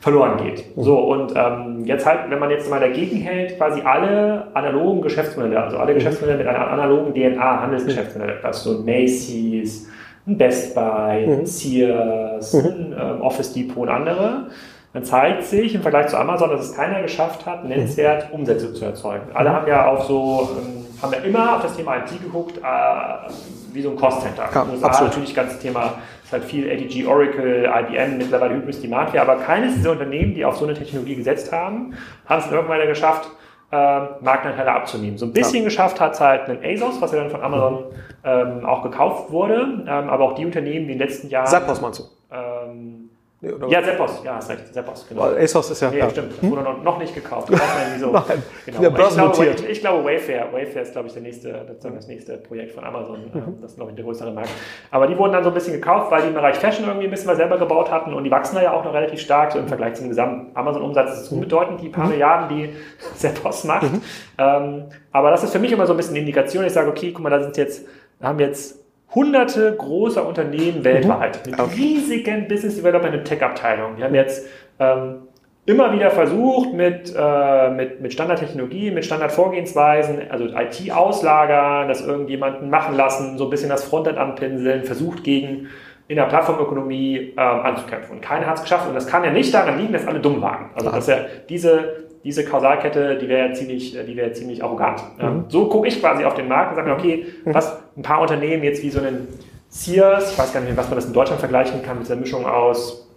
verloren 0.00 0.38
geht. 0.42 0.74
Mhm. 0.74 0.82
So, 0.82 0.98
und 0.98 1.34
ähm, 1.36 1.84
jetzt 1.84 2.06
halt, 2.06 2.30
wenn 2.30 2.38
man 2.38 2.50
jetzt 2.50 2.70
mal 2.70 2.80
dagegen 2.80 3.18
hält, 3.18 3.58
quasi 3.58 3.82
alle 3.82 4.46
analogen 4.54 5.02
Geschäftsmodelle, 5.02 5.62
also 5.62 5.76
alle 5.76 5.92
mhm. 5.92 5.98
Geschäftsmodelle 5.98 6.38
mit 6.38 6.46
einer 6.46 6.68
analogen 6.68 7.12
DNA, 7.12 7.60
Handelsgeschäftsmodelle, 7.60 8.42
also 8.42 8.76
so 8.76 8.82
Macy's, 8.82 9.88
ein 10.26 10.38
Best 10.38 10.74
Buy, 10.74 11.26
ein 11.26 11.44
Sears, 11.44 12.54
ein 12.54 12.94
ähm, 12.98 13.20
Office 13.20 13.52
Depot 13.52 13.82
und 13.82 13.88
andere, 13.90 14.46
dann 14.92 15.04
zeigt 15.04 15.44
sich 15.44 15.74
im 15.74 15.82
Vergleich 15.82 16.08
zu 16.08 16.18
Amazon, 16.18 16.50
dass 16.50 16.62
es 16.62 16.74
keiner 16.74 17.00
geschafft 17.02 17.46
hat, 17.46 17.64
nennenswert 17.64 18.32
Umsätze 18.32 18.74
zu 18.74 18.84
erzeugen. 18.84 19.26
Alle 19.34 19.52
haben 19.52 19.68
ja 19.68 19.86
auf 19.86 20.04
so, 20.04 20.50
ähm, 20.58 20.84
haben 21.00 21.12
ja 21.12 21.20
immer 21.20 21.56
auf 21.56 21.62
das 21.62 21.76
Thema 21.76 21.98
IT 21.98 22.20
geguckt, 22.20 22.58
äh, 22.58 23.32
wie 23.72 23.82
so 23.82 23.90
ein 23.90 23.96
Cost 23.96 24.22
Center. 24.22 24.48
Ja, 24.52 24.66
USA 24.68 24.86
absolut. 24.88 25.10
natürlich 25.10 25.34
ganz 25.34 25.58
Thema, 25.60 25.94
ist 26.24 26.32
halt 26.32 26.44
viel 26.44 26.68
ADG, 26.68 27.06
Oracle, 27.06 27.70
IBM, 27.72 28.18
mittlerweile 28.18 28.54
Hybris 28.54 28.80
Demandware, 28.80 29.22
aber 29.22 29.36
keines 29.36 29.76
dieser 29.76 29.92
Unternehmen, 29.92 30.34
die 30.34 30.44
auf 30.44 30.56
so 30.56 30.64
eine 30.64 30.74
Technologie 30.74 31.14
gesetzt 31.14 31.52
haben, 31.52 31.94
haben 32.26 32.42
es 32.44 32.50
irgendwann 32.50 32.84
geschafft, 32.88 33.30
äh, 33.70 33.76
Marktanteile 34.20 34.72
abzunehmen. 34.72 35.16
So 35.16 35.26
ein 35.26 35.32
bisschen 35.32 35.58
ja. 35.58 35.64
geschafft 35.64 36.00
hat 36.00 36.14
es 36.14 36.20
halt 36.20 36.48
ein 36.48 36.58
ASOS, 36.64 37.00
was 37.00 37.12
ja 37.12 37.18
dann 37.18 37.30
von 37.30 37.42
Amazon 37.42 37.84
ähm, 38.24 38.64
auch 38.66 38.82
gekauft 38.82 39.30
wurde, 39.30 39.84
ähm, 39.86 40.08
aber 40.08 40.24
auch 40.24 40.34
die 40.34 40.44
Unternehmen, 40.44 40.86
die 40.86 40.92
in 40.94 40.98
den 40.98 41.06
letzten 41.06 41.28
Jahren... 41.28 41.46
Zappos 41.46 41.80
meinst 41.80 42.00
du? 42.00 42.04
Ähm, 42.34 43.09
Nee, 43.42 43.52
ja, 43.68 43.82
Seppos, 43.82 44.20
ja, 44.22 44.34
hast 44.34 44.50
recht, 44.50 44.74
Seppos, 44.74 45.06
genau. 45.08 45.22
Weil 45.22 45.38
ASOS 45.38 45.70
ist 45.70 45.80
ja. 45.80 45.90
Nee, 45.90 45.98
ja. 45.98 46.10
stimmt, 46.10 46.32
das 46.32 46.50
wurde 46.50 46.60
noch, 46.60 46.82
noch 46.82 46.98
nicht 46.98 47.14
gekauft. 47.14 47.48
so. 47.48 47.54
Nein, 48.12 48.42
genau. 48.66 48.80
Der 48.80 48.90
ich, 48.90 49.14
glaube, 49.14 49.46
ich, 49.46 49.68
ich, 49.70 49.80
glaube, 49.80 50.04
Wayfair, 50.04 50.52
Wayfair 50.52 50.82
ist, 50.82 50.92
glaube 50.92 51.08
ich, 51.08 51.14
der 51.14 51.22
nächste, 51.22 51.78
das, 51.82 52.06
nächste 52.06 52.36
Projekt 52.36 52.72
von 52.72 52.84
Amazon. 52.84 53.30
Mhm. 53.32 53.38
Ähm, 53.38 53.58
das 53.62 53.70
ist, 53.70 53.76
glaube 53.76 53.92
ich, 53.92 53.96
der 53.96 54.04
größere 54.04 54.30
Markt. 54.30 54.50
Aber 54.90 55.06
die 55.06 55.16
wurden 55.16 55.32
dann 55.32 55.42
so 55.42 55.48
ein 55.48 55.54
bisschen 55.54 55.72
gekauft, 55.72 56.10
weil 56.10 56.20
die 56.20 56.28
im 56.28 56.34
Bereich 56.34 56.56
Fashion 56.56 56.86
irgendwie 56.86 57.06
ein 57.06 57.10
bisschen 57.10 57.28
was 57.28 57.38
selber 57.38 57.56
gebaut 57.56 57.90
hatten 57.90 58.12
und 58.12 58.24
die 58.24 58.30
wachsen 58.30 58.56
da 58.56 58.62
ja 58.62 58.74
auch 58.74 58.84
noch 58.84 58.92
relativ 58.92 59.20
stark. 59.20 59.52
So 59.52 59.58
im 59.58 59.68
Vergleich 59.68 59.94
zum 59.94 60.10
gesamten 60.10 60.54
Amazon-Umsatz 60.54 61.12
ist 61.14 61.20
es 61.20 61.28
unbedeutend, 61.32 61.80
die 61.80 61.88
paar 61.88 62.04
mhm. 62.04 62.10
Milliarden, 62.10 62.54
die 62.54 62.74
Seppos 63.14 63.64
macht. 63.64 63.90
Mhm. 63.90 64.02
Ähm, 64.36 64.84
aber 65.12 65.30
das 65.30 65.44
ist 65.44 65.52
für 65.52 65.58
mich 65.58 65.72
immer 65.72 65.86
so 65.86 65.94
ein 65.94 65.96
bisschen 65.96 66.12
eine 66.12 66.20
Indikation. 66.20 66.62
Ich 66.66 66.74
sage, 66.74 66.90
okay, 66.90 67.10
guck 67.12 67.22
mal, 67.22 67.30
da 67.30 67.42
sind 67.42 67.56
jetzt, 67.56 67.86
haben 68.20 68.38
jetzt 68.38 68.79
hunderte 69.14 69.74
großer 69.76 70.26
Unternehmen 70.26 70.84
weltweit 70.84 71.46
mhm. 71.46 71.50
mit 71.52 71.76
riesigen 71.76 72.48
Business 72.48 72.76
Development 72.76 73.14
und 73.14 73.24
Tech-Abteilungen. 73.24 73.96
Die 73.96 74.04
haben 74.04 74.14
jetzt 74.14 74.46
ähm, 74.78 75.22
immer 75.66 75.92
wieder 75.92 76.10
versucht, 76.10 76.72
mit, 76.72 77.14
äh, 77.16 77.70
mit, 77.70 78.00
mit 78.00 78.12
Standardtechnologie, 78.12 78.90
mit 78.90 79.04
Standardvorgehensweisen, 79.04 80.30
also 80.30 80.46
IT 80.46 80.90
auslagern, 80.92 81.88
das 81.88 82.06
irgendjemanden 82.06 82.70
machen 82.70 82.96
lassen, 82.96 83.38
so 83.38 83.44
ein 83.44 83.50
bisschen 83.50 83.68
das 83.68 83.84
Frontend 83.84 84.18
anpinseln, 84.18 84.84
versucht 84.84 85.24
gegen 85.24 85.68
in 86.08 86.16
der 86.16 86.24
Plattformökonomie 86.24 87.34
ähm, 87.36 87.36
anzukämpfen. 87.36 88.16
Und 88.16 88.20
keiner 88.20 88.46
hat 88.46 88.56
es 88.56 88.62
geschafft. 88.62 88.88
Und 88.88 88.94
das 88.94 89.06
kann 89.06 89.22
ja 89.22 89.30
nicht 89.30 89.54
daran 89.54 89.78
liegen, 89.78 89.92
dass 89.92 90.08
alle 90.08 90.18
dumm 90.18 90.42
waren. 90.42 90.70
Also 90.74 90.90
dass 90.90 91.06
ja 91.06 91.18
diese 91.48 92.09
diese 92.24 92.44
Kausalkette, 92.44 93.16
die 93.18 93.28
wäre 93.28 93.48
ja 93.48 93.54
ziemlich, 93.54 93.92
die 93.92 94.16
wäre 94.16 94.32
ziemlich 94.32 94.62
arrogant. 94.62 95.02
Mhm. 95.18 95.44
So 95.48 95.66
gucke 95.66 95.88
ich 95.88 96.00
quasi 96.00 96.24
auf 96.24 96.34
den 96.34 96.48
Markt 96.48 96.70
und 96.70 96.76
sage 96.76 96.88
mir, 96.88 96.94
okay, 96.94 97.26
mhm. 97.44 97.54
was 97.54 97.78
ein 97.96 98.02
paar 98.02 98.20
Unternehmen 98.20 98.62
jetzt 98.62 98.82
wie 98.82 98.90
so 98.90 99.00
einen 99.00 99.28
Sears, 99.68 100.32
ich 100.32 100.38
weiß 100.38 100.52
gar 100.52 100.60
nicht, 100.60 100.76
was 100.76 100.88
man 100.88 100.96
das 100.96 101.06
in 101.06 101.12
Deutschland 101.12 101.40
vergleichen 101.40 101.82
kann 101.82 101.98
mit 101.98 102.06
dieser 102.06 102.16
Mischung 102.16 102.44
aus 102.44 103.08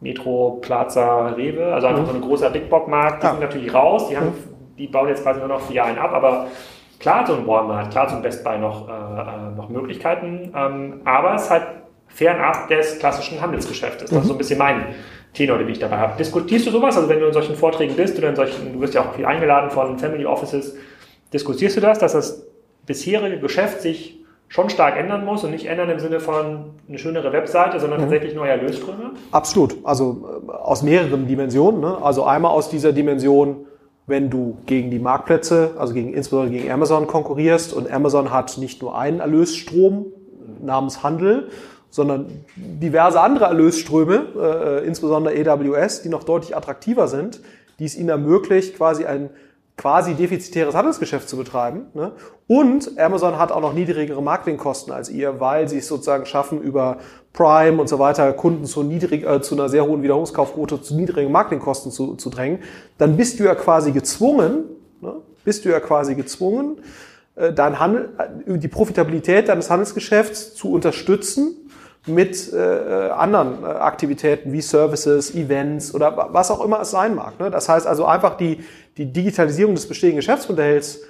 Metro, 0.00 0.58
Plaza, 0.60 1.28
Rewe, 1.28 1.72
also 1.72 1.88
einfach 1.88 2.02
mhm. 2.02 2.06
so 2.06 2.14
ein 2.14 2.20
großer 2.20 2.50
Big 2.50 2.70
Box 2.70 2.88
Markt, 2.88 3.22
die 3.22 3.26
ja. 3.26 3.32
sind 3.32 3.40
natürlich 3.40 3.74
raus, 3.74 4.08
die 4.08 4.16
haben, 4.16 4.26
mhm. 4.26 4.76
die 4.76 4.86
bauen 4.86 5.08
jetzt 5.08 5.22
quasi 5.22 5.40
nur 5.40 5.48
noch 5.48 5.60
Filialen 5.60 5.98
ab, 5.98 6.12
aber 6.12 6.46
klar 7.00 7.26
so 7.26 7.34
ein 7.34 7.46
Walmart, 7.46 7.90
klar 7.90 8.08
so 8.08 8.16
ein 8.16 8.22
Best 8.22 8.44
Buy 8.44 8.58
noch, 8.58 8.88
äh, 8.88 8.92
äh, 8.92 9.56
noch 9.56 9.68
Möglichkeiten, 9.68 10.52
ähm, 10.54 11.00
aber 11.04 11.34
es 11.34 11.44
ist 11.44 11.50
halt 11.50 11.66
fernab 12.06 12.68
des 12.68 12.98
klassischen 12.98 13.40
Handelsgeschäftes. 13.40 14.10
Das 14.10 14.20
ist 14.20 14.28
so 14.28 14.34
ein 14.34 14.38
bisschen 14.38 14.58
mein 14.58 14.86
Tenor, 15.34 15.58
den 15.58 15.68
ich 15.68 15.78
dabei 15.78 15.98
habe. 15.98 16.16
Diskutierst 16.18 16.66
du 16.66 16.70
sowas? 16.70 16.96
Also 16.96 17.08
wenn 17.08 17.20
du 17.20 17.26
in 17.26 17.32
solchen 17.32 17.54
Vorträgen 17.54 17.94
bist 17.94 18.18
oder 18.18 18.30
in 18.30 18.36
solchen, 18.36 18.72
du 18.72 18.80
wirst 18.80 18.94
ja 18.94 19.02
auch 19.02 19.14
viel 19.14 19.26
eingeladen 19.26 19.70
von 19.70 19.98
Family 19.98 20.26
Offices, 20.26 20.76
diskutierst 21.32 21.76
du 21.76 21.80
das, 21.80 21.98
dass 21.98 22.12
das 22.12 22.46
bisherige 22.86 23.38
Geschäft 23.38 23.82
sich 23.82 24.18
schon 24.48 24.70
stark 24.70 24.96
ändern 24.96 25.24
muss 25.24 25.44
und 25.44 25.50
nicht 25.50 25.66
ändern 25.66 25.90
im 25.90 25.98
Sinne 25.98 26.20
von 26.20 26.70
eine 26.88 26.98
schönere 26.98 27.32
Webseite, 27.32 27.78
sondern 27.80 28.00
mhm. 28.00 28.04
tatsächlich 28.04 28.34
neue 28.34 28.50
Erlösströme? 28.50 29.10
Absolut. 29.30 29.76
Also 29.84 30.42
äh, 30.48 30.50
aus 30.50 30.82
mehreren 30.82 31.26
Dimensionen. 31.26 31.80
Ne? 31.80 31.98
Also 32.02 32.24
einmal 32.24 32.52
aus 32.52 32.70
dieser 32.70 32.92
Dimension, 32.92 33.66
wenn 34.06 34.30
du 34.30 34.56
gegen 34.64 34.90
die 34.90 34.98
Marktplätze, 34.98 35.72
also 35.78 35.92
gegen, 35.92 36.14
insbesondere 36.14 36.56
gegen 36.56 36.70
Amazon 36.70 37.06
konkurrierst 37.06 37.74
und 37.74 37.90
Amazon 37.90 38.32
hat 38.32 38.56
nicht 38.56 38.80
nur 38.80 38.98
einen 38.98 39.20
Erlösstrom 39.20 40.06
namens 40.62 41.02
Handel, 41.02 41.48
sondern 41.90 42.26
diverse 42.56 43.20
andere 43.20 43.46
Erlösströme, 43.46 44.26
äh, 44.36 44.86
insbesondere 44.86 45.34
AWS, 45.50 46.02
die 46.02 46.08
noch 46.08 46.24
deutlich 46.24 46.56
attraktiver 46.56 47.08
sind, 47.08 47.40
die 47.78 47.84
es 47.84 47.96
ihnen 47.96 48.08
ermöglicht, 48.08 48.76
quasi 48.76 49.04
ein 49.04 49.30
quasi 49.78 50.14
defizitäres 50.14 50.74
Handelsgeschäft 50.74 51.28
zu 51.28 51.36
betreiben. 51.36 51.86
Ne? 51.94 52.12
Und 52.48 52.98
Amazon 52.98 53.38
hat 53.38 53.52
auch 53.52 53.60
noch 53.60 53.72
niedrigere 53.72 54.20
Marketingkosten 54.20 54.92
als 54.92 55.08
ihr, 55.08 55.40
weil 55.40 55.68
sie 55.68 55.78
es 55.78 55.86
sozusagen 55.86 56.26
schaffen, 56.26 56.60
über 56.60 56.98
Prime 57.32 57.80
und 57.80 57.88
so 57.88 57.98
weiter 57.98 58.32
Kunden 58.32 58.64
zu, 58.64 58.82
niedrig, 58.82 59.24
äh, 59.24 59.40
zu 59.40 59.54
einer 59.54 59.68
sehr 59.68 59.86
hohen 59.86 60.02
Wiederholungskaufquote 60.02 60.82
zu 60.82 60.96
niedrigen 60.96 61.30
Marketingkosten 61.30 61.92
zu, 61.92 62.16
zu 62.16 62.28
drängen. 62.28 62.58
Dann 62.98 63.16
bist 63.16 63.38
du 63.38 63.44
ja 63.44 63.54
quasi 63.54 63.92
gezwungen, 63.92 64.64
ne? 65.00 65.14
bist 65.44 65.64
du 65.64 65.68
ja 65.68 65.78
quasi 65.78 66.16
gezwungen, 66.16 66.78
äh, 67.36 67.52
dein 67.52 67.78
Handel, 67.78 68.10
äh, 68.18 68.58
die 68.58 68.68
Profitabilität 68.68 69.48
deines 69.48 69.70
Handelsgeschäfts 69.70 70.54
zu 70.54 70.72
unterstützen 70.72 71.67
mit 72.08 72.52
äh, 72.52 73.10
anderen 73.10 73.62
äh, 73.62 73.66
Aktivitäten 73.66 74.52
wie 74.52 74.60
Services, 74.60 75.34
Events 75.34 75.94
oder 75.94 76.28
was 76.32 76.50
auch 76.50 76.64
immer 76.64 76.80
es 76.80 76.90
sein 76.90 77.14
mag. 77.14 77.38
Ne? 77.38 77.50
Das 77.50 77.68
heißt 77.68 77.86
also 77.86 78.04
einfach 78.04 78.36
die, 78.36 78.64
die 78.96 79.12
Digitalisierung 79.12 79.74
des 79.74 79.86
bestehenden 79.86 80.16
Geschäftsmodells, 80.16 81.00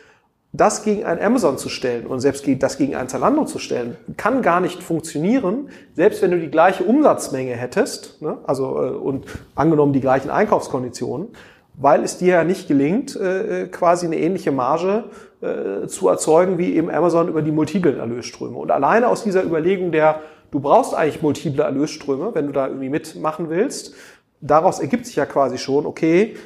das 0.53 0.83
gegen 0.83 1.05
ein 1.05 1.21
Amazon 1.21 1.59
zu 1.59 1.69
stellen 1.69 2.07
und 2.07 2.21
selbst 2.21 2.45
das 2.61 2.79
gegen 2.79 2.97
ein 2.97 3.09
Zalando 3.09 3.45
zu 3.45 3.59
stellen, 3.59 3.97
kann 4.17 4.41
gar 4.43 4.61
nicht 4.61 4.83
funktionieren, 4.83 5.69
selbst 5.95 6.23
wenn 6.23 6.31
du 6.31 6.39
die 6.39 6.51
gleiche 6.51 6.85
Umsatzmenge 6.85 7.53
hättest, 7.53 8.23
ne? 8.23 8.39
also 8.47 8.83
äh, 8.83 8.91
und 8.91 9.27
angenommen 9.55 9.93
die 9.93 10.01
gleichen 10.01 10.31
Einkaufskonditionen, 10.31 11.29
weil 11.75 12.03
es 12.03 12.19
dir 12.19 12.35
ja 12.35 12.45
nicht 12.45 12.67
gelingt, 12.67 13.15
äh, 13.15 13.69
quasi 13.71 14.07
eine 14.07 14.17
ähnliche 14.19 14.51
Marge 14.51 15.05
äh, 15.41 15.87
zu 15.87 16.09
erzeugen 16.09 16.59
wie 16.59 16.75
eben 16.75 16.91
Amazon 16.91 17.29
über 17.29 17.43
die 17.43 17.53
multiplen 17.53 17.99
Erlösströme. 17.99 18.57
Und 18.57 18.73
alleine 18.73 19.09
aus 19.09 19.23
dieser 19.23 19.45
Überlegung 19.45 19.93
der 19.93 20.21
Du 20.51 20.61
brauchst 20.61 20.95
eigentlich 20.95 21.23
multiple 21.23 21.63
Erlösströme, 21.63 22.35
wenn 22.35 22.47
du 22.47 22.53
da 22.53 22.69
irgendwie 22.69 22.89
mitmachen 22.89 23.51
willst. 23.51 23.95
Daraus 24.41 24.81
ergibt 24.81 25.07
sich 25.07 25.17
ja 25.17 25.27
quasi 25.27 25.59
schon, 25.59 25.85
okay, 25.85 26.37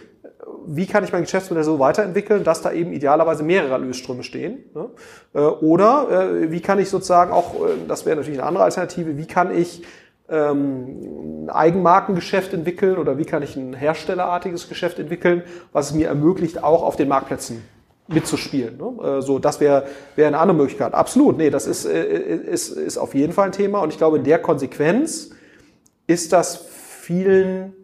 wie 0.66 0.86
kann 0.86 1.04
ich 1.04 1.12
mein 1.12 1.22
Geschäftsmodell 1.22 1.64
so 1.64 1.78
weiterentwickeln, 1.78 2.44
dass 2.44 2.62
da 2.62 2.72
eben 2.72 2.92
idealerweise 2.92 3.42
mehrere 3.42 3.72
Erlösströme 3.72 4.22
stehen? 4.22 4.64
Ne? 4.74 4.88
Äh, 5.34 5.40
oder 5.40 6.08
äh, 6.10 6.50
wie 6.50 6.60
kann 6.60 6.78
ich 6.78 6.88
sozusagen 6.88 7.32
auch, 7.32 7.54
äh, 7.54 7.74
das 7.88 8.06
wäre 8.06 8.16
natürlich 8.16 8.38
eine 8.38 8.48
andere 8.48 8.64
Alternative, 8.64 9.16
wie 9.16 9.26
kann 9.26 9.56
ich 9.56 9.82
ähm, 10.28 11.46
ein 11.46 11.50
Eigenmarkengeschäft 11.50 12.54
entwickeln 12.54 12.96
oder 12.96 13.18
wie 13.18 13.24
kann 13.24 13.42
ich 13.42 13.56
ein 13.56 13.74
herstellerartiges 13.74 14.68
Geschäft 14.68 14.98
entwickeln, 14.98 15.42
was 15.72 15.90
es 15.90 15.94
mir 15.94 16.08
ermöglicht, 16.08 16.62
auch 16.62 16.82
auf 16.82 16.96
den 16.96 17.08
Marktplätzen 17.08 17.62
mitzuspielen. 18.08 18.76
Ne? 18.76 19.18
Äh, 19.18 19.22
so, 19.22 19.38
das 19.38 19.60
wäre 19.60 19.86
wäre 20.16 20.28
eine 20.28 20.38
andere 20.38 20.56
Möglichkeit. 20.56 20.94
Absolut, 20.94 21.38
nee, 21.38 21.50
das 21.50 21.66
ist, 21.66 21.84
äh, 21.84 22.36
ist, 22.36 22.70
ist 22.70 22.98
auf 22.98 23.14
jeden 23.14 23.32
Fall 23.32 23.46
ein 23.46 23.52
Thema 23.52 23.80
und 23.80 23.90
ich 23.90 23.98
glaube, 23.98 24.18
in 24.18 24.24
der 24.24 24.38
Konsequenz 24.40 25.30
ist 26.06 26.32
das 26.32 26.56
vielen 26.56 27.74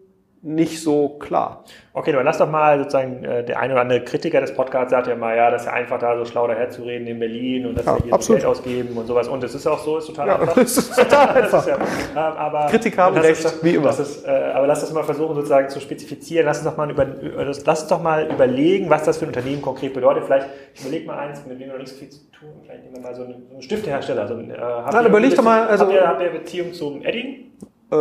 nicht 0.41 0.81
so 0.81 1.09
klar. 1.19 1.65
Okay, 1.93 2.13
aber 2.13 2.23
lass 2.23 2.39
doch 2.39 2.49
mal 2.49 2.79
sozusagen, 2.79 3.25
äh, 3.25 3.45
der 3.45 3.59
eine 3.59 3.73
oder 3.73 3.83
andere 3.83 4.05
Kritiker 4.05 4.41
des 4.41 4.55
Podcasts 4.55 4.93
sagt 4.93 5.09
ja 5.09 5.17
mal, 5.17 5.37
ja, 5.37 5.51
das 5.51 5.63
ist 5.63 5.67
ja 5.67 5.73
einfach 5.73 5.99
da 5.99 6.17
so 6.17 6.25
schlau 6.25 6.47
daherzureden 6.47 7.09
in 7.09 7.19
Berlin 7.19 7.67
und 7.67 7.77
dass 7.77 7.87
ja, 7.87 7.97
wir 7.97 8.05
hier 8.05 8.23
so 8.23 8.33
Geld 8.35 8.45
ausgeben 8.45 8.97
und 8.97 9.07
sowas. 9.07 9.27
Und 9.27 9.43
es 9.43 9.55
ist 9.55 9.67
auch 9.67 9.81
so, 9.81 9.99
ist 9.99 10.07
total 10.07 10.29
ja, 10.29 10.39
einfach. 10.39 10.55
Das 10.57 10.77
ist 10.77 10.95
total 10.95 11.29
einfach. 11.31 11.59
Ist 11.59 11.69
ja, 11.69 11.77
ähm, 11.77 12.17
aber 12.17 12.67
Kritiker 12.71 13.03
haben 13.03 13.17
recht, 13.17 13.45
doch, 13.45 13.63
wie 13.63 13.75
immer. 13.75 13.91
Ist, 13.91 14.25
äh, 14.25 14.31
aber 14.31 14.69
lass 14.69 14.81
das 14.81 14.93
mal 14.93 15.03
versuchen 15.03 15.35
sozusagen 15.35 15.69
zu 15.71 15.81
spezifizieren. 15.81 16.47
Lass 16.47 16.59
uns 16.59 16.67
doch 16.67 16.77
mal, 16.77 16.89
über, 16.89 17.05
lass 17.05 17.83
uns 17.83 17.89
doch 17.89 18.03
mal 18.03 18.31
überlegen, 18.31 18.89
was 18.91 19.03
das 19.03 19.19
für 19.19 19.25
ein 19.25 19.29
Unternehmen 19.29 19.61
konkret 19.61 19.93
bedeutet. 19.93 20.25
Vielleicht, 20.25 20.47
ich 20.75 20.81
überlege 20.83 21.07
mal 21.07 21.19
eins, 21.19 21.45
mit 21.47 21.59
dem 21.59 21.67
wir 21.67 21.73
noch 21.73 21.79
nicht 21.81 21.91
so 21.91 21.97
viel 21.97 22.11
zu 22.11 22.31
tun. 22.31 22.51
Vielleicht 22.63 22.85
nehmen 22.85 22.95
wir 22.95 23.03
mal 23.03 23.15
so 23.15 23.25
einen, 23.25 23.43
so 23.49 23.55
einen 23.55 23.63
Stiftehersteller. 23.63 24.23
Also, 24.23 24.35
äh, 24.35 24.47
Nein, 24.93 25.07
überleg 25.07 25.35
doch 25.35 25.43
mal. 25.43 25.67
Also, 25.67 25.85
habt, 25.85 25.95
ihr, 25.95 26.07
habt 26.07 26.23
ihr 26.23 26.31
Beziehung 26.31 26.73
zum 26.73 27.03
Edding? 27.03 27.51
Äh, 27.91 27.97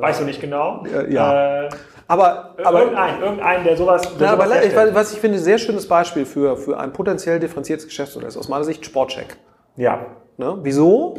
Weißt 0.00 0.20
du 0.20 0.24
nicht 0.24 0.40
genau? 0.40 0.84
Ja. 1.08 1.64
Äh, 1.64 1.68
aber, 2.10 2.56
aber 2.64 2.80
irgendein, 2.80 3.20
irgendein, 3.20 3.62
der 3.62 3.76
sowas. 3.76 4.02
Der 4.18 4.26
ja, 4.26 4.32
sowas 4.32 4.76
aber 4.76 4.94
was 4.96 5.12
ich 5.12 5.20
finde, 5.20 5.38
sehr 5.38 5.58
schönes 5.58 5.86
Beispiel 5.86 6.26
für, 6.26 6.56
für 6.56 6.76
ein 6.76 6.92
potenziell 6.92 7.38
differenziertes 7.38 7.86
Geschäftsmodell 7.86 8.28
ist 8.28 8.36
aus 8.36 8.48
meiner 8.48 8.64
Sicht 8.64 8.84
Sportcheck. 8.84 9.36
Ja. 9.76 10.06
Ne? 10.36 10.58
Wieso? 10.62 11.18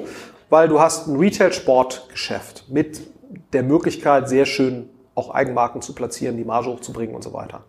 Weil 0.50 0.68
du 0.68 0.82
hast 0.82 1.08
ein 1.08 1.16
Retail-Sportgeschäft 1.16 2.66
mit 2.68 3.00
der 3.54 3.64
Möglichkeit, 3.64 4.28
sehr 4.28 4.46
schön 4.46 4.90
auch 5.16 5.34
Eigenmarken 5.34 5.82
zu 5.82 5.96
platzieren, 5.96 6.36
die 6.36 6.44
Marge 6.44 6.68
hochzubringen 6.68 7.16
und 7.16 7.24
so 7.24 7.32
weiter. 7.32 7.64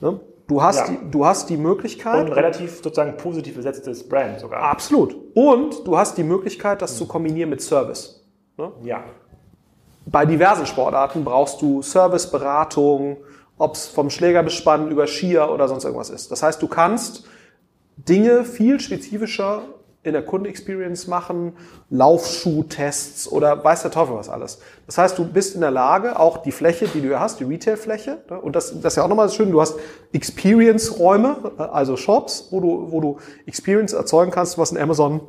Ne? 0.00 0.20
Du 0.46 0.62
hast, 0.62 0.88
ja. 0.88 0.94
die, 0.94 1.10
du 1.10 1.26
hast 1.26 1.50
die 1.50 1.56
Möglichkeit. 1.56 2.20
Und 2.20 2.26
ein 2.26 2.32
relativ 2.34 2.76
sozusagen 2.76 3.16
positiv 3.16 3.56
besetztes 3.56 4.08
Brand 4.08 4.38
sogar. 4.38 4.62
Absolut. 4.62 5.16
Und 5.34 5.84
du 5.84 5.98
hast 5.98 6.16
die 6.18 6.24
Möglichkeit, 6.24 6.82
das 6.82 6.92
mhm. 6.94 6.98
zu 6.98 7.06
kombinieren 7.08 7.50
mit 7.50 7.62
Service. 7.62 8.24
Ne? 8.56 8.70
Ja 8.84 9.02
bei 10.10 10.26
diversen 10.26 10.66
Sportarten 10.66 11.24
brauchst 11.24 11.62
du 11.62 11.82
Serviceberatung, 11.82 13.18
ob 13.58 13.74
es 13.74 13.86
vom 13.86 14.10
Schlägerbespann 14.10 14.90
über 14.90 15.06
Skier 15.06 15.50
oder 15.50 15.68
sonst 15.68 15.84
irgendwas 15.84 16.10
ist. 16.10 16.30
Das 16.32 16.42
heißt, 16.42 16.60
du 16.60 16.68
kannst 16.68 17.24
Dinge 17.96 18.44
viel 18.44 18.80
spezifischer 18.80 19.62
in 20.02 20.14
der 20.14 20.24
Kundenexperience 20.24 21.08
machen, 21.08 21.52
Laufschuhtests 21.90 23.30
oder 23.30 23.62
weiß 23.62 23.82
der 23.82 23.90
Teufel 23.90 24.16
was 24.16 24.30
alles. 24.30 24.60
Das 24.86 24.96
heißt, 24.96 25.18
du 25.18 25.26
bist 25.26 25.54
in 25.54 25.60
der 25.60 25.70
Lage, 25.70 26.18
auch 26.18 26.38
die 26.38 26.52
Fläche, 26.52 26.88
die 26.88 27.02
du 27.02 27.20
hast, 27.20 27.38
die 27.38 27.44
Retail-Fläche, 27.44 28.22
ne, 28.30 28.40
und 28.40 28.56
das, 28.56 28.80
das 28.80 28.94
ist 28.94 28.96
ja 28.96 29.04
auch 29.04 29.08
nochmal 29.08 29.28
schön, 29.28 29.52
du 29.52 29.60
hast 29.60 29.78
Experience-Räume, 30.14 31.52
also 31.58 31.98
Shops, 31.98 32.48
wo 32.50 32.60
du, 32.60 32.90
wo 32.90 33.00
du 33.02 33.18
Experience 33.44 33.92
erzeugen 33.92 34.30
kannst, 34.30 34.56
was 34.56 34.72
ein 34.72 34.78
Amazon 34.78 35.20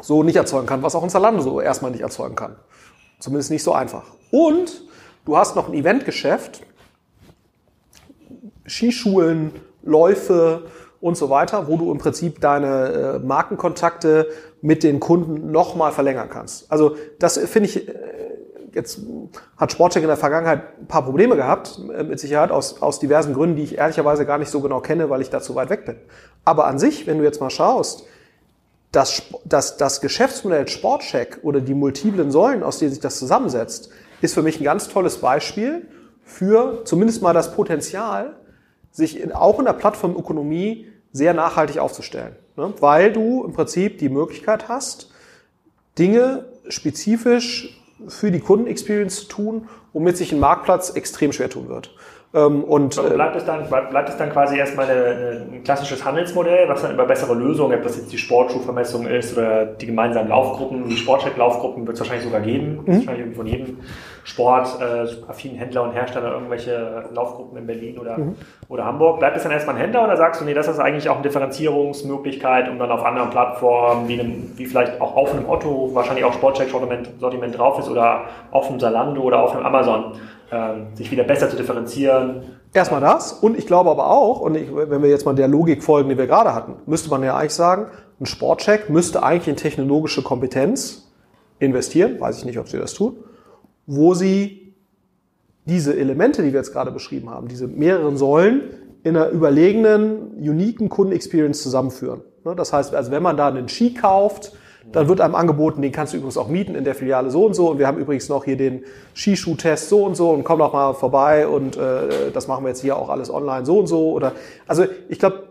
so 0.00 0.22
nicht 0.22 0.36
erzeugen 0.36 0.68
kann, 0.68 0.84
was 0.84 0.94
auch 0.94 1.02
ein 1.02 1.10
Zalando 1.10 1.42
so 1.42 1.60
erstmal 1.60 1.90
nicht 1.90 2.02
erzeugen 2.02 2.36
kann. 2.36 2.54
Zumindest 3.18 3.50
nicht 3.50 3.62
so 3.62 3.72
einfach. 3.72 4.04
Und 4.30 4.82
du 5.24 5.36
hast 5.36 5.56
noch 5.56 5.68
ein 5.68 5.74
Eventgeschäft, 5.74 6.62
Skischulen, 8.66 9.52
Läufe 9.82 10.66
und 11.00 11.16
so 11.16 11.30
weiter, 11.30 11.68
wo 11.68 11.76
du 11.76 11.90
im 11.90 11.98
Prinzip 11.98 12.40
deine 12.40 13.16
äh, 13.16 13.18
Markenkontakte 13.18 14.28
mit 14.60 14.82
den 14.82 15.00
Kunden 15.00 15.50
nochmal 15.50 15.92
verlängern 15.92 16.28
kannst. 16.28 16.70
Also 16.70 16.96
das 17.18 17.38
finde 17.38 17.68
ich, 17.68 17.88
äh, 17.88 17.92
jetzt 18.72 19.00
hat 19.56 19.72
Sportcheck 19.72 20.02
in 20.02 20.08
der 20.08 20.16
Vergangenheit 20.16 20.78
ein 20.80 20.86
paar 20.86 21.04
Probleme 21.04 21.36
gehabt, 21.36 21.80
äh, 21.96 22.02
mit 22.02 22.18
Sicherheit 22.18 22.50
aus, 22.50 22.82
aus 22.82 22.98
diversen 22.98 23.32
Gründen, 23.32 23.56
die 23.56 23.62
ich 23.62 23.78
ehrlicherweise 23.78 24.26
gar 24.26 24.38
nicht 24.38 24.50
so 24.50 24.60
genau 24.60 24.80
kenne, 24.80 25.08
weil 25.08 25.20
ich 25.20 25.30
da 25.30 25.40
zu 25.40 25.54
weit 25.54 25.70
weg 25.70 25.84
bin. 25.84 25.96
Aber 26.44 26.66
an 26.66 26.78
sich, 26.78 27.06
wenn 27.06 27.18
du 27.18 27.24
jetzt 27.24 27.40
mal 27.40 27.50
schaust, 27.50 28.06
das, 28.92 29.22
das, 29.44 29.76
das 29.76 30.00
Geschäftsmodell 30.00 30.66
Sportcheck 30.68 31.40
oder 31.42 31.60
die 31.60 31.74
multiplen 31.74 32.30
Säulen, 32.30 32.62
aus 32.62 32.78
denen 32.78 32.90
sich 32.90 33.00
das 33.00 33.18
zusammensetzt, 33.18 33.90
ist 34.20 34.34
für 34.34 34.42
mich 34.42 34.60
ein 34.60 34.64
ganz 34.64 34.88
tolles 34.88 35.18
Beispiel 35.18 35.88
für 36.24 36.84
zumindest 36.84 37.22
mal 37.22 37.32
das 37.32 37.54
Potenzial, 37.54 38.36
sich 38.90 39.20
in, 39.20 39.32
auch 39.32 39.58
in 39.58 39.66
der 39.66 39.72
Plattformökonomie 39.74 40.88
sehr 41.12 41.34
nachhaltig 41.34 41.78
aufzustellen. 41.78 42.36
Ne? 42.56 42.72
Weil 42.80 43.12
du 43.12 43.44
im 43.44 43.52
Prinzip 43.52 43.98
die 43.98 44.08
Möglichkeit 44.08 44.68
hast, 44.68 45.10
Dinge 45.98 46.46
spezifisch 46.68 47.82
für 48.06 48.30
die 48.30 48.40
Kundenexperience 48.40 49.20
zu 49.20 49.24
tun, 49.26 49.68
womit 49.92 50.16
sich 50.16 50.32
ein 50.32 50.38
Marktplatz 50.38 50.90
extrem 50.90 51.32
schwer 51.32 51.50
tun 51.50 51.68
wird. 51.68 51.94
Ähm, 52.34 52.62
und, 52.64 52.98
äh, 52.98 53.14
bleibt, 53.14 53.36
es 53.36 53.46
dann, 53.46 53.64
bleibt 53.68 54.08
es 54.10 54.16
dann 54.18 54.30
quasi 54.30 54.58
erstmal 54.58 54.84
eine, 54.84 55.46
ein 55.50 55.64
klassisches 55.64 56.04
Handelsmodell, 56.04 56.68
was 56.68 56.82
dann 56.82 56.92
über 56.92 57.06
bessere 57.06 57.34
Lösungen, 57.34 57.78
ob 57.78 57.82
das 57.82 57.96
jetzt 57.96 58.12
die 58.12 58.18
Sportschuhvermessung 58.18 59.06
ist 59.06 59.36
oder 59.36 59.64
die 59.64 59.86
gemeinsamen 59.86 60.28
Laufgruppen, 60.28 60.88
die 60.88 60.96
Sportcheck-Laufgruppen 60.96 61.86
wird 61.86 61.94
es 61.94 62.00
wahrscheinlich 62.00 62.26
sogar 62.26 62.42
geben. 62.42 62.80
Mhm. 62.84 63.06
Wahrscheinlich 63.06 63.34
von 63.34 63.46
jedem 63.46 63.78
Sport, 64.24 64.78
äh, 64.78 65.30
affinen 65.30 65.56
Händler 65.56 65.84
und 65.84 65.92
Hersteller 65.92 66.32
irgendwelche 66.32 67.08
Laufgruppen 67.14 67.56
in 67.56 67.66
Berlin 67.66 67.98
oder, 67.98 68.18
mhm. 68.18 68.34
oder 68.68 68.84
Hamburg. 68.84 69.20
Bleibt 69.20 69.38
es 69.38 69.44
dann 69.44 69.52
erstmal 69.52 69.76
ein 69.76 69.80
Händler 69.80 70.04
oder 70.04 70.18
sagst 70.18 70.42
du, 70.42 70.44
nee, 70.44 70.52
das 70.52 70.68
ist 70.68 70.78
eigentlich 70.78 71.08
auch 71.08 71.14
eine 71.14 71.22
Differenzierungsmöglichkeit, 71.22 72.68
um 72.68 72.78
dann 72.78 72.90
auf 72.90 73.06
anderen 73.06 73.30
Plattformen, 73.30 74.06
wie, 74.06 74.20
einem, 74.20 74.52
wie 74.56 74.66
vielleicht 74.66 75.00
auch 75.00 75.16
auf 75.16 75.32
einem 75.32 75.48
Otto, 75.48 75.94
wahrscheinlich 75.94 76.26
auch 76.26 76.34
Sportcheck-Sortiment 76.34 77.56
drauf 77.56 77.78
ist 77.78 77.88
oder 77.88 78.24
auf 78.50 78.68
einem 78.68 78.80
Salando 78.80 79.22
oder 79.22 79.42
auf 79.42 79.56
einem 79.56 79.64
Amazon, 79.64 80.12
sich 80.94 81.10
wieder 81.10 81.24
besser 81.24 81.50
zu 81.50 81.56
differenzieren. 81.56 82.42
Erstmal 82.72 83.00
das 83.00 83.32
und 83.32 83.58
ich 83.58 83.66
glaube 83.66 83.90
aber 83.90 84.10
auch, 84.10 84.40
und 84.40 84.54
ich, 84.54 84.68
wenn 84.74 85.02
wir 85.02 85.08
jetzt 85.08 85.24
mal 85.24 85.34
der 85.34 85.48
Logik 85.48 85.82
folgen, 85.82 86.08
die 86.08 86.18
wir 86.18 86.26
gerade 86.26 86.54
hatten, 86.54 86.76
müsste 86.86 87.10
man 87.10 87.22
ja 87.22 87.36
eigentlich 87.36 87.54
sagen, 87.54 87.86
ein 88.20 88.26
Sportcheck 88.26 88.90
müsste 88.90 89.22
eigentlich 89.22 89.48
in 89.48 89.56
technologische 89.56 90.22
Kompetenz 90.22 91.10
investieren, 91.58 92.20
weiß 92.20 92.38
ich 92.38 92.44
nicht, 92.44 92.58
ob 92.58 92.68
sie 92.68 92.78
das 92.78 92.94
tun, 92.94 93.16
wo 93.86 94.14
sie 94.14 94.74
diese 95.64 95.96
Elemente, 95.96 96.42
die 96.42 96.52
wir 96.52 96.60
jetzt 96.60 96.72
gerade 96.72 96.90
beschrieben 96.90 97.30
haben, 97.30 97.48
diese 97.48 97.66
mehreren 97.66 98.16
Säulen 98.16 98.62
in 99.04 99.16
einer 99.16 99.28
überlegenen, 99.28 100.32
uniken 100.38 100.88
Kundenexperience 100.88 101.62
zusammenführen. 101.62 102.22
Ne, 102.44 102.54
das 102.54 102.72
heißt, 102.72 102.94
also 102.94 103.10
wenn 103.10 103.22
man 103.22 103.36
da 103.36 103.48
einen 103.48 103.68
Ski 103.68 103.94
kauft, 103.94 104.52
dann 104.92 105.08
wird 105.08 105.20
einem 105.20 105.34
angeboten, 105.34 105.82
den 105.82 105.92
kannst 105.92 106.12
du 106.12 106.16
übrigens 106.16 106.38
auch 106.38 106.48
mieten 106.48 106.74
in 106.74 106.84
der 106.84 106.94
Filiale 106.94 107.30
so 107.30 107.44
und 107.44 107.54
so. 107.54 107.70
Und 107.70 107.78
wir 107.78 107.86
haben 107.86 107.98
übrigens 107.98 108.28
noch 108.28 108.44
hier 108.44 108.56
den 108.56 108.84
Skischuh-Test 109.14 109.88
so 109.88 110.04
und 110.04 110.16
so 110.16 110.30
und 110.30 110.44
komm 110.44 110.58
doch 110.58 110.72
mal 110.72 110.94
vorbei 110.94 111.46
und 111.46 111.76
äh, 111.76 112.30
das 112.32 112.48
machen 112.48 112.64
wir 112.64 112.68
jetzt 112.68 112.80
hier 112.80 112.96
auch 112.96 113.10
alles 113.10 113.30
online 113.30 113.66
so 113.66 113.78
und 113.78 113.86
so. 113.86 114.12
Oder 114.12 114.32
also 114.66 114.84
ich 115.08 115.18
glaube, 115.18 115.42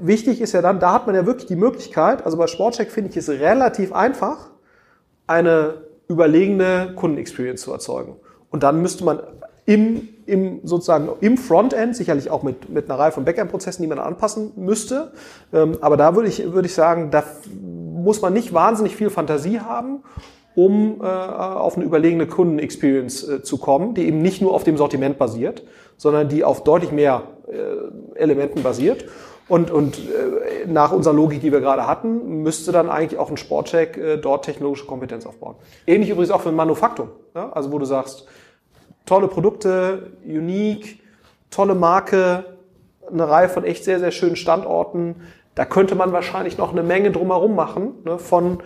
wichtig 0.00 0.40
ist 0.40 0.52
ja 0.52 0.62
dann, 0.62 0.80
da 0.80 0.92
hat 0.92 1.06
man 1.06 1.14
ja 1.14 1.26
wirklich 1.26 1.46
die 1.46 1.56
Möglichkeit, 1.56 2.24
also 2.24 2.36
bei 2.36 2.46
Sportcheck 2.46 2.90
finde 2.90 3.10
ich 3.10 3.16
es 3.16 3.28
relativ 3.28 3.92
einfach, 3.92 4.50
eine 5.26 5.82
überlegene 6.08 6.92
Kundenexperience 6.94 7.62
zu 7.62 7.72
erzeugen. 7.72 8.16
Und 8.50 8.62
dann 8.62 8.80
müsste 8.80 9.04
man 9.04 9.20
im, 9.64 10.08
im 10.26 10.60
sozusagen 10.64 11.08
im 11.20 11.38
Frontend, 11.38 11.96
sicherlich 11.96 12.30
auch 12.30 12.42
mit, 12.42 12.68
mit 12.68 12.90
einer 12.90 12.98
Reihe 12.98 13.12
von 13.12 13.24
Backend-Prozessen, 13.24 13.82
die 13.82 13.88
man 13.88 13.98
anpassen 13.98 14.52
müsste. 14.56 15.12
Ähm, 15.52 15.78
aber 15.80 15.96
da 15.96 16.14
würde 16.14 16.28
ich, 16.28 16.52
würde 16.52 16.66
ich 16.66 16.74
sagen, 16.74 17.10
da 17.10 17.24
muss 17.60 18.20
man 18.22 18.32
nicht 18.32 18.52
wahnsinnig 18.52 18.96
viel 18.96 19.10
Fantasie 19.10 19.60
haben, 19.60 20.02
um 20.54 21.00
äh, 21.00 21.04
auf 21.06 21.76
eine 21.76 21.84
überlegene 21.84 22.26
Kundenexperience 22.26 23.28
äh, 23.28 23.42
zu 23.42 23.58
kommen, 23.58 23.94
die 23.94 24.06
eben 24.06 24.22
nicht 24.22 24.42
nur 24.42 24.54
auf 24.54 24.64
dem 24.64 24.76
Sortiment 24.76 25.18
basiert, 25.18 25.62
sondern 25.96 26.28
die 26.28 26.44
auf 26.44 26.64
deutlich 26.64 26.92
mehr 26.92 27.22
äh, 27.48 28.18
Elementen 28.18 28.62
basiert. 28.62 29.04
Und, 29.48 29.70
und 29.70 29.98
äh, 29.98 30.66
nach 30.66 30.90
unserer 30.90 31.14
Logik, 31.14 31.40
die 31.40 31.52
wir 31.52 31.60
gerade 31.60 31.86
hatten, 31.86 32.42
müsste 32.42 32.72
dann 32.72 32.90
eigentlich 32.90 33.20
auch 33.20 33.30
ein 33.30 33.36
Sportcheck 33.36 33.96
äh, 33.96 34.16
dort 34.16 34.44
technologische 34.44 34.86
Kompetenz 34.86 35.24
aufbauen. 35.24 35.54
Ähnlich 35.86 36.10
übrigens 36.10 36.32
auch 36.32 36.40
für 36.40 36.48
ein 36.48 36.56
Manufaktum. 36.56 37.10
Ja? 37.34 37.52
Also 37.52 37.70
wo 37.70 37.78
du 37.78 37.84
sagst, 37.84 38.26
tolle 39.06 39.28
Produkte, 39.28 40.12
unique, 40.24 41.00
tolle 41.50 41.74
Marke, 41.74 42.44
eine 43.10 43.28
Reihe 43.28 43.48
von 43.48 43.64
echt 43.64 43.84
sehr, 43.84 43.98
sehr 43.98 44.10
schönen 44.10 44.36
Standorten. 44.36 45.16
Da 45.54 45.64
könnte 45.64 45.94
man 45.94 46.12
wahrscheinlich 46.12 46.58
noch 46.58 46.72
eine 46.72 46.82
Menge 46.82 47.12
drumherum 47.12 47.54
machen, 47.54 47.94
ne? 48.04 48.18
von 48.18 48.58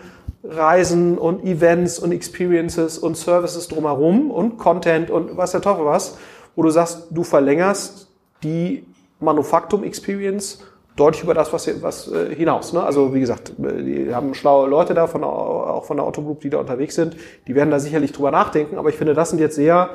Reisen 0.43 1.17
und 1.17 1.45
Events 1.45 1.99
und 1.99 2.11
Experiences 2.11 2.97
und 2.97 3.15
Services 3.15 3.67
drumherum 3.67 4.31
und 4.31 4.57
Content 4.57 5.11
und 5.11 5.37
was 5.37 5.51
der 5.51 5.61
Teufel 5.61 5.85
was, 5.85 6.17
wo 6.55 6.63
du 6.63 6.69
sagst, 6.69 7.07
du 7.11 7.23
verlängerst 7.23 8.09
die 8.43 8.85
Manufaktum 9.19 9.83
Experience 9.83 10.63
deutlich 10.95 11.23
über 11.23 11.33
das, 11.33 11.53
was, 11.53 11.81
was 11.81 12.11
äh, 12.11 12.35
hinaus. 12.35 12.73
Ne? 12.73 12.83
Also 12.83 13.13
wie 13.13 13.19
gesagt, 13.19 13.53
die 13.57 14.13
haben 14.13 14.33
schlaue 14.33 14.67
Leute 14.67 14.93
da, 14.93 15.07
von, 15.07 15.23
auch 15.23 15.85
von 15.85 15.97
der 15.97 16.05
Auto 16.05 16.21
Group, 16.21 16.41
die 16.41 16.49
da 16.49 16.57
unterwegs 16.57 16.95
sind. 16.95 17.15
Die 17.47 17.55
werden 17.55 17.71
da 17.71 17.79
sicherlich 17.79 18.11
drüber 18.11 18.31
nachdenken. 18.31 18.77
Aber 18.77 18.89
ich 18.89 18.95
finde, 18.95 19.13
das 19.13 19.29
sind 19.29 19.39
jetzt 19.39 19.55
sehr 19.55 19.91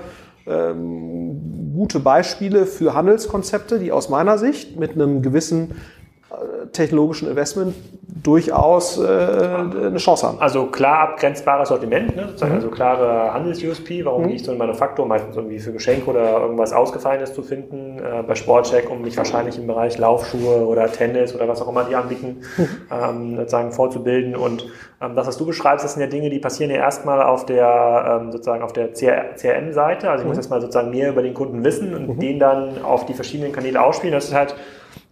ähm, 0.46 1.72
gute 1.74 2.00
Beispiele 2.00 2.66
für 2.66 2.94
Handelskonzepte, 2.94 3.78
die 3.78 3.92
aus 3.92 4.08
meiner 4.08 4.38
Sicht 4.38 4.78
mit 4.78 4.92
einem 4.92 5.22
gewissen 5.22 5.72
technologischen 6.72 7.28
Investment 7.28 7.74
durchaus 8.22 8.98
äh, 8.98 9.02
eine 9.06 9.98
Chance 9.98 10.26
haben. 10.26 10.40
Also 10.40 10.66
klar 10.66 11.10
abgrenzbares 11.10 11.68
Sortiment, 11.68 12.16
ne? 12.16 12.26
sozusagen, 12.26 12.52
mhm. 12.52 12.58
also 12.58 12.70
klare 12.70 13.32
Handels-USP, 13.32 14.04
warum 14.04 14.22
mhm. 14.22 14.28
nicht 14.28 14.44
so 14.44 14.52
ein 14.52 14.58
Manufaktur, 14.58 15.06
meistens 15.06 15.36
irgendwie 15.36 15.58
für 15.60 15.72
Geschenke 15.72 16.10
oder 16.10 16.40
irgendwas 16.40 16.72
Ausgefallenes 16.72 17.34
zu 17.34 17.42
finden, 17.42 17.98
äh, 17.98 18.22
bei 18.22 18.34
Sportcheck, 18.34 18.90
um 18.90 19.02
mich 19.02 19.16
wahrscheinlich 19.16 19.58
im 19.58 19.66
Bereich 19.66 19.98
Laufschuhe 19.98 20.66
oder 20.66 20.90
Tennis 20.90 21.34
oder 21.34 21.46
was 21.46 21.62
auch 21.62 21.68
immer 21.68 21.84
die 21.84 21.94
anbieten, 21.94 22.42
mhm. 22.56 22.68
ähm, 22.90 23.36
sozusagen 23.36 23.70
vorzubilden 23.70 24.34
und 24.34 24.66
ähm, 25.00 25.14
das, 25.14 25.28
was 25.28 25.36
du 25.36 25.46
beschreibst, 25.46 25.84
das 25.84 25.94
sind 25.94 26.02
ja 26.02 26.08
Dinge, 26.08 26.30
die 26.30 26.38
passieren 26.38 26.70
ja 26.70 26.78
erstmal 26.78 27.22
auf 27.22 27.46
der, 27.46 28.20
ähm, 28.20 28.32
sozusagen 28.32 28.62
auf 28.62 28.72
der 28.72 28.92
CRM-Seite, 28.92 30.10
also 30.10 30.22
ich 30.22 30.26
muss 30.26 30.36
mhm. 30.36 30.42
jetzt 30.42 30.50
mal 30.50 30.60
sozusagen 30.60 30.90
mehr 30.90 31.10
über 31.10 31.22
den 31.22 31.34
Kunden 31.34 31.62
wissen 31.62 31.94
und 31.94 32.08
mhm. 32.08 32.18
den 32.18 32.38
dann 32.40 32.82
auf 32.82 33.06
die 33.06 33.14
verschiedenen 33.14 33.52
Kanäle 33.52 33.80
ausspielen, 33.80 34.14
das 34.14 34.26
ist 34.26 34.34
halt 34.34 34.56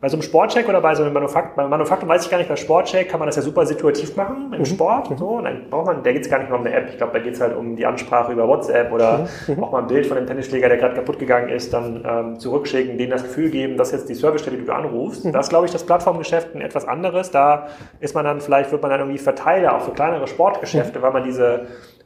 bei 0.05 0.11
so 0.11 0.16
einem 0.16 0.22
Sportcheck 0.22 0.68
oder 0.68 0.82
bei 0.82 0.94
so 0.94 1.02
einem 1.02 1.14
Manufaktum, 1.14 1.57
beim 1.57 1.70
Manufaktum 1.70 2.07
weiß 2.11 2.26
ich 2.26 2.30
gar 2.30 2.36
nicht, 2.36 2.50
bei 2.50 2.57
Sportcheck 2.57 3.09
kann 3.09 3.18
man 3.18 3.26
das 3.26 3.36
ja 3.36 3.42
super 3.42 3.64
situativ 3.64 4.14
machen 4.16 4.52
im 4.52 4.59
mhm. 4.59 4.64
Sport. 4.66 5.09
Mhm. 5.09 5.16
So, 5.16 5.28
und 5.28 5.44
dann 5.44 5.70
braucht 5.70 5.86
man, 5.86 6.02
da 6.02 6.12
geht 6.12 6.20
es 6.20 6.28
gar 6.28 6.40
nicht 6.40 6.50
mehr 6.50 6.59
um 6.59 6.66
eine 6.66 6.76
App. 6.76 6.90
Ich 6.90 6.98
glaube, 6.98 7.14
da 7.14 7.20
geht 7.20 7.32
es 7.32 7.40
halt 7.40 7.57
um 7.57 7.74
die 7.74 7.86
Ansprache 7.86 8.30
über 8.30 8.46
WhatsApp 8.46 8.92
oder 8.92 9.26
mhm. 9.46 9.55
mhm. 9.55 9.64
auch 9.64 9.72
mal 9.72 9.78
ein 9.78 9.86
Bild 9.86 10.05
von 10.05 10.18
dem 10.18 10.26
Tennisschläger, 10.26 10.68
der 10.68 10.76
gerade 10.76 10.94
kaputt 10.94 11.18
gegangen 11.18 11.48
ist, 11.48 11.72
dann 11.72 12.05
ähm, 12.07 12.38
zurückschicken, 12.38 12.98
denen 12.98 13.12
das 13.12 13.22
Gefühl 13.22 13.48
geben, 13.48 13.78
dass 13.78 13.92
jetzt 13.92 14.07
die 14.11 14.14
Servicestelle, 14.14 14.59
die 14.59 14.66
du 14.66 14.74
anrufst. 14.74 15.24
Mhm. 15.24 15.32
Das 15.32 15.46
ist, 15.46 15.48
glaube 15.48 15.64
ich, 15.64 15.72
das 15.72 15.86
Plattformgeschäft 15.86 16.55
ein 16.55 16.61
etwas 16.61 16.86
anderes. 16.86 17.30
Da 17.30 17.68
ist 18.00 18.14
man 18.14 18.26
dann, 18.26 18.42
vielleicht 18.42 18.72
wird 18.72 18.82
man 18.82 18.90
dann 18.90 19.00
irgendwie 19.00 19.16
Verteiler 19.16 19.74
auch 19.74 19.80
für 19.80 19.92
kleinere 19.92 20.26
Sportgeschäfte, 20.26 20.98
mhm. 20.98 21.02
weil 21.02 21.12
man 21.12 21.24
diese 21.24 21.62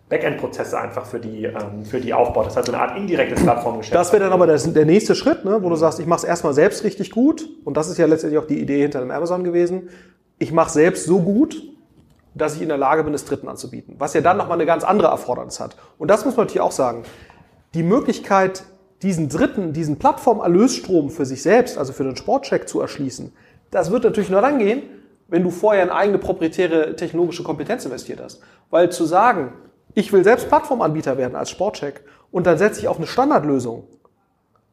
Backend-Prozesse 0.08 0.78
einfach 0.78 1.04
für 1.04 1.20
die, 1.20 1.44
ähm, 1.44 1.84
für 1.84 2.00
die 2.00 2.14
aufbaut. 2.14 2.46
Das 2.46 2.56
halt 2.56 2.66
so 2.66 2.72
eine 2.72 2.80
Art 2.80 2.96
indirektes 2.96 3.42
Plattformgeschäft. 3.42 3.94
Das 3.94 4.12
wäre 4.12 4.24
dann 4.24 4.32
aber 4.32 4.46
der, 4.46 4.56
der 4.56 4.86
nächste 4.86 5.14
Schritt, 5.14 5.44
ne, 5.44 5.62
wo 5.62 5.68
du 5.68 5.76
sagst, 5.76 6.00
ich 6.00 6.06
mache 6.06 6.18
es 6.18 6.24
erstmal 6.24 6.54
selbst 6.54 6.84
richtig 6.84 7.10
gut. 7.10 7.46
Und 7.64 7.76
das 7.76 7.88
ist 7.88 7.98
ja 7.98 8.06
letztendlich 8.06 8.42
auch 8.42 8.46
die 8.46 8.60
Idee 8.60 8.82
hinter 8.82 9.00
dem 9.00 9.10
Amazon 9.10 9.44
gewesen. 9.44 9.90
Ich 10.38 10.52
mache 10.52 10.70
selbst 10.70 11.04
so 11.04 11.20
gut, 11.20 11.62
dass 12.34 12.56
ich 12.56 12.62
in 12.62 12.68
der 12.68 12.78
Lage 12.78 13.04
bin, 13.04 13.12
es 13.12 13.24
Dritten 13.24 13.48
anzubieten. 13.48 13.96
Was 13.98 14.14
ja 14.14 14.20
dann 14.20 14.36
nochmal 14.36 14.56
eine 14.56 14.66
ganz 14.66 14.84
andere 14.84 15.08
Erfordernis 15.08 15.60
hat. 15.60 15.76
Und 15.98 16.08
das 16.08 16.24
muss 16.24 16.36
man 16.36 16.46
natürlich 16.46 16.62
auch 16.62 16.72
sagen. 16.72 17.02
Die 17.74 17.82
Möglichkeit, 17.82 18.62
diesen 19.02 19.28
Dritten, 19.28 19.72
diesen 19.72 19.98
Plattformerlösstrom 19.98 21.10
für 21.10 21.26
sich 21.26 21.42
selbst, 21.42 21.76
also 21.76 21.92
für 21.92 22.04
den 22.04 22.16
Sportcheck 22.16 22.68
zu 22.68 22.80
erschließen, 22.80 23.32
das 23.70 23.90
wird 23.90 24.04
natürlich 24.04 24.30
nur 24.30 24.40
dann 24.40 24.58
gehen, 24.58 24.82
wenn 25.28 25.42
du 25.42 25.50
vorher 25.50 25.82
in 25.82 25.90
eigene 25.90 26.18
proprietäre 26.18 26.96
technologische 26.96 27.42
Kompetenz 27.42 27.84
investiert 27.84 28.20
hast. 28.22 28.40
Weil 28.70 28.90
zu 28.90 29.04
sagen, 29.04 29.52
ich 29.94 30.12
will 30.12 30.24
selbst 30.24 30.48
Plattformanbieter 30.48 31.16
werden 31.16 31.36
als 31.36 31.50
Sportcheck 31.50 32.02
und 32.30 32.46
dann 32.46 32.58
setze 32.58 32.80
ich 32.80 32.88
auf 32.88 32.98
eine 32.98 33.06
Standardlösung 33.06 33.84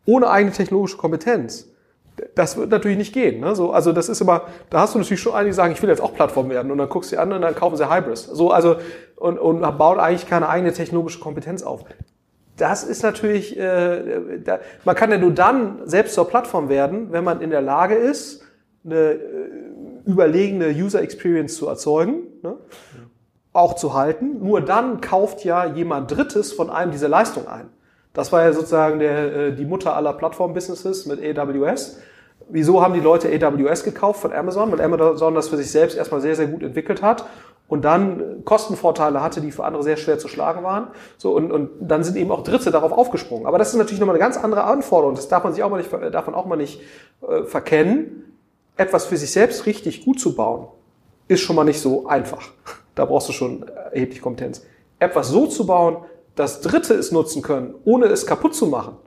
ohne 0.06 0.30
eigene 0.30 0.54
technologische 0.54 0.98
Kompetenz. 0.98 1.72
Das 2.36 2.56
wird 2.56 2.70
natürlich 2.70 2.98
nicht 2.98 3.14
gehen. 3.14 3.42
Ne? 3.42 3.56
So, 3.56 3.72
also 3.72 3.92
das 3.92 4.08
ist 4.08 4.22
immer, 4.22 4.44
da 4.70 4.82
hast 4.82 4.96
du 4.96 5.00
natürlich 5.00 5.20
schon 5.20 5.34
einige, 5.34 5.50
die 5.50 5.56
sagen, 5.56 5.74
ich 5.74 5.82
will 5.82 5.90
jetzt 5.90 6.02
auch 6.02 6.14
Plattform 6.14 6.50
werden 6.50 6.72
und 6.72 6.78
dann 6.78 6.88
guckst 6.88 7.12
du 7.12 7.16
sie 7.16 7.22
an 7.22 7.34
und 7.34 7.42
dann 7.42 7.56
kaufen 7.56 7.76
sie 7.76 7.90
Hybris. 7.90 8.26
So, 8.26 8.52
also 8.52 8.78
und, 9.18 9.38
und 9.38 9.62
bauen 9.78 10.00
eigentlich 10.00 10.28
keine 10.28 10.48
eigene 10.48 10.72
technologische 10.72 11.20
Kompetenz 11.20 11.64
auf. 11.64 11.84
Das 12.58 12.86
ist 12.86 13.04
natürlich, 13.04 13.60
äh, 13.60 14.40
da, 14.40 14.60
man 14.86 14.96
kann 14.96 15.12
ja 15.12 15.18
nur 15.18 15.32
dann 15.32 15.82
selbst 15.86 16.14
zur 16.14 16.28
Plattform 16.30 16.70
werden, 16.70 17.12
wenn 17.12 17.26
man 17.26 17.42
in 17.42 17.50
der 17.50 17.62
Lage 17.62 17.96
ist, 17.96 18.44
eine 18.86 19.12
äh, 19.12 19.20
überlegene 20.06 20.70
User 20.70 21.02
Experience 21.02 21.58
zu 21.58 21.68
erzeugen. 21.68 22.28
Ne? 22.44 22.56
Auch 23.56 23.76
zu 23.76 23.94
halten. 23.94 24.40
Nur 24.44 24.62
dann 24.62 25.02
kauft 25.02 25.44
ja 25.44 25.66
jemand 25.66 26.16
Drittes 26.16 26.54
von 26.54 26.70
einem 26.70 26.92
diese 26.92 27.08
Leistung 27.08 27.48
ein. 27.48 27.70
Das 28.14 28.32
war 28.32 28.44
ja 28.44 28.54
sozusagen 28.54 29.00
der, 29.00 29.36
äh, 29.36 29.56
die 29.56 29.66
Mutter 29.66 29.96
aller 29.96 30.14
Plattform-Businesses 30.14 31.06
mit 31.06 31.20
AWS. 31.38 32.00
Wieso 32.48 32.82
haben 32.82 32.94
die 32.94 33.00
Leute 33.00 33.30
AWS 33.30 33.84
gekauft 33.84 34.22
von 34.22 34.32
Amazon? 34.32 34.72
Weil 34.72 34.82
Amazon 34.82 35.34
das 35.34 35.50
für 35.50 35.58
sich 35.58 35.72
selbst 35.72 35.98
erstmal 35.98 36.22
sehr, 36.22 36.36
sehr 36.36 36.48
gut 36.48 36.64
entwickelt 36.64 37.02
hat 37.02 37.26
und 37.68 37.84
dann 37.84 38.44
Kostenvorteile 38.46 39.22
hatte, 39.22 39.42
die 39.42 39.52
für 39.52 39.64
andere 39.64 39.84
sehr 39.84 39.98
schwer 39.98 40.20
zu 40.20 40.28
schlagen 40.28 40.64
waren. 40.64 40.88
So, 41.18 41.34
und, 41.34 41.52
und 41.52 41.72
dann 41.82 42.04
sind 42.04 42.16
eben 42.18 42.32
auch 42.32 42.44
Dritte 42.44 42.72
darauf 42.72 42.92
aufgesprungen. 42.92 43.48
Aber 43.48 43.58
das 43.58 43.70
ist 43.70 43.76
natürlich 43.76 44.00
nochmal 44.00 44.16
eine 44.16 44.24
ganz 44.24 44.38
andere 44.38 44.64
Anforderung. 44.66 45.16
Das 45.16 45.28
darf 45.28 45.44
man 45.44 45.54
sich 45.54 45.64
auch 45.64 45.70
mal 45.70 45.78
nicht, 45.78 45.92
darf 45.92 46.28
man 46.28 46.36
auch 46.36 46.46
mal 46.46 46.56
nicht 46.56 46.82
äh, 47.28 47.44
verkennen. 47.44 48.34
Etwas 48.78 49.06
für 49.06 49.18
sich 49.18 49.32
selbst 49.32 49.66
richtig 49.66 50.06
gut 50.06 50.20
zu 50.20 50.36
bauen, 50.36 50.68
ist 51.28 51.42
schon 51.42 51.56
mal 51.56 51.64
nicht 51.64 51.82
so 51.82 52.08
einfach. 52.08 52.52
Da 52.96 53.06
brauchst 53.06 53.30
du 53.30 53.34
schon 53.34 53.68
erheblich 53.92 54.22
Kompetenz. 54.22 54.64
Etwas 55.00 55.30
so 55.30 55.48
zu 55.48 55.66
bauen, 55.66 55.98
dass 56.36 56.62
Dritte 56.62 56.94
es 56.94 57.12
nutzen 57.12 57.42
können, 57.42 57.76
ohne 57.86 58.06
es 58.08 58.26
kaputt 58.26 58.56
zu 58.56 58.68
machen, 58.68 58.98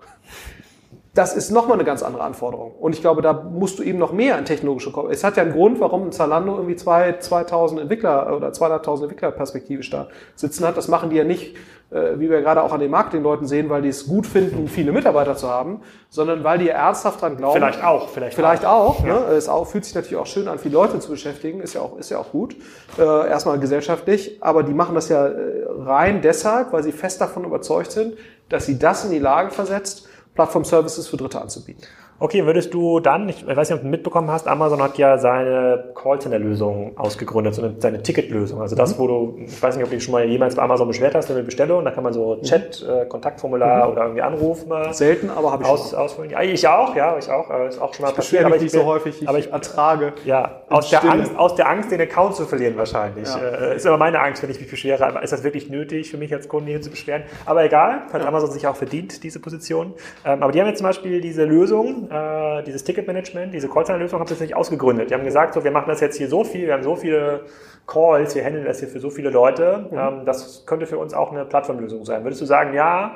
das 1.18 1.34
ist 1.34 1.50
nochmal 1.50 1.74
eine 1.74 1.84
ganz 1.84 2.04
andere 2.04 2.22
Anforderung. 2.22 2.70
Und 2.78 2.94
ich 2.94 3.00
glaube, 3.00 3.22
da 3.22 3.32
musst 3.32 3.80
du 3.80 3.82
eben 3.82 3.98
noch 3.98 4.12
mehr 4.12 4.38
in 4.38 4.44
technologische 4.44 4.92
Kompetenz. 4.92 5.18
Es 5.18 5.24
hat 5.24 5.36
ja 5.36 5.42
einen 5.42 5.52
Grund, 5.52 5.80
warum 5.80 6.04
ein 6.04 6.12
Zalando 6.12 6.54
irgendwie 6.54 6.76
zwei, 6.76 7.18
2000 7.18 7.80
Entwickler 7.80 8.36
oder 8.36 8.50
200.000 8.50 9.02
Entwickler 9.02 9.32
perspektivisch 9.32 9.90
da 9.90 10.06
sitzen 10.36 10.64
hat. 10.64 10.76
Das 10.76 10.86
machen 10.86 11.10
die 11.10 11.16
ja 11.16 11.24
nicht, 11.24 11.56
äh, 11.90 12.20
wie 12.20 12.30
wir 12.30 12.40
gerade 12.40 12.62
auch 12.62 12.72
an 12.72 12.78
den 12.78 12.92
Marketingleuten 12.92 13.48
sehen, 13.48 13.68
weil 13.68 13.82
die 13.82 13.88
es 13.88 14.06
gut 14.06 14.28
finden, 14.28 14.68
viele 14.68 14.92
Mitarbeiter 14.92 15.34
zu 15.34 15.48
haben, 15.48 15.80
sondern 16.08 16.44
weil 16.44 16.58
die 16.58 16.68
ernsthaft 16.68 17.20
dran 17.20 17.36
glauben. 17.36 17.56
Vielleicht 17.56 17.82
auch, 17.82 18.08
vielleicht, 18.10 18.36
vielleicht 18.36 18.64
auch. 18.64 19.00
auch 19.00 19.04
ja. 19.04 19.14
ne? 19.18 19.34
Es 19.34 19.48
auch, 19.48 19.66
fühlt 19.66 19.86
sich 19.86 19.96
natürlich 19.96 20.18
auch 20.18 20.26
schön 20.26 20.46
an, 20.46 20.60
viele 20.60 20.74
Leute 20.74 21.00
zu 21.00 21.10
beschäftigen, 21.10 21.60
ist 21.60 21.74
ja 21.74 21.80
auch, 21.80 21.98
ist 21.98 22.10
ja 22.10 22.18
auch 22.18 22.30
gut. 22.30 22.54
Äh, 22.96 23.02
erstmal 23.02 23.58
gesellschaftlich, 23.58 24.38
aber 24.40 24.62
die 24.62 24.72
machen 24.72 24.94
das 24.94 25.08
ja 25.08 25.26
äh, 25.26 25.66
rein 25.80 26.22
deshalb, 26.22 26.72
weil 26.72 26.84
sie 26.84 26.92
fest 26.92 27.20
davon 27.20 27.42
überzeugt 27.42 27.90
sind, 27.90 28.16
dass 28.48 28.66
sie 28.66 28.78
das 28.78 29.04
in 29.04 29.10
die 29.10 29.18
Lage 29.18 29.50
versetzt, 29.50 30.07
Plattform-Services 30.38 31.08
für 31.08 31.16
Dritte 31.16 31.42
anzubieten. 31.42 31.82
Okay, 32.20 32.44
würdest 32.44 32.74
du 32.74 32.98
dann, 32.98 33.28
ich 33.28 33.46
weiß 33.46 33.70
nicht, 33.70 33.76
ob 33.76 33.82
du 33.84 33.88
mitbekommen 33.88 34.28
hast, 34.28 34.48
Amazon 34.48 34.82
hat 34.82 34.98
ja 34.98 35.18
seine 35.18 35.92
Callcenter-Lösung 35.94 36.98
ausgegründet, 36.98 37.54
so 37.54 37.62
eine, 37.62 37.74
seine 37.78 38.02
Ticketlösung. 38.02 38.60
Also 38.60 38.74
das, 38.74 38.96
mhm. 38.96 39.00
wo 39.00 39.06
du, 39.06 39.38
ich 39.46 39.62
weiß 39.62 39.76
nicht, 39.76 39.84
ob 39.84 39.90
du 39.90 39.96
dich 39.96 40.04
schon 40.04 40.12
mal 40.12 40.24
jemals 40.24 40.56
bei 40.56 40.62
Amazon 40.62 40.88
beschwert 40.88 41.14
hast, 41.14 41.30
eine 41.30 41.44
Bestellung, 41.44 41.84
da 41.84 41.92
kann 41.92 42.02
man 42.02 42.12
so 42.12 42.34
mhm. 42.34 42.42
Chat, 42.42 42.82
äh, 42.82 43.06
Kontaktformular 43.06 43.86
mhm. 43.86 43.92
oder 43.92 44.02
irgendwie 44.02 44.22
Anruf 44.22 44.66
mal 44.66 44.92
Selten, 44.92 45.30
aber 45.30 45.52
habe 45.52 45.62
ich 45.62 45.68
aus, 45.68 45.90
schon. 45.90 45.98
Ausfüllen. 45.98 46.30
Ja, 46.30 46.42
ich 46.42 46.66
auch, 46.66 46.96
ja, 46.96 47.16
ich 47.18 47.30
auch. 47.30 47.48
Ist 47.68 47.80
auch 47.80 47.94
schon 47.94 48.04
mal 48.04 48.10
ich 48.10 48.16
passiert. 48.16 48.44
Aber 48.44 48.56
ich 48.56 48.62
nicht 48.62 48.72
so 48.72 48.84
häufig, 48.84 49.22
ich 49.22 49.28
aber 49.28 49.38
ich 49.38 49.52
ertrage. 49.52 50.12
Ja, 50.24 50.62
aus 50.68 50.90
der, 50.90 51.04
Angst, 51.04 51.36
aus 51.36 51.54
der 51.54 51.68
Angst, 51.68 51.92
den 51.92 52.00
Account 52.00 52.34
zu 52.34 52.46
verlieren 52.46 52.76
wahrscheinlich. 52.76 53.28
Ja. 53.28 53.38
Äh, 53.38 53.76
ist 53.76 53.86
aber 53.86 53.96
meine 53.96 54.20
Angst, 54.20 54.42
wenn 54.42 54.50
ich 54.50 54.58
mich 54.58 54.68
beschwere. 54.70 55.06
Aber 55.06 55.22
ist 55.22 55.32
das 55.32 55.44
wirklich 55.44 55.70
nötig 55.70 56.10
für 56.10 56.16
mich 56.16 56.34
als 56.34 56.48
Kunde 56.48 56.70
hier 56.70 56.82
zu 56.82 56.90
beschweren? 56.90 57.22
Aber 57.46 57.64
egal, 57.64 58.02
hat 58.12 58.22
ja. 58.22 58.28
Amazon 58.28 58.50
sich 58.50 58.66
auch 58.66 58.76
verdient, 58.76 59.22
diese 59.22 59.40
Position. 59.40 59.94
Ähm, 60.24 60.42
aber 60.42 60.50
die 60.50 60.60
haben 60.60 60.66
jetzt 60.66 60.78
zum 60.78 60.86
Beispiel 60.86 61.20
diese 61.20 61.44
Lösung, 61.44 62.07
äh, 62.10 62.62
dieses 62.64 62.84
Ticketmanagement, 62.84 63.52
diese 63.52 63.68
Callcenter-Lösung, 63.68 64.20
haben 64.20 64.26
sie 64.26 64.42
nicht 64.42 64.56
ausgegründet. 64.56 65.10
Die 65.10 65.14
haben 65.14 65.24
gesagt, 65.24 65.54
so, 65.54 65.64
wir 65.64 65.70
machen 65.70 65.88
das 65.88 66.00
jetzt 66.00 66.16
hier 66.16 66.28
so 66.28 66.44
viel, 66.44 66.66
wir 66.66 66.74
haben 66.74 66.82
so 66.82 66.96
viele 66.96 67.42
Calls, 67.86 68.34
wir 68.34 68.44
handeln 68.44 68.64
das 68.64 68.80
hier 68.80 68.88
für 68.88 69.00
so 69.00 69.10
viele 69.10 69.30
Leute, 69.30 69.86
mhm. 69.90 69.98
ähm, 69.98 70.24
das 70.24 70.64
könnte 70.66 70.86
für 70.86 70.98
uns 70.98 71.14
auch 71.14 71.32
eine 71.32 71.44
Plattformlösung 71.44 72.04
sein. 72.04 72.24
Würdest 72.24 72.40
du 72.40 72.46
sagen, 72.46 72.74
ja, 72.74 73.12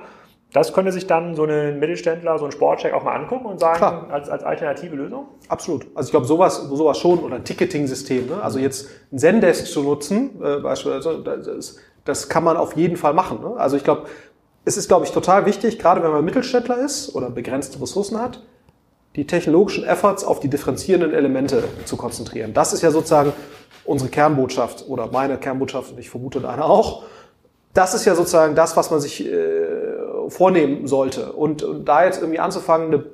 das 0.53 0.74
könnte 0.74 0.93
sich 0.93 1.07
dann 1.07 1.34
so 1.34 1.45
ein 1.45 1.78
Mittelständler, 1.78 2.38
so 2.38 2.45
ein 2.45 2.53
Sportcheck 2.53 2.93
auch 2.93 3.05
mal 3.05 3.14
angucken 3.14 3.47
und 3.47 3.59
sagen, 3.59 4.11
als, 4.11 4.28
als 4.28 4.45
alternative 4.45 4.97
Lösung? 4.97 5.28
Absolut. 5.49 5.86
Also 5.95 6.09
ich 6.09 6.11
glaube, 6.11 6.26
sowas, 6.26 6.57
sowas 6.68 6.99
schon 6.99 7.20
oder 7.20 7.36
ein 7.36 7.45
Ticketing-System. 7.45 8.26
Ne? 8.26 8.43
Also 8.43 8.59
jetzt 8.59 8.90
ein 9.12 9.18
Zendesk 9.18 9.66
zu 9.66 9.82
nutzen, 9.82 10.43
äh, 10.43 10.59
beispielsweise, 10.59 11.22
das, 11.22 11.78
das 12.05 12.28
kann 12.28 12.45
man 12.45 12.59
auf 12.59 12.76
jeden 12.76 12.97
Fall 12.97 13.14
machen. 13.14 13.40
Ne? 13.40 13.55
Also 13.57 13.76
ich 13.76 13.84
glaube, 13.84 14.05
es 14.64 14.76
ist, 14.76 14.88
glaube 14.88 15.07
ich, 15.07 15.12
total 15.12 15.47
wichtig, 15.47 15.78
gerade 15.78 16.03
wenn 16.03 16.11
man 16.11 16.24
Mittelständler 16.24 16.78
ist 16.78 17.14
oder 17.14 17.30
begrenzte 17.30 17.80
Ressourcen 17.80 18.20
hat, 18.20 18.43
die 19.16 19.26
technologischen 19.26 19.84
Efforts 19.84 20.24
auf 20.24 20.40
die 20.40 20.48
differenzierenden 20.48 21.12
Elemente 21.12 21.64
zu 21.84 21.96
konzentrieren. 21.96 22.54
Das 22.54 22.72
ist 22.72 22.82
ja 22.82 22.90
sozusagen 22.90 23.32
unsere 23.84 24.10
Kernbotschaft 24.10 24.84
oder 24.88 25.08
meine 25.12 25.36
Kernbotschaft 25.38 25.92
und 25.92 25.98
ich 25.98 26.08
vermute 26.08 26.40
deine 26.40 26.64
auch. 26.64 27.04
Das 27.74 27.94
ist 27.94 28.04
ja 28.04 28.14
sozusagen 28.14 28.54
das, 28.54 28.76
was 28.76 28.90
man 28.90 29.00
sich 29.00 29.26
äh, 29.26 30.28
vornehmen 30.28 30.86
sollte. 30.86 31.32
Und, 31.32 31.62
und 31.62 31.84
da 31.86 32.04
jetzt 32.04 32.20
irgendwie 32.20 32.38
anzufangen, 32.38 32.88
eine, 32.88 33.04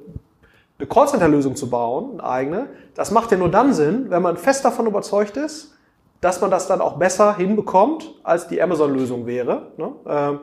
eine 0.78 0.88
Callcenter-Lösung 0.88 1.57
zu 1.57 1.70
bauen, 1.70 2.20
eine 2.20 2.24
eigene, 2.24 2.66
das 2.94 3.11
macht 3.11 3.30
ja 3.30 3.38
nur 3.38 3.51
dann 3.51 3.72
Sinn, 3.72 4.07
wenn 4.09 4.22
man 4.22 4.36
fest 4.36 4.64
davon 4.64 4.86
überzeugt 4.86 5.36
ist, 5.36 5.74
dass 6.20 6.40
man 6.40 6.51
das 6.51 6.66
dann 6.66 6.80
auch 6.80 6.96
besser 6.96 7.36
hinbekommt, 7.36 8.14
als 8.24 8.49
die 8.49 8.61
Amazon-Lösung 8.61 9.26
wäre. 9.26 9.72
Ne? 9.76 9.92
Ähm, 10.09 10.40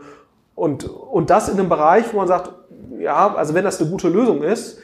und, 0.56 0.86
und 0.86 1.30
das 1.30 1.50
in 1.50 1.60
einem 1.60 1.68
Bereich, 1.68 2.06
wo 2.14 2.18
man 2.18 2.28
sagt, 2.28 2.52
ja, 3.00 3.36
also 3.36 3.54
wenn 3.54 3.66
das 3.66 3.82
eine 3.82 3.90
gute 3.90 4.08
Lösung 4.08 4.42
ist, 4.42 4.80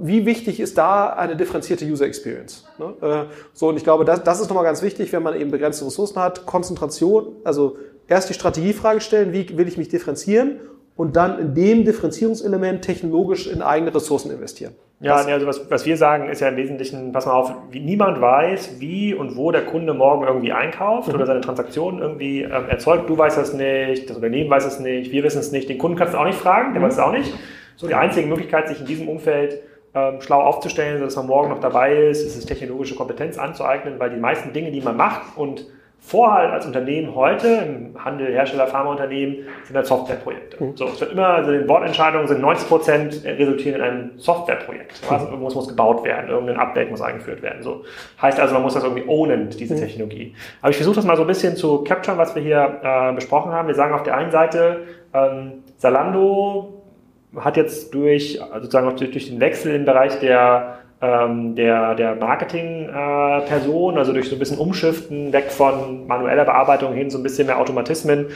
wie 0.00 0.26
wichtig 0.26 0.60
ist 0.60 0.78
da 0.78 1.10
eine 1.10 1.36
differenzierte 1.36 1.84
User 1.84 2.06
Experience? 2.06 2.64
Ne? 2.78 2.94
Äh, 3.00 3.24
so, 3.52 3.68
und 3.68 3.76
ich 3.76 3.84
glaube, 3.84 4.04
das, 4.04 4.22
das 4.22 4.40
ist 4.40 4.48
nochmal 4.48 4.64
ganz 4.64 4.82
wichtig, 4.82 5.12
wenn 5.12 5.22
man 5.22 5.38
eben 5.38 5.50
begrenzte 5.50 5.84
Ressourcen 5.84 6.20
hat, 6.20 6.46
Konzentration, 6.46 7.36
also 7.44 7.76
erst 8.08 8.28
die 8.28 8.34
Strategiefrage 8.34 9.00
stellen, 9.00 9.32
wie 9.32 9.56
will 9.56 9.68
ich 9.68 9.78
mich 9.78 9.88
differenzieren 9.88 10.60
und 10.96 11.16
dann 11.16 11.38
in 11.38 11.54
dem 11.54 11.84
Differenzierungselement 11.84 12.82
technologisch 12.82 13.46
in 13.46 13.62
eigene 13.62 13.94
Ressourcen 13.94 14.30
investieren. 14.30 14.74
Ja, 15.00 15.24
nee, 15.24 15.32
also 15.32 15.48
was, 15.48 15.68
was 15.68 15.84
wir 15.84 15.96
sagen, 15.96 16.28
ist 16.28 16.40
ja 16.40 16.48
im 16.48 16.56
Wesentlichen, 16.56 17.10
pass 17.10 17.26
mal 17.26 17.32
auf, 17.32 17.52
wie, 17.70 17.80
niemand 17.80 18.20
weiß, 18.20 18.78
wie 18.78 19.14
und 19.14 19.36
wo 19.36 19.50
der 19.50 19.64
Kunde 19.64 19.94
morgen 19.94 20.24
irgendwie 20.24 20.52
einkauft 20.52 21.08
mhm. 21.08 21.14
oder 21.14 21.26
seine 21.26 21.40
Transaktionen 21.40 22.00
irgendwie 22.00 22.42
ähm, 22.42 22.68
erzeugt. 22.68 23.10
Du 23.10 23.18
weißt 23.18 23.36
das 23.36 23.52
nicht, 23.52 24.08
das 24.08 24.16
Unternehmen 24.16 24.48
weiß 24.48 24.64
es 24.64 24.78
nicht, 24.78 25.10
wir 25.10 25.24
wissen 25.24 25.40
es 25.40 25.50
nicht, 25.50 25.68
den 25.68 25.78
Kunden 25.78 25.98
kannst 25.98 26.14
du 26.14 26.18
auch 26.18 26.24
nicht 26.24 26.38
fragen, 26.38 26.72
der 26.72 26.80
mhm. 26.80 26.86
weiß 26.86 26.92
es 26.94 27.00
auch 27.00 27.10
nicht. 27.10 27.34
So 27.74 27.88
die 27.88 27.94
einzige 27.94 28.28
Möglichkeit, 28.28 28.68
sich 28.68 28.78
in 28.78 28.86
diesem 28.86 29.08
Umfeld 29.08 29.58
ähm, 29.94 30.20
schlau 30.20 30.40
aufzustellen, 30.40 31.00
dass 31.00 31.16
man 31.16 31.26
morgen 31.26 31.50
noch 31.50 31.60
dabei 31.60 31.94
ist, 31.94 32.22
ist 32.22 32.36
es 32.36 32.46
technologische 32.46 32.94
Kompetenz 32.94 33.38
anzueignen, 33.38 33.98
weil 33.98 34.10
die 34.10 34.16
meisten 34.16 34.52
Dinge, 34.52 34.70
die 34.70 34.80
man 34.80 34.96
macht 34.96 35.36
und 35.36 35.66
Vorhalt 36.04 36.50
als 36.50 36.66
Unternehmen 36.66 37.14
heute, 37.14 37.46
im 37.46 38.04
Handel, 38.04 38.32
Hersteller, 38.32 38.66
Pharmaunternehmen, 38.66 39.46
sind 39.62 39.76
halt 39.76 39.86
Softwareprojekte. 39.86 40.62
Mhm. 40.62 40.76
So, 40.76 40.86
es 40.86 41.00
wird 41.00 41.12
immer, 41.12 41.28
also 41.28 41.52
die 41.52 41.58
Bordentscheidungen 41.60 42.26
sind 42.26 42.40
90 42.40 42.68
Prozent 42.68 43.24
resultieren 43.24 43.76
in 43.76 43.82
einem 43.82 44.10
Softwareprojekt. 44.18 45.00
Also 45.08 45.26
mhm. 45.26 45.32
irgendwas 45.32 45.54
muss 45.54 45.68
gebaut 45.68 46.02
werden, 46.02 46.28
irgendein 46.28 46.56
Update 46.56 46.90
muss 46.90 47.00
eingeführt 47.00 47.40
werden. 47.40 47.62
So. 47.62 47.84
Heißt 48.20 48.40
also, 48.40 48.52
man 48.52 48.64
muss 48.64 48.74
das 48.74 48.82
irgendwie 48.82 49.06
ownen, 49.06 49.50
diese 49.50 49.74
mhm. 49.74 49.78
Technologie. 49.78 50.34
Aber 50.60 50.70
ich 50.70 50.76
versuche 50.76 50.96
das 50.96 51.04
mal 51.04 51.16
so 51.16 51.22
ein 51.22 51.28
bisschen 51.28 51.54
zu 51.54 51.84
capturen, 51.84 52.18
was 52.18 52.34
wir 52.34 52.42
hier 52.42 52.80
äh, 52.82 53.12
besprochen 53.12 53.52
haben. 53.52 53.68
Wir 53.68 53.76
sagen 53.76 53.94
auf 53.94 54.02
der 54.02 54.16
einen 54.16 54.32
Seite, 54.32 54.80
ähm, 55.14 55.62
Zalando 55.76 56.81
hat 57.36 57.56
jetzt 57.56 57.94
durch, 57.94 58.42
also 58.42 58.64
sozusagen 58.64 58.88
auch 58.88 58.96
durch, 58.96 59.10
durch 59.10 59.28
den 59.28 59.40
Wechsel 59.40 59.74
im 59.74 59.84
Bereich 59.84 60.18
der 60.20 60.78
ähm, 61.02 61.56
der, 61.56 61.96
der 61.96 62.14
Marketing-Person, 62.14 63.94
äh, 63.94 63.98
also 63.98 64.12
durch 64.12 64.28
so 64.28 64.36
ein 64.36 64.38
bisschen 64.38 64.58
Umschiften 64.58 65.32
weg 65.32 65.50
von 65.50 66.06
manueller 66.06 66.44
Bearbeitung 66.44 66.94
hin 66.94 67.10
so 67.10 67.18
ein 67.18 67.24
bisschen 67.24 67.48
mehr 67.48 67.58
Automatismen. 67.58 68.28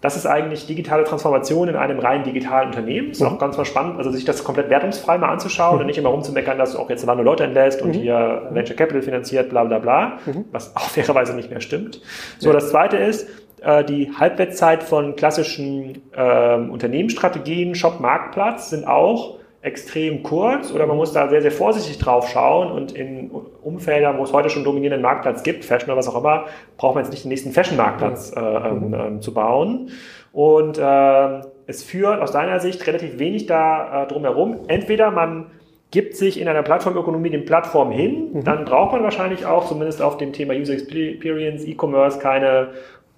Das 0.00 0.16
ist 0.16 0.26
eigentlich 0.26 0.66
digitale 0.66 1.04
Transformation 1.04 1.68
in 1.68 1.76
einem 1.76 1.98
rein 1.98 2.22
digitalen 2.22 2.68
Unternehmen. 2.68 3.10
Ist 3.10 3.20
mhm. 3.20 3.28
auch 3.28 3.38
ganz 3.38 3.56
mal 3.58 3.64
spannend, 3.64 3.98
also 3.98 4.10
sich 4.10 4.24
das 4.24 4.44
komplett 4.44 4.70
wertungsfrei 4.70 5.18
mal 5.18 5.28
anzuschauen 5.28 5.74
mhm. 5.74 5.80
und 5.80 5.86
nicht 5.86 5.98
immer 5.98 6.08
rumzumeckern, 6.08 6.56
dass 6.58 6.72
du 6.72 6.78
auch 6.78 6.88
jetzt 6.88 7.04
nur 7.04 7.14
Leute 7.16 7.44
entlässt 7.44 7.82
und 7.82 7.88
mhm. 7.88 8.00
hier 8.00 8.48
Venture 8.50 8.76
Capital 8.76 9.02
finanziert, 9.02 9.50
bla 9.50 9.64
bla 9.64 9.78
bla, 9.78 10.18
mhm. 10.24 10.46
was 10.52 10.74
auch 10.76 10.88
fairerweise 10.88 11.34
nicht 11.34 11.50
mehr 11.50 11.60
stimmt. 11.60 12.00
So, 12.38 12.48
ja. 12.48 12.54
das 12.54 12.70
zweite 12.70 12.96
ist, 12.96 13.28
die 13.58 14.12
Halbwertszeit 14.12 14.82
von 14.82 15.16
klassischen 15.16 16.02
ähm, 16.14 16.70
Unternehmensstrategien, 16.70 17.74
Shop-Marktplatz 17.74 18.70
sind 18.70 18.86
auch 18.86 19.38
extrem 19.66 20.22
kurz 20.22 20.70
oder 20.72 20.86
man 20.86 20.96
muss 20.96 21.12
da 21.12 21.28
sehr, 21.28 21.42
sehr 21.42 21.50
vorsichtig 21.50 21.98
drauf 21.98 22.28
schauen 22.28 22.70
und 22.70 22.92
in 22.92 23.32
Umfeldern, 23.62 24.16
wo 24.16 24.22
es 24.22 24.32
heute 24.32 24.48
schon 24.48 24.62
dominierenden 24.62 25.02
Marktplatz 25.02 25.42
gibt, 25.42 25.64
Fashion 25.64 25.90
oder 25.90 25.98
was 25.98 26.08
auch 26.08 26.20
immer, 26.20 26.44
braucht 26.76 26.94
man 26.94 27.02
jetzt 27.02 27.10
nicht 27.10 27.24
den 27.24 27.30
nächsten 27.30 27.50
Fashion-Marktplatz 27.50 28.32
äh, 28.36 28.40
ähm, 28.40 28.94
ähm, 28.94 29.20
zu 29.22 29.34
bauen. 29.34 29.90
Und 30.32 30.78
äh, 30.78 31.40
es 31.66 31.82
führt 31.82 32.22
aus 32.22 32.30
deiner 32.30 32.60
Sicht 32.60 32.86
relativ 32.86 33.18
wenig 33.18 33.46
da 33.46 34.04
äh, 34.04 34.06
drumherum. 34.06 34.60
Entweder 34.68 35.10
man 35.10 35.46
gibt 35.90 36.14
sich 36.14 36.40
in 36.40 36.46
einer 36.46 36.62
Plattformökonomie 36.62 37.30
den 37.30 37.44
Plattform 37.44 37.90
hin, 37.90 38.30
mhm. 38.32 38.44
dann 38.44 38.64
braucht 38.64 38.92
man 38.92 39.02
wahrscheinlich 39.02 39.46
auch, 39.46 39.66
zumindest 39.66 40.00
auf 40.00 40.16
dem 40.16 40.32
Thema 40.32 40.54
User 40.54 40.74
Experience, 40.74 41.64
E-Commerce, 41.64 42.18
keine 42.20 42.68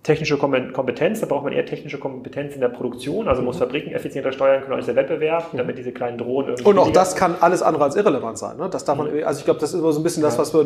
technische 0.02 0.38
Kompetenz, 0.38 1.20
da 1.20 1.26
braucht 1.26 1.44
man 1.44 1.52
eher 1.52 1.66
technische 1.66 1.98
Kompetenz 1.98 2.54
in 2.54 2.60
der 2.60 2.68
Produktion, 2.68 3.28
also 3.28 3.42
muss 3.42 3.56
mhm. 3.56 3.60
Fabriken 3.60 3.92
effizienter 3.92 4.32
steuern 4.32 4.62
können 4.62 4.74
als 4.74 4.86
der 4.86 4.96
Wettbewerb, 4.96 5.52
mhm. 5.52 5.58
damit 5.58 5.76
diese 5.76 5.92
kleinen 5.92 6.18
Drohnen 6.18 6.50
irgendwie. 6.50 6.68
Und 6.68 6.78
auch 6.78 6.90
das 6.90 7.16
kann 7.16 7.36
alles 7.40 7.62
andere 7.62 7.84
als 7.84 7.96
irrelevant 7.96 8.38
sein. 8.38 8.56
Ne? 8.56 8.68
Das 8.70 8.84
darf 8.84 8.96
man, 8.96 9.12
mhm. 9.14 9.24
also 9.24 9.40
ich 9.40 9.44
glaube, 9.44 9.60
das 9.60 9.74
ist 9.74 9.80
immer 9.80 9.92
so 9.92 10.00
ein 10.00 10.02
bisschen 10.02 10.22
das, 10.22 10.38
was 10.38 10.54
wir, 10.54 10.60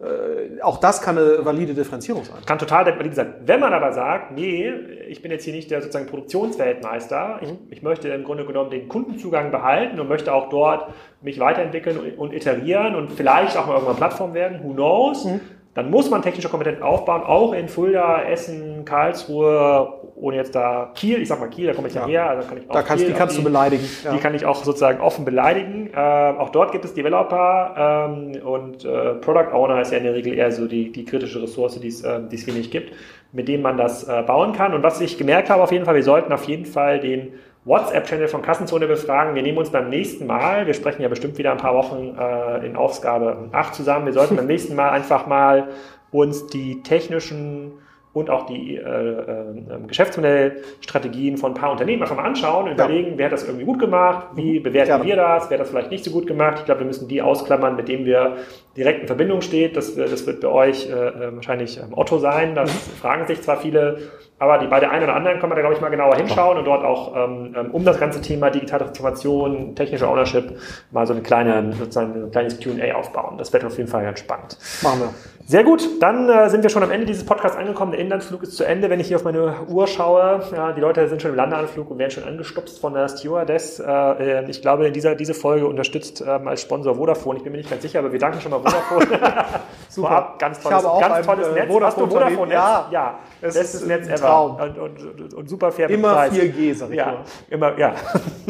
äh, 0.00 0.60
auch 0.62 0.78
das 0.78 1.00
kann 1.00 1.16
eine 1.16 1.44
valide 1.44 1.74
Differenzierung 1.74 2.24
sein. 2.24 2.36
Kann 2.44 2.58
total 2.58 2.86
valide 2.86 3.14
sein. 3.14 3.34
Wenn 3.46 3.60
man 3.60 3.72
aber 3.72 3.92
sagt, 3.92 4.32
nee, 4.32 4.70
ich 5.08 5.22
bin 5.22 5.30
jetzt 5.30 5.44
hier 5.44 5.54
nicht 5.54 5.70
der 5.70 5.80
sozusagen 5.80 6.06
Produktionsweltmeister, 6.06 7.40
ich, 7.42 7.54
ich 7.70 7.82
möchte 7.82 8.08
im 8.08 8.24
Grunde 8.24 8.44
genommen 8.44 8.70
den 8.70 8.88
Kundenzugang 8.88 9.52
behalten 9.52 9.98
und 10.00 10.08
möchte 10.08 10.34
auch 10.34 10.48
dort 10.48 10.92
mich 11.22 11.38
weiterentwickeln 11.38 11.98
und, 11.98 12.18
und 12.18 12.34
iterieren 12.34 12.94
und 12.94 13.12
vielleicht 13.12 13.56
auch 13.56 13.66
mal 13.66 13.74
irgendwann 13.74 13.96
Plattform 13.96 14.34
werden, 14.34 14.60
who 14.62 14.74
knows, 14.74 15.24
mhm 15.24 15.40
dann 15.76 15.90
muss 15.90 16.08
man 16.08 16.22
technische 16.22 16.48
Kompetenz 16.48 16.80
aufbauen, 16.80 17.22
auch 17.22 17.52
in 17.52 17.68
Fulda, 17.68 18.22
Essen, 18.22 18.86
Karlsruhe, 18.86 19.92
ohne 20.14 20.36
jetzt 20.36 20.54
da 20.54 20.90
Kiel, 20.94 21.20
ich 21.20 21.28
sag 21.28 21.38
mal 21.38 21.50
Kiel, 21.50 21.66
da 21.66 21.74
komme 21.74 21.88
ich 21.88 21.94
ja, 21.94 22.06
her, 22.06 22.30
also 22.30 22.48
kann 22.48 22.56
ich 22.56 22.70
auch 22.70 22.72
da 22.72 22.82
kannst, 22.82 23.04
Kiel, 23.04 23.12
die 23.12 23.18
kannst 23.18 23.36
die, 23.36 23.42
du 23.42 23.44
beleidigen. 23.44 23.84
Ja. 24.02 24.12
Die 24.12 24.18
kann 24.18 24.34
ich 24.34 24.46
auch 24.46 24.64
sozusagen 24.64 25.02
offen 25.02 25.26
beleidigen. 25.26 25.90
Äh, 25.94 25.98
auch 25.98 26.48
dort 26.48 26.72
gibt 26.72 26.86
es 26.86 26.94
Developer 26.94 28.08
ähm, 28.08 28.40
und 28.42 28.86
äh, 28.86 29.16
Product 29.16 29.52
Owner 29.52 29.82
ist 29.82 29.92
ja 29.92 29.98
in 29.98 30.04
der 30.04 30.14
Regel 30.14 30.32
eher 30.32 30.50
so 30.50 30.66
die, 30.66 30.90
die 30.90 31.04
kritische 31.04 31.42
Ressource, 31.42 31.78
die 31.78 31.88
es 31.88 32.02
äh, 32.02 32.46
wenig 32.46 32.70
gibt, 32.70 32.94
mit 33.32 33.46
dem 33.46 33.60
man 33.60 33.76
das 33.76 34.08
äh, 34.08 34.22
bauen 34.26 34.54
kann. 34.54 34.72
Und 34.72 34.82
was 34.82 35.02
ich 35.02 35.18
gemerkt 35.18 35.50
habe 35.50 35.62
auf 35.62 35.72
jeden 35.72 35.84
Fall, 35.84 35.94
wir 35.94 36.02
sollten 36.02 36.32
auf 36.32 36.44
jeden 36.44 36.64
Fall 36.64 37.00
den 37.00 37.34
WhatsApp-Channel 37.66 38.28
von 38.28 38.42
Kassenzone 38.42 38.86
befragen. 38.86 39.34
Wir 39.34 39.42
nehmen 39.42 39.58
uns 39.58 39.70
beim 39.70 39.90
nächsten 39.90 40.26
Mal, 40.26 40.66
wir 40.66 40.74
sprechen 40.74 41.02
ja 41.02 41.08
bestimmt 41.08 41.36
wieder 41.36 41.50
ein 41.50 41.58
paar 41.58 41.74
Wochen 41.74 42.16
äh, 42.18 42.64
in 42.64 42.76
Ausgabe 42.76 43.48
8 43.52 43.74
zusammen, 43.74 44.06
wir 44.06 44.12
sollten 44.12 44.36
beim 44.36 44.46
nächsten 44.46 44.74
Mal 44.74 44.90
einfach 44.90 45.26
mal 45.26 45.68
uns 46.12 46.46
die 46.46 46.82
technischen 46.82 47.72
und 48.16 48.30
auch 48.30 48.46
die 48.46 48.76
äh, 48.76 48.80
äh, 48.80 49.54
Geschäftsmodellstrategien 49.86 51.36
von 51.36 51.50
ein 51.50 51.54
paar 51.54 51.72
Unternehmen 51.72 52.00
einfach 52.00 52.16
mal 52.16 52.24
anschauen 52.24 52.62
und 52.70 52.78
ja. 52.78 52.86
überlegen, 52.86 53.18
wer 53.18 53.26
hat 53.26 53.34
das 53.34 53.44
irgendwie 53.44 53.66
gut 53.66 53.78
gemacht, 53.78 54.28
wie 54.34 54.58
mhm. 54.58 54.62
bewerten 54.62 54.88
ja. 54.88 55.04
wir 55.04 55.16
das, 55.16 55.50
wer 55.50 55.58
hat 55.58 55.60
das 55.60 55.68
vielleicht 55.68 55.90
nicht 55.90 56.02
so 56.02 56.10
gut 56.12 56.26
gemacht. 56.26 56.60
Ich 56.60 56.64
glaube, 56.64 56.80
wir 56.80 56.86
müssen 56.86 57.08
die 57.08 57.20
ausklammern, 57.20 57.76
mit 57.76 57.88
denen 57.88 58.06
wir 58.06 58.38
direkt 58.74 59.02
in 59.02 59.06
Verbindung 59.06 59.42
steht. 59.42 59.76
Das, 59.76 59.94
das 59.96 60.26
wird 60.26 60.40
bei 60.40 60.48
euch 60.48 60.88
äh, 60.88 60.92
äh 60.92 61.34
wahrscheinlich 61.34 61.76
ähm, 61.76 61.92
Otto 61.92 62.16
sein. 62.16 62.54
Das 62.54 62.72
mhm. 62.72 62.96
fragen 63.02 63.26
sich 63.26 63.42
zwar 63.42 63.58
viele, 63.58 63.98
aber 64.38 64.58
die, 64.58 64.66
bei 64.66 64.80
der 64.80 64.90
einen 64.90 65.04
oder 65.04 65.14
anderen 65.14 65.40
kann 65.40 65.48
man 65.48 65.56
da, 65.56 65.62
glaube 65.62 65.74
ich, 65.74 65.80
mal 65.80 65.88
genauer 65.88 66.16
hinschauen 66.16 66.58
und 66.58 66.64
dort 66.66 66.84
auch 66.84 67.16
ähm, 67.16 67.54
ähm, 67.56 67.70
um 67.70 67.84
das 67.84 67.98
ganze 67.98 68.20
Thema 68.20 68.50
digitale 68.50 68.84
Transformation, 68.84 69.74
technische 69.74 70.08
Ownership 70.08 70.58
mal 70.90 71.06
so 71.06 71.14
eine 71.14 71.22
kleine, 71.22 71.72
sozusagen 71.72 72.24
ein 72.24 72.30
kleines 72.30 72.60
Q&A 72.62 72.94
aufbauen. 72.94 73.38
Das 73.38 73.52
wird 73.52 73.64
auf 73.64 73.76
jeden 73.78 73.88
Fall 73.88 74.04
ganz 74.04 74.20
spannend. 74.20 74.58
Machen 74.82 75.00
wir. 75.00 75.08
Sehr 75.48 75.62
gut, 75.62 76.02
dann 76.02 76.28
äh, 76.28 76.50
sind 76.50 76.64
wir 76.64 76.70
schon 76.70 76.82
am 76.82 76.90
Ende 76.90 77.06
dieses 77.06 77.24
Podcasts 77.24 77.56
angekommen. 77.56 77.92
Der 77.92 78.00
Inlandsflug 78.00 78.42
ist 78.42 78.56
zu 78.56 78.64
Ende. 78.64 78.90
Wenn 78.90 78.98
ich 78.98 79.06
hier 79.06 79.16
auf 79.16 79.22
meine 79.22 79.54
Uhr 79.68 79.86
schaue, 79.86 80.42
ja, 80.52 80.72
die 80.72 80.80
Leute 80.80 81.08
sind 81.08 81.22
schon 81.22 81.30
im 81.30 81.36
Landeanflug 81.36 81.88
und 81.88 81.98
werden 81.98 82.10
schon 82.10 82.24
angestupst 82.24 82.80
von 82.80 82.94
der 82.94 83.08
Stewardess. 83.08 83.78
Äh, 83.78 84.50
ich 84.50 84.60
glaube, 84.60 84.90
dieser, 84.90 85.14
diese 85.14 85.34
Folge 85.34 85.68
unterstützt 85.68 86.20
ähm, 86.26 86.48
als 86.48 86.62
Sponsor 86.62 86.96
Vodafone. 86.96 87.38
Ich 87.38 87.44
bin 87.44 87.52
mir 87.52 87.58
nicht 87.58 87.70
ganz 87.70 87.82
sicher, 87.82 88.00
aber 88.00 88.10
wir 88.10 88.18
danken 88.18 88.40
schon 88.40 88.50
mal 88.50 88.58
Vodafone. 88.58 89.06
Super. 89.88 90.08
Vorab, 90.08 90.38
ganz 90.40 90.60
tolles, 90.60 90.78
ich 90.78 90.84
habe 90.84 90.94
auch 90.94 91.00
ganz 91.00 91.26
tolles 91.26 91.46
äh, 91.46 91.52
Netz. 91.52 91.72
Vodafone, 91.72 92.10
Vodafone 92.10 92.48
Netz? 92.48 92.52
Ja, 92.56 92.88
ja. 92.90 93.18
Das 93.40 93.54
Bestes 93.54 93.86
Netz 93.86 94.08
ever. 94.08 94.25
Traum. 94.26 94.56
Und, 94.56 94.78
und, 94.78 95.34
und, 95.34 95.48
super 95.48 95.72
fair 95.72 95.90
Immer 95.90 96.14
Preis. 96.14 96.32
4G, 96.32 96.74
sag 96.74 96.90
ich 96.90 96.96
ja, 96.96 97.06
mal. 97.06 97.24
Immer, 97.48 97.78
ja. 97.78 97.94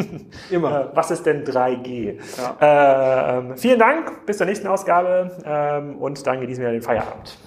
Immer. 0.51 0.81
Äh, 0.81 0.97
was 0.97 1.11
ist 1.11 1.25
denn 1.27 1.45
3G? 1.45 2.17
Ja. 2.61 3.39
Ähm, 3.39 3.57
vielen 3.57 3.79
Dank, 3.79 4.27
bis 4.27 4.39
zur 4.39 4.47
nächsten 4.47 4.67
Ausgabe 4.67 5.31
ähm, 5.45 5.97
und 5.99 6.27
dann 6.27 6.41
genießen 6.41 6.63
wir 6.63 6.73
den 6.73 6.83
Feierabend. 6.83 7.39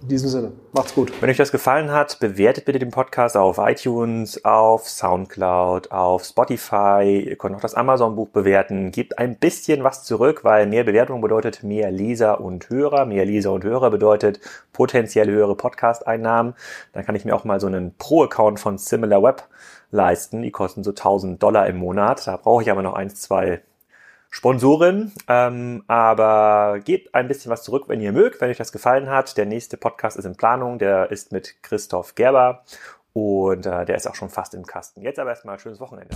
In 0.00 0.08
diesem 0.08 0.28
Sinne, 0.28 0.52
macht's 0.72 0.94
gut. 0.94 1.12
Wenn 1.20 1.28
euch 1.28 1.36
das 1.36 1.50
gefallen 1.50 1.90
hat, 1.90 2.20
bewertet 2.20 2.64
bitte 2.64 2.78
den 2.78 2.92
Podcast 2.92 3.36
auf 3.36 3.58
iTunes, 3.58 4.44
auf 4.44 4.88
Soundcloud, 4.88 5.90
auf 5.90 6.24
Spotify. 6.24 7.24
Ihr 7.28 7.36
könnt 7.36 7.56
auch 7.56 7.60
das 7.60 7.74
Amazon-Buch 7.74 8.28
bewerten. 8.28 8.92
Gebt 8.92 9.18
ein 9.18 9.36
bisschen 9.36 9.82
was 9.82 10.04
zurück, 10.04 10.44
weil 10.44 10.68
mehr 10.68 10.84
Bewertung 10.84 11.20
bedeutet 11.20 11.64
mehr 11.64 11.90
Leser 11.90 12.40
und 12.40 12.70
Hörer. 12.70 13.06
Mehr 13.06 13.24
Leser 13.24 13.52
und 13.52 13.64
Hörer 13.64 13.90
bedeutet 13.90 14.38
potenziell 14.72 15.28
höhere 15.28 15.56
Podcast-Einnahmen. 15.56 16.54
Dann 16.92 17.04
kann 17.04 17.16
ich 17.16 17.24
mir 17.24 17.34
auch 17.34 17.44
mal 17.44 17.58
so 17.58 17.66
einen 17.66 17.96
Pro-Account 17.96 18.60
von 18.60 18.78
SimilarWeb 18.78 19.48
leisten. 19.90 20.42
Die 20.42 20.52
kosten 20.52 20.84
so 20.84 20.90
1000 20.90 21.42
Dollar 21.42 21.66
im 21.66 21.76
Monat. 21.76 22.24
Da 22.24 22.36
brauche 22.36 22.62
ich 22.62 22.70
aber 22.70 22.82
noch 22.82 22.94
eins, 22.94 23.20
zwei 23.20 23.62
Sponsoren. 24.30 25.12
Ähm, 25.28 25.84
aber 25.86 26.80
gebt 26.84 27.14
ein 27.14 27.28
bisschen 27.28 27.50
was 27.50 27.62
zurück, 27.62 27.84
wenn 27.88 28.00
ihr 28.00 28.12
mögt, 28.12 28.40
wenn 28.40 28.50
euch 28.50 28.58
das 28.58 28.72
gefallen 28.72 29.08
hat. 29.08 29.36
Der 29.36 29.46
nächste 29.46 29.76
Podcast 29.76 30.16
ist 30.16 30.24
in 30.24 30.36
Planung. 30.36 30.78
Der 30.78 31.10
ist 31.10 31.32
mit 31.32 31.62
Christoph 31.62 32.14
Gerber 32.14 32.64
und 33.12 33.66
äh, 33.66 33.84
der 33.84 33.96
ist 33.96 34.06
auch 34.06 34.14
schon 34.14 34.30
fast 34.30 34.54
im 34.54 34.64
Kasten. 34.66 35.02
Jetzt 35.02 35.18
aber 35.18 35.30
erstmal 35.30 35.58
schönes 35.58 35.80
Wochenende. 35.80 36.14